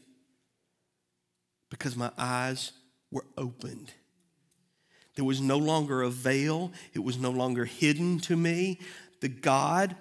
because 1.69 1.95
my 1.95 2.09
eyes 2.17 2.71
were 3.11 3.25
opened. 3.37 3.93
There 5.13 5.23
was 5.23 5.39
no 5.39 5.59
longer 5.59 6.01
a 6.01 6.09
veil, 6.09 6.71
it 6.95 7.03
was 7.03 7.19
no 7.19 7.29
longer 7.29 7.65
hidden 7.65 8.17
to 8.21 8.35
me. 8.35 8.79
The 9.21 9.29
God 9.29 9.95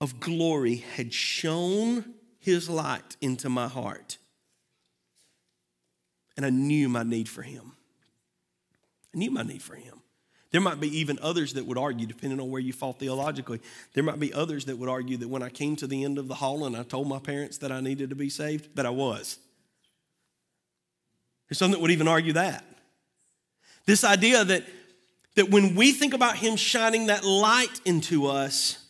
of 0.00 0.20
glory 0.20 0.76
had 0.76 1.12
shone 1.12 2.14
his 2.38 2.68
light 2.68 3.16
into 3.20 3.48
my 3.48 3.68
heart. 3.68 4.18
And 6.36 6.44
I 6.44 6.50
knew 6.50 6.88
my 6.88 7.02
need 7.02 7.28
for 7.28 7.42
him. 7.42 7.72
I 9.14 9.18
knew 9.18 9.30
my 9.30 9.42
need 9.42 9.62
for 9.62 9.74
him. 9.74 10.00
There 10.52 10.60
might 10.60 10.80
be 10.80 10.98
even 10.98 11.18
others 11.20 11.54
that 11.54 11.66
would 11.66 11.78
argue, 11.78 12.06
depending 12.06 12.40
on 12.40 12.50
where 12.50 12.60
you 12.60 12.72
fall 12.72 12.92
theologically, 12.92 13.60
there 13.94 14.04
might 14.04 14.20
be 14.20 14.32
others 14.32 14.66
that 14.66 14.78
would 14.78 14.88
argue 14.88 15.16
that 15.18 15.28
when 15.28 15.42
I 15.42 15.48
came 15.48 15.76
to 15.76 15.86
the 15.86 16.04
end 16.04 16.18
of 16.18 16.28
the 16.28 16.34
hall 16.34 16.64
and 16.64 16.76
I 16.76 16.82
told 16.82 17.08
my 17.08 17.18
parents 17.18 17.58
that 17.58 17.72
I 17.72 17.80
needed 17.80 18.10
to 18.10 18.16
be 18.16 18.30
saved, 18.30 18.74
that 18.76 18.86
I 18.86 18.90
was. 18.90 19.38
There's 21.48 21.58
some 21.58 21.72
that 21.72 21.80
would 21.80 21.90
even 21.90 22.08
argue 22.08 22.34
that. 22.34 22.64
This 23.86 24.04
idea 24.04 24.44
that, 24.44 24.64
that 25.34 25.50
when 25.50 25.74
we 25.74 25.92
think 25.92 26.14
about 26.14 26.36
Him 26.36 26.56
shining 26.56 27.06
that 27.06 27.24
light 27.24 27.80
into 27.84 28.26
us, 28.26 28.85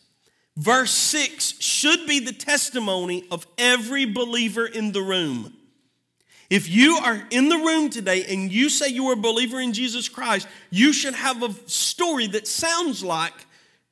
verse 0.57 0.91
6 0.91 1.61
should 1.61 2.05
be 2.07 2.19
the 2.19 2.33
testimony 2.33 3.25
of 3.31 3.47
every 3.57 4.05
believer 4.05 4.65
in 4.65 4.91
the 4.91 5.01
room. 5.01 5.53
If 6.49 6.69
you 6.69 6.97
are 6.97 7.25
in 7.29 7.49
the 7.49 7.57
room 7.57 7.89
today 7.89 8.25
and 8.25 8.51
you 8.51 8.69
say 8.69 8.87
you 8.87 9.07
are 9.07 9.13
a 9.13 9.17
believer 9.17 9.59
in 9.59 9.73
Jesus 9.73 10.09
Christ, 10.09 10.47
you 10.69 10.91
should 10.91 11.13
have 11.13 11.43
a 11.43 11.53
story 11.69 12.27
that 12.27 12.47
sounds 12.47 13.03
like 13.03 13.33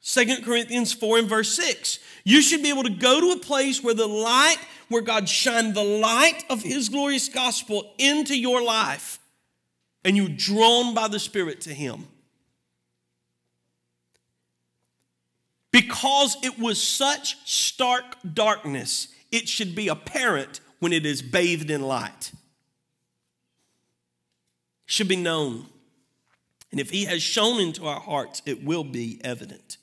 2 0.04 0.42
Corinthians 0.44 0.92
4 0.94 1.20
and 1.20 1.30
verse 1.30 1.52
6. 1.54 2.00
You 2.24 2.42
should 2.42 2.64
be 2.64 2.70
able 2.70 2.84
to 2.84 2.90
go 2.90 3.22
to 3.22 3.32
a 3.32 3.40
place 3.40 3.84
where 3.84 3.94
the 3.94 4.08
light, 4.08 4.58
where 4.90 5.02
God 5.02 5.30
shined 5.30 5.76
the 5.76 5.84
light 5.84 6.44
of 6.50 6.64
His 6.64 6.90
glorious 6.90 7.30
gospel 7.30 7.94
into 7.98 8.38
your 8.38 8.64
life 8.64 9.20
and 10.06 10.16
you're 10.16 10.30
drawn 10.30 10.94
by 10.94 11.08
the 11.08 11.20
Spirit 11.20 11.62
to 11.62 11.74
Him. 11.74 12.08
Because 15.76 16.38
it 16.42 16.58
was 16.58 16.82
such 16.82 17.38
stark 17.44 18.16
darkness, 18.34 19.10
it 19.30 19.50
should 19.50 19.76
be 19.76 19.90
apparent 19.90 20.62
when 20.80 20.94
it 20.94 21.06
is 21.06 21.22
bathed 21.22 21.70
in 21.70 21.82
light. 21.82 22.32
Should 24.86 25.10
be 25.10 25.18
known. 25.18 25.66
And 26.72 26.80
if 26.80 26.92
he 26.92 27.04
has 27.04 27.22
shone 27.22 27.60
into 27.60 27.88
our 27.88 28.00
hearts, 28.00 28.42
it 28.46 28.64
will 28.64 28.86
be 28.86 29.20
evident. 29.22 29.76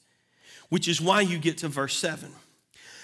Which 0.71 0.89
is 0.89 0.99
why 0.99 1.21
you 1.21 1.37
get 1.39 1.59
to 1.59 1.69
verse 1.69 1.99
7. 1.99 2.33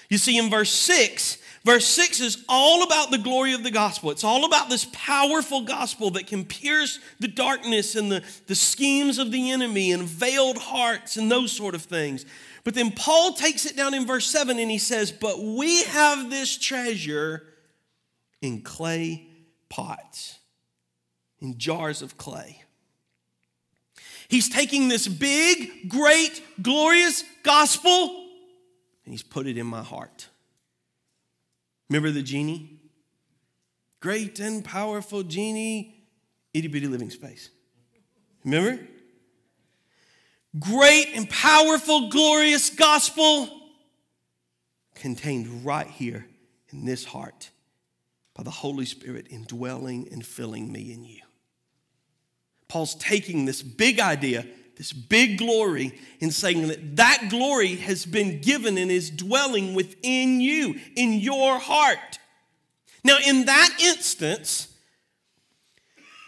You 0.08 0.16
see, 0.16 0.38
in 0.38 0.48
verse 0.48 0.70
6, 0.70 1.36
verse 1.66 1.84
6 1.84 2.20
is 2.20 2.44
all 2.48 2.84
about 2.84 3.10
the 3.10 3.18
glory 3.18 3.52
of 3.52 3.64
the 3.64 3.70
gospel. 3.70 4.10
It's 4.10 4.24
all 4.24 4.46
about 4.46 4.70
this 4.70 4.86
powerful 4.94 5.60
gospel 5.60 6.10
that 6.12 6.26
can 6.26 6.46
pierce 6.46 7.00
the 7.20 7.28
darkness 7.28 7.96
and 7.96 8.10
the, 8.10 8.24
the 8.46 8.54
schemes 8.54 9.18
of 9.18 9.30
the 9.30 9.50
enemy 9.50 9.92
and 9.92 10.04
veiled 10.04 10.56
hearts 10.56 11.18
and 11.18 11.30
those 11.30 11.52
sort 11.52 11.74
of 11.74 11.82
things. 11.82 12.24
But 12.68 12.74
then 12.74 12.90
Paul 12.90 13.32
takes 13.32 13.64
it 13.64 13.78
down 13.78 13.94
in 13.94 14.06
verse 14.06 14.26
7 14.26 14.58
and 14.58 14.70
he 14.70 14.76
says, 14.76 15.10
But 15.10 15.42
we 15.42 15.84
have 15.84 16.28
this 16.28 16.58
treasure 16.58 17.46
in 18.42 18.60
clay 18.60 19.26
pots, 19.70 20.38
in 21.40 21.56
jars 21.56 22.02
of 22.02 22.18
clay. 22.18 22.62
He's 24.28 24.50
taking 24.50 24.88
this 24.88 25.08
big, 25.08 25.88
great, 25.88 26.42
glorious 26.60 27.24
gospel 27.42 28.26
and 29.06 29.14
he's 29.14 29.22
put 29.22 29.46
it 29.46 29.56
in 29.56 29.66
my 29.66 29.82
heart. 29.82 30.28
Remember 31.88 32.10
the 32.10 32.20
genie? 32.20 32.80
Great 34.00 34.40
and 34.40 34.62
powerful 34.62 35.22
genie, 35.22 36.04
itty 36.52 36.68
bitty 36.68 36.86
living 36.86 37.08
space. 37.08 37.48
Remember? 38.44 38.78
Great 40.58 41.08
and 41.14 41.28
powerful, 41.28 42.08
glorious 42.08 42.70
gospel 42.70 43.48
contained 44.94 45.64
right 45.64 45.86
here 45.86 46.26
in 46.70 46.84
this 46.84 47.04
heart 47.04 47.50
by 48.34 48.42
the 48.42 48.50
Holy 48.50 48.86
Spirit 48.86 49.26
indwelling 49.30 50.08
and 50.12 50.24
filling 50.24 50.72
me 50.72 50.92
and 50.92 51.04
you. 51.04 51.20
Paul's 52.68 52.94
taking 52.94 53.44
this 53.44 53.62
big 53.62 53.98
idea 53.98 54.46
this 54.78 54.92
big 54.92 55.38
glory 55.38 55.92
in 56.20 56.30
saying 56.30 56.68
that 56.68 56.96
that 56.96 57.26
glory 57.28 57.74
has 57.74 58.06
been 58.06 58.40
given 58.40 58.78
and 58.78 58.92
is 58.92 59.10
dwelling 59.10 59.74
within 59.74 60.40
you, 60.40 60.76
in 60.94 61.14
your 61.14 61.58
heart. 61.58 62.20
Now, 63.02 63.18
in 63.26 63.46
that 63.46 63.76
instance, 63.82 64.72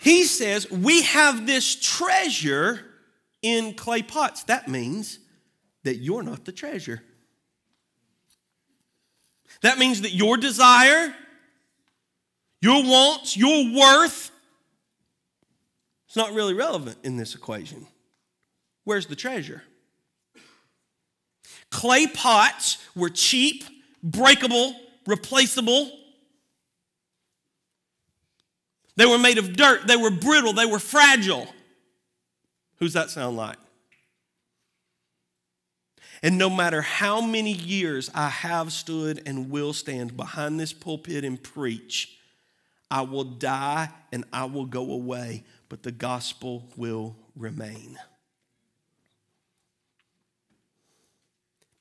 he 0.01 0.25
says, 0.25 0.69
We 0.69 1.03
have 1.03 1.47
this 1.47 1.77
treasure 1.77 2.85
in 3.43 3.75
clay 3.75 4.03
pots. 4.03 4.45
That 4.45 4.69
means 4.69 5.19
that 5.85 5.97
you're 5.97 6.23
not 6.23 6.45
the 6.45 6.53
treasure. 6.53 7.03
That 9.63 9.79
means 9.79 10.03
that 10.03 10.13
your 10.13 10.37
desire, 10.37 11.15
your 12.61 12.83
wants, 12.83 13.37
your 13.37 13.75
worth, 13.75 14.31
is 16.09 16.17
not 16.17 16.33
really 16.33 16.55
relevant 16.55 16.99
in 17.03 17.17
this 17.17 17.35
equation. 17.35 17.87
Where's 18.85 19.07
the 19.07 19.17
treasure? 19.17 19.63
Clay 21.71 22.07
pots 22.07 22.79
were 22.97 23.11
cheap, 23.11 23.65
breakable, 24.03 24.75
replaceable. 25.07 25.91
They 28.97 29.07
were 29.07 29.19
made 29.19 29.39
of 29.39 29.57
dirt, 29.57 29.87
they 29.87 29.97
were 29.97 30.11
brittle, 30.11 30.53
they 30.53 30.67
were 30.67 30.81
fragile. 30.81 31.49
Who's 32.81 32.95
that 32.95 33.11
sound 33.11 33.37
like? 33.37 33.59
And 36.23 36.37
no 36.37 36.51
matter 36.51 36.83
how 36.83 37.21
many 37.21 37.53
years 37.53 38.11
I 38.15 38.29
have 38.29 38.73
stood 38.73 39.23
and 39.25 39.51
will 39.51 39.73
stand 39.73 40.17
behind 40.17 40.59
this 40.59 40.73
pulpit 40.73 41.25
and 41.25 41.43
preach, 41.43 42.19
I 42.91 43.03
will 43.03 43.25
die 43.25 43.91
and 44.13 44.25
I 44.33 44.47
will 44.47 44.67
go 44.67 44.93
away, 44.93 45.45
but 45.69 45.83
the 45.83 45.93
gospel 45.93 46.69
will 46.77 47.17
remain. 47.37 47.99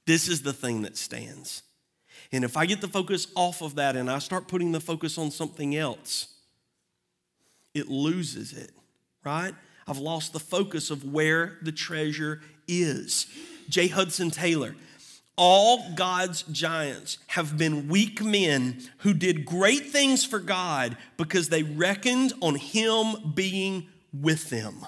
This 0.06 0.28
is 0.28 0.42
the 0.42 0.54
thing 0.54 0.84
that 0.84 0.98
stands. 0.98 1.64
And 2.32 2.44
if 2.44 2.58
I 2.58 2.66
get 2.66 2.82
the 2.82 2.88
focus 2.88 3.28
off 3.36 3.62
of 3.62 3.76
that 3.76 3.96
and 3.96 4.10
I 4.10 4.20
start 4.20 4.48
putting 4.48 4.72
the 4.72 4.80
focus 4.80 5.18
on 5.18 5.32
something 5.32 5.76
else, 5.76 6.34
it 7.74 7.88
loses 7.88 8.54
it, 8.54 8.72
right? 9.24 9.54
I've 9.90 9.98
lost 9.98 10.34
the 10.34 10.40
focus 10.40 10.92
of 10.92 11.04
where 11.04 11.58
the 11.64 11.72
treasure 11.72 12.42
is. 12.68 13.26
J. 13.70 13.88
Hudson 13.88 14.30
Taylor. 14.30 14.76
All 15.36 15.94
God's 15.96 16.44
giants 16.44 17.18
have 17.28 17.58
been 17.58 17.88
weak 17.88 18.22
men 18.22 18.82
who 19.00 19.14
did 19.14 19.46
great 19.46 19.88
things 19.88 20.24
for 20.24 20.40
God 20.40 20.98
because 21.18 21.50
they 21.50 21.64
reckoned 21.64 22.34
on 22.42 22.56
Him 22.56 23.32
being 23.34 23.88
with 24.14 24.50
them. 24.50 24.86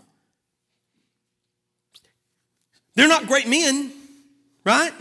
They're 2.96 3.08
not 3.08 3.28
great 3.28 3.48
men, 3.48 3.92
right? 4.66 4.94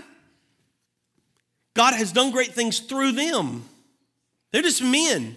God 1.74 1.94
has 1.94 2.12
done 2.12 2.30
great 2.30 2.54
things 2.54 2.78
through 2.78 3.12
them. 3.12 3.68
They're 4.52 4.62
just 4.62 4.82
men. 4.82 5.36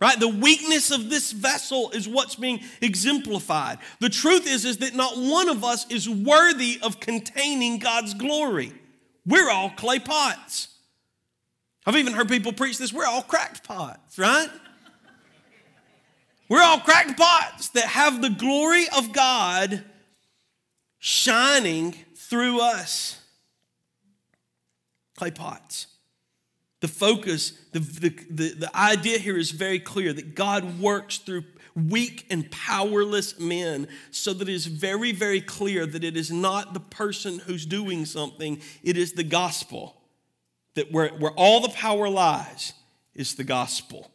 Right? 0.00 0.18
The 0.18 0.28
weakness 0.28 0.90
of 0.90 1.10
this 1.10 1.30
vessel 1.30 1.90
is 1.90 2.08
what's 2.08 2.34
being 2.34 2.60
exemplified. 2.80 3.78
The 4.00 4.08
truth 4.08 4.46
is, 4.46 4.64
is 4.64 4.78
that 4.78 4.94
not 4.94 5.18
one 5.18 5.50
of 5.50 5.62
us 5.62 5.86
is 5.90 6.08
worthy 6.08 6.78
of 6.82 7.00
containing 7.00 7.78
God's 7.78 8.14
glory. 8.14 8.72
We're 9.26 9.50
all 9.50 9.70
clay 9.70 9.98
pots. 9.98 10.68
I've 11.84 11.96
even 11.96 12.14
heard 12.14 12.28
people 12.28 12.52
preach 12.52 12.78
this. 12.78 12.92
We're 12.92 13.04
all 13.04 13.22
cracked 13.22 13.64
pots, 13.64 14.18
right? 14.18 14.48
We're 16.48 16.62
all 16.62 16.80
cracked 16.80 17.18
pots 17.18 17.68
that 17.70 17.84
have 17.84 18.22
the 18.22 18.30
glory 18.30 18.86
of 18.96 19.12
God 19.12 19.84
shining 20.98 21.94
through 22.16 22.60
us 22.60 23.20
clay 25.16 25.30
pots. 25.30 25.86
The 26.80 26.88
focus, 26.88 27.52
the, 27.72 27.80
the, 27.80 28.08
the, 28.30 28.54
the, 28.54 28.76
idea 28.76 29.18
here 29.18 29.36
is 29.36 29.50
very 29.50 29.78
clear 29.78 30.14
that 30.14 30.34
God 30.34 30.80
works 30.80 31.18
through 31.18 31.44
weak 31.76 32.26
and 32.30 32.50
powerless 32.50 33.38
men 33.38 33.86
so 34.10 34.32
that 34.32 34.48
it 34.48 34.52
is 34.52 34.66
very, 34.66 35.12
very 35.12 35.42
clear 35.42 35.84
that 35.84 36.02
it 36.02 36.16
is 36.16 36.30
not 36.30 36.72
the 36.72 36.80
person 36.80 37.40
who's 37.40 37.66
doing 37.66 38.06
something, 38.06 38.60
it 38.82 38.96
is 38.96 39.12
the 39.12 39.22
gospel. 39.22 39.96
That 40.74 40.90
where, 40.90 41.10
where 41.10 41.32
all 41.32 41.60
the 41.60 41.68
power 41.68 42.08
lies 42.08 42.72
is 43.14 43.34
the 43.34 43.44
gospel. 43.44 44.10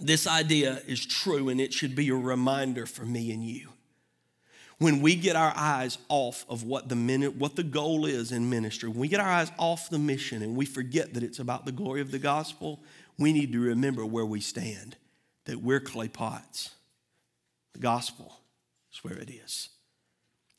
This 0.00 0.26
idea 0.26 0.82
is 0.88 1.04
true 1.06 1.48
and 1.48 1.60
it 1.60 1.72
should 1.72 1.94
be 1.94 2.08
a 2.08 2.14
reminder 2.14 2.86
for 2.86 3.04
me 3.04 3.30
and 3.30 3.44
you 3.44 3.71
when 4.82 5.00
we 5.00 5.14
get 5.14 5.36
our 5.36 5.52
eyes 5.54 5.98
off 6.08 6.44
of 6.48 6.64
what 6.64 6.88
the 6.88 6.96
minute, 6.96 7.36
what 7.36 7.54
the 7.54 7.62
goal 7.62 8.04
is 8.04 8.32
in 8.32 8.50
ministry, 8.50 8.88
when 8.88 8.98
we 8.98 9.08
get 9.08 9.20
our 9.20 9.28
eyes 9.28 9.52
off 9.56 9.88
the 9.88 9.98
mission 9.98 10.42
and 10.42 10.56
we 10.56 10.66
forget 10.66 11.14
that 11.14 11.22
it's 11.22 11.38
about 11.38 11.64
the 11.64 11.72
glory 11.72 12.00
of 12.00 12.10
the 12.10 12.18
gospel, 12.18 12.80
we 13.18 13.32
need 13.32 13.52
to 13.52 13.60
remember 13.60 14.04
where 14.04 14.26
we 14.26 14.40
stand, 14.40 14.96
that 15.44 15.62
we're 15.62 15.80
clay 15.80 16.08
pots. 16.08 16.70
The 17.74 17.78
gospel 17.78 18.40
is 18.92 19.04
where 19.04 19.16
it 19.16 19.30
is. 19.30 19.68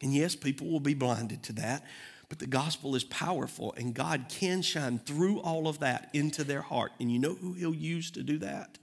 And 0.02 0.14
yes, 0.14 0.36
people 0.36 0.70
will 0.70 0.80
be 0.80 0.94
blinded 0.94 1.44
to 1.44 1.54
that, 1.54 1.86
but 2.30 2.40
the 2.40 2.48
gospel 2.48 2.96
is 2.96 3.04
powerful 3.04 3.74
and 3.78 3.94
God 3.94 4.26
can 4.30 4.62
shine 4.62 5.00
through 5.00 5.40
all 5.40 5.68
of 5.68 5.80
that 5.80 6.10
into 6.14 6.44
their 6.44 6.62
heart. 6.62 6.94
And 7.00 7.12
you 7.12 7.20
know 7.20 7.36
who 7.36 7.54
he'll 7.54 7.76
use 7.76 8.10
to 8.12 8.24
do 8.24 8.38
that? 8.40 8.78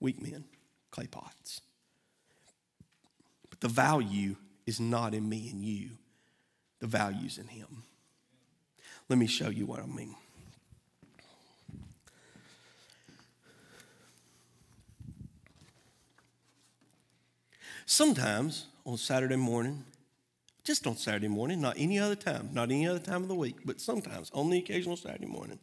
Weak 0.00 0.20
men, 0.20 0.44
clay 0.90 1.06
pots. 1.06 1.62
The 3.60 3.68
value 3.68 4.36
is 4.66 4.80
not 4.80 5.14
in 5.14 5.28
me 5.28 5.48
and 5.50 5.64
you, 5.64 5.90
the 6.80 6.86
value's 6.86 7.38
in 7.38 7.46
Him. 7.46 7.84
Let 9.08 9.18
me 9.18 9.26
show 9.26 9.48
you 9.48 9.66
what 9.66 9.80
I 9.80 9.86
mean. 9.86 10.14
Sometimes 17.86 18.66
on 18.86 18.96
Saturday 18.96 19.36
morning, 19.36 19.84
just 20.64 20.86
on 20.86 20.96
Saturday 20.96 21.28
morning, 21.28 21.60
not 21.60 21.74
any 21.76 21.98
other 21.98 22.16
time, 22.16 22.48
not 22.52 22.70
any 22.70 22.88
other 22.88 22.98
time 22.98 23.22
of 23.22 23.28
the 23.28 23.34
week, 23.34 23.56
but 23.64 23.80
sometimes 23.80 24.30
on 24.32 24.48
the 24.48 24.58
occasional 24.58 24.96
Saturday 24.96 25.26
morning, 25.26 25.58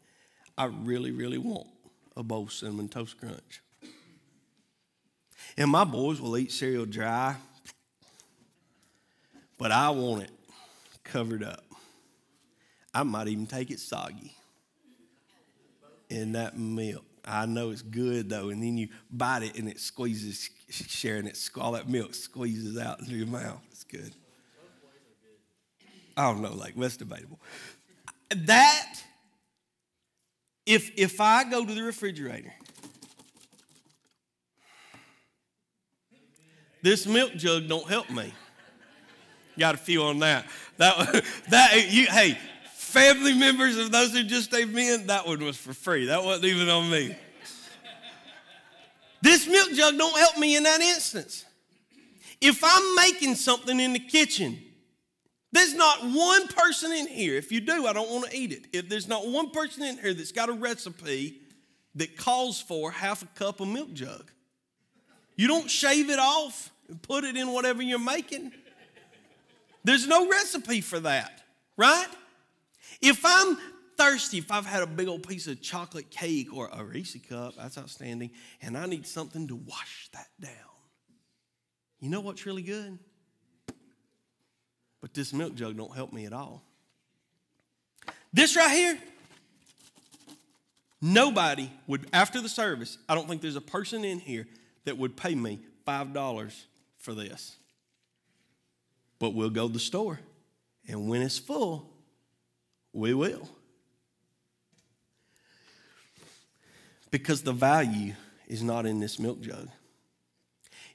I 0.56 0.66
really, 0.66 1.12
really 1.12 1.39
want 1.39 1.68
a 2.16 2.22
bowl 2.22 2.44
of 2.44 2.54
cinnamon 2.54 2.89
toast 2.89 3.18
crunch. 3.20 3.62
And 5.58 5.72
my 5.72 5.84
boys 5.84 6.22
will 6.22 6.38
eat 6.38 6.52
cereal 6.52 6.86
dry 6.86 7.38
but 9.62 9.72
I 9.72 9.91
want 9.91 10.24
it 10.24 10.32
covered 11.03 11.43
up. 11.43 11.64
I 12.95 13.03
might 13.03 13.28
even 13.28 13.45
take 13.45 13.70
it 13.70 13.80
soggy 13.80 14.34
in 16.09 16.32
that 16.32 16.57
milk. 16.57 17.05
I 17.24 17.45
know 17.45 17.70
it's 17.70 17.84
good 17.84 18.28
though, 18.28 18.49
and 18.49 18.64
then 18.64 18.76
you 18.76 18.88
bite 19.12 19.43
it 19.43 19.59
and 19.59 19.70
it 19.70 19.80
squeezes, 19.80 20.49
sharing 20.72 21.28
it, 21.28 21.38
all 21.59 21.74
that 21.74 21.88
milk 21.88 22.16
squeezes 22.16 22.76
out 22.80 23.01
into 23.01 23.12
your 23.12 23.28
mouth. 23.28 23.62
It's 23.70 23.84
good. 23.84 24.16
I 26.18 26.24
don't 26.24 26.41
know, 26.41 26.55
like, 26.55 26.74
that's 26.76 26.97
debatable. 26.97 27.39
That 28.36 28.95
If 30.66 30.91
if 30.97 31.22
I 31.22 31.43
go 31.43 31.64
to 31.64 31.72
the 31.72 31.84
refrigerator, 31.84 32.51
this 36.82 37.05
milk 37.05 37.36
jug 37.36 37.68
don't 37.68 37.88
help 37.88 38.09
me. 38.09 38.34
Got 39.58 39.76
a 39.76 39.78
few 39.78 40.04
on 40.04 40.20
that. 40.20 40.45
That 40.78 41.24
that 41.49 41.91
you 41.91 42.06
hey, 42.08 42.38
family 42.74 43.34
members 43.34 43.78
of 43.78 43.91
those 43.91 44.12
who 44.12 44.24
just 44.24 44.54
amen, 44.54 45.08
that 45.08 45.28
one 45.28 45.43
was 45.43 45.58
for 45.58 45.74
free. 45.74 46.06
That 46.06 46.24
wasn't 46.24 46.45
even 46.45 46.70
on 46.70 46.89
me. 46.89 47.16
This 49.22 49.47
milk 49.47 49.72
jug 49.74 49.97
don't 49.97 50.18
help 50.18 50.38
me 50.38 50.56
in 50.56 50.64
that 50.64 50.82
instance. 50.82 51.45
If 52.39 52.64
I'm 52.64 52.95
making 52.95 53.36
something 53.36 53.80
in 53.80 53.93
the 53.93 53.99
kitchen, 53.99 54.60
there's 55.52 55.76
not 55.76 55.99
one 56.02 56.47
person 56.47 56.91
in 56.91 57.08
here. 57.08 57.36
If 57.36 57.52
you 57.52 57.62
do, 57.62 57.86
I 57.86 57.93
don't 57.93 58.10
want 58.10 58.32
to 58.32 58.36
eat 58.36 58.52
it. 58.52 58.66
If 58.74 58.89
there's 58.89 59.08
not 59.08 59.28
one 59.28 59.52
person 59.52 59.84
in 59.84 59.97
here 59.97 60.14
that's 60.14 60.32
got 60.32 60.49
a 60.49 60.54
recipe 60.54 61.41
that 61.95 62.18
calls 62.18 62.62
for 62.62 62.91
half 62.91 63.22
a 63.22 63.28
cup 63.38 63.60
of 63.60 63.68
milk 63.68 63.93
jug. 63.93 64.32
You 65.36 65.47
don't 65.47 65.70
shave 65.70 66.10
it 66.10 66.20
off 66.20 66.72
and 66.88 67.02
put 67.02 67.24
it 67.24 67.36
in 67.36 67.52
whatever 67.52 67.82
you're 67.82 67.99
making. 67.99 68.52
There's 69.84 70.07
no 70.07 70.29
recipe 70.29 70.82
for 70.82 70.99
that, 70.99 71.41
right? 71.77 72.07
If 73.01 73.21
I'm 73.25 73.57
thirsty, 73.97 74.38
if 74.38 74.51
I've 74.51 74.65
had 74.65 74.84
a 74.84 74.88
big 74.88 75.07
old 75.07 75.27
piece 75.27 75.47
of 75.47 75.61
chocolate 75.61 76.11
cake 76.11 76.53
or 76.53 76.69
a 76.71 76.84
Reese 76.84 77.17
cup, 77.27 77.55
that's 77.57 77.77
outstanding, 77.77 78.32
and 78.61 78.77
I 78.77 78.86
need 78.86 79.07
something 79.07 79.47
to 79.47 79.55
wash 79.55 80.09
that 80.13 80.27
down. 80.39 80.51
You 81.99 82.09
know 82.09 82.21
what's 82.21 82.45
really 82.45 82.63
good? 82.63 82.97
But 85.01 85.13
this 85.13 85.34
milk 85.34 85.55
jug 85.55 85.77
don't 85.77 85.95
help 85.95 86.13
me 86.13 86.25
at 86.25 86.34
all. 86.34 86.63
This 88.34 88.55
right 88.55 88.71
here, 88.71 88.97
nobody 91.01 91.71
would, 91.88 92.07
after 92.13 92.39
the 92.39 92.49
service, 92.49 92.97
I 93.09 93.15
don't 93.15 93.27
think 93.27 93.41
there's 93.41 93.55
a 93.55 93.61
person 93.61 94.05
in 94.05 94.19
here 94.19 94.47
that 94.86 94.97
would 94.97 95.17
pay 95.17 95.36
me 95.36 95.59
$5 95.88 96.63
for 96.97 97.13
this. 97.13 97.57
But 99.22 99.36
we'll 99.36 99.51
go 99.51 99.67
to 99.67 99.74
the 99.74 99.80
store, 99.80 100.19
and 100.88 101.07
when 101.07 101.22
it's 101.22 101.38
full, 101.38 101.88
we 102.91 103.13
will. 103.13 103.47
Because 107.11 107.43
the 107.43 107.53
value 107.53 108.15
is 108.47 108.63
not 108.63 108.88
in 108.88 108.99
this 108.99 109.19
milk 109.19 109.39
jug. 109.39 109.69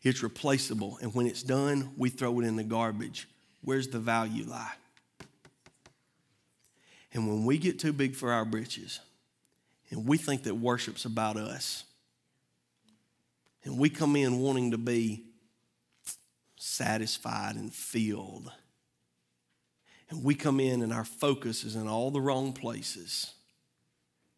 It's 0.02 0.24
replaceable, 0.24 0.98
and 1.00 1.14
when 1.14 1.28
it's 1.28 1.44
done, 1.44 1.92
we 1.96 2.08
throw 2.08 2.40
it 2.40 2.44
in 2.44 2.56
the 2.56 2.64
garbage. 2.64 3.28
Where's 3.60 3.86
the 3.86 4.00
value 4.00 4.44
lie? 4.44 4.74
And 7.12 7.28
when 7.28 7.44
we 7.44 7.58
get 7.58 7.78
too 7.78 7.92
big 7.92 8.16
for 8.16 8.32
our 8.32 8.44
britches, 8.44 8.98
and 9.90 10.04
we 10.04 10.18
think 10.18 10.42
that 10.42 10.56
worship's 10.56 11.04
about 11.04 11.36
us, 11.36 11.84
and 13.62 13.78
we 13.78 13.88
come 13.88 14.16
in 14.16 14.40
wanting 14.40 14.72
to 14.72 14.78
be 14.78 15.25
satisfied 16.56 17.56
and 17.56 17.72
filled, 17.72 18.50
and 20.08 20.22
we 20.22 20.34
come 20.34 20.60
in 20.60 20.82
and 20.82 20.92
our 20.92 21.04
focus 21.04 21.64
is 21.64 21.74
in 21.74 21.88
all 21.88 22.10
the 22.10 22.20
wrong 22.20 22.52
places, 22.52 23.34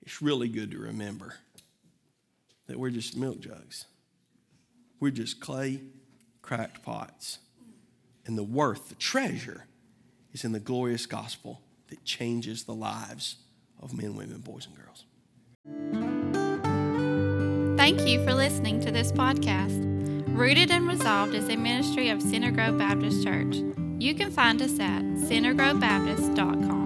it's 0.03 0.23
really 0.23 0.49
good 0.49 0.71
to 0.71 0.79
remember 0.79 1.35
that 2.67 2.79
we're 2.79 2.91
just 2.91 3.17
milk 3.17 3.41
jugs. 3.41 3.87
We're 5.01 5.11
just 5.11 5.41
clay, 5.41 5.83
cracked 6.43 6.83
pots. 6.83 7.39
And 8.27 8.37
the 8.37 8.43
worth, 8.43 8.89
the 8.89 8.95
treasure, 8.95 9.67
is 10.33 10.45
in 10.45 10.53
the 10.53 10.61
glorious 10.61 11.07
gospel 11.07 11.63
that 11.89 12.05
changes 12.05 12.65
the 12.65 12.75
lives 12.75 13.37
of 13.81 13.97
men, 13.97 14.17
women, 14.17 14.41
boys, 14.41 14.67
and 14.67 14.77
girls. 14.77 15.05
Thank 17.79 18.07
you 18.07 18.23
for 18.25 18.35
listening 18.35 18.81
to 18.81 18.91
this 18.91 19.13
podcast. 19.13 19.98
Rooted 20.39 20.71
and 20.71 20.87
Resolved 20.87 21.35
is 21.35 21.49
a 21.49 21.57
ministry 21.57 22.11
of 22.11 22.23
Center 22.23 22.53
Grove 22.53 22.79
Baptist 22.79 23.25
Church. 23.25 23.57
You 23.99 24.15
can 24.15 24.31
find 24.31 24.63
us 24.63 24.79
at 24.79 25.03
centergrovebaptist.com. 25.03 26.78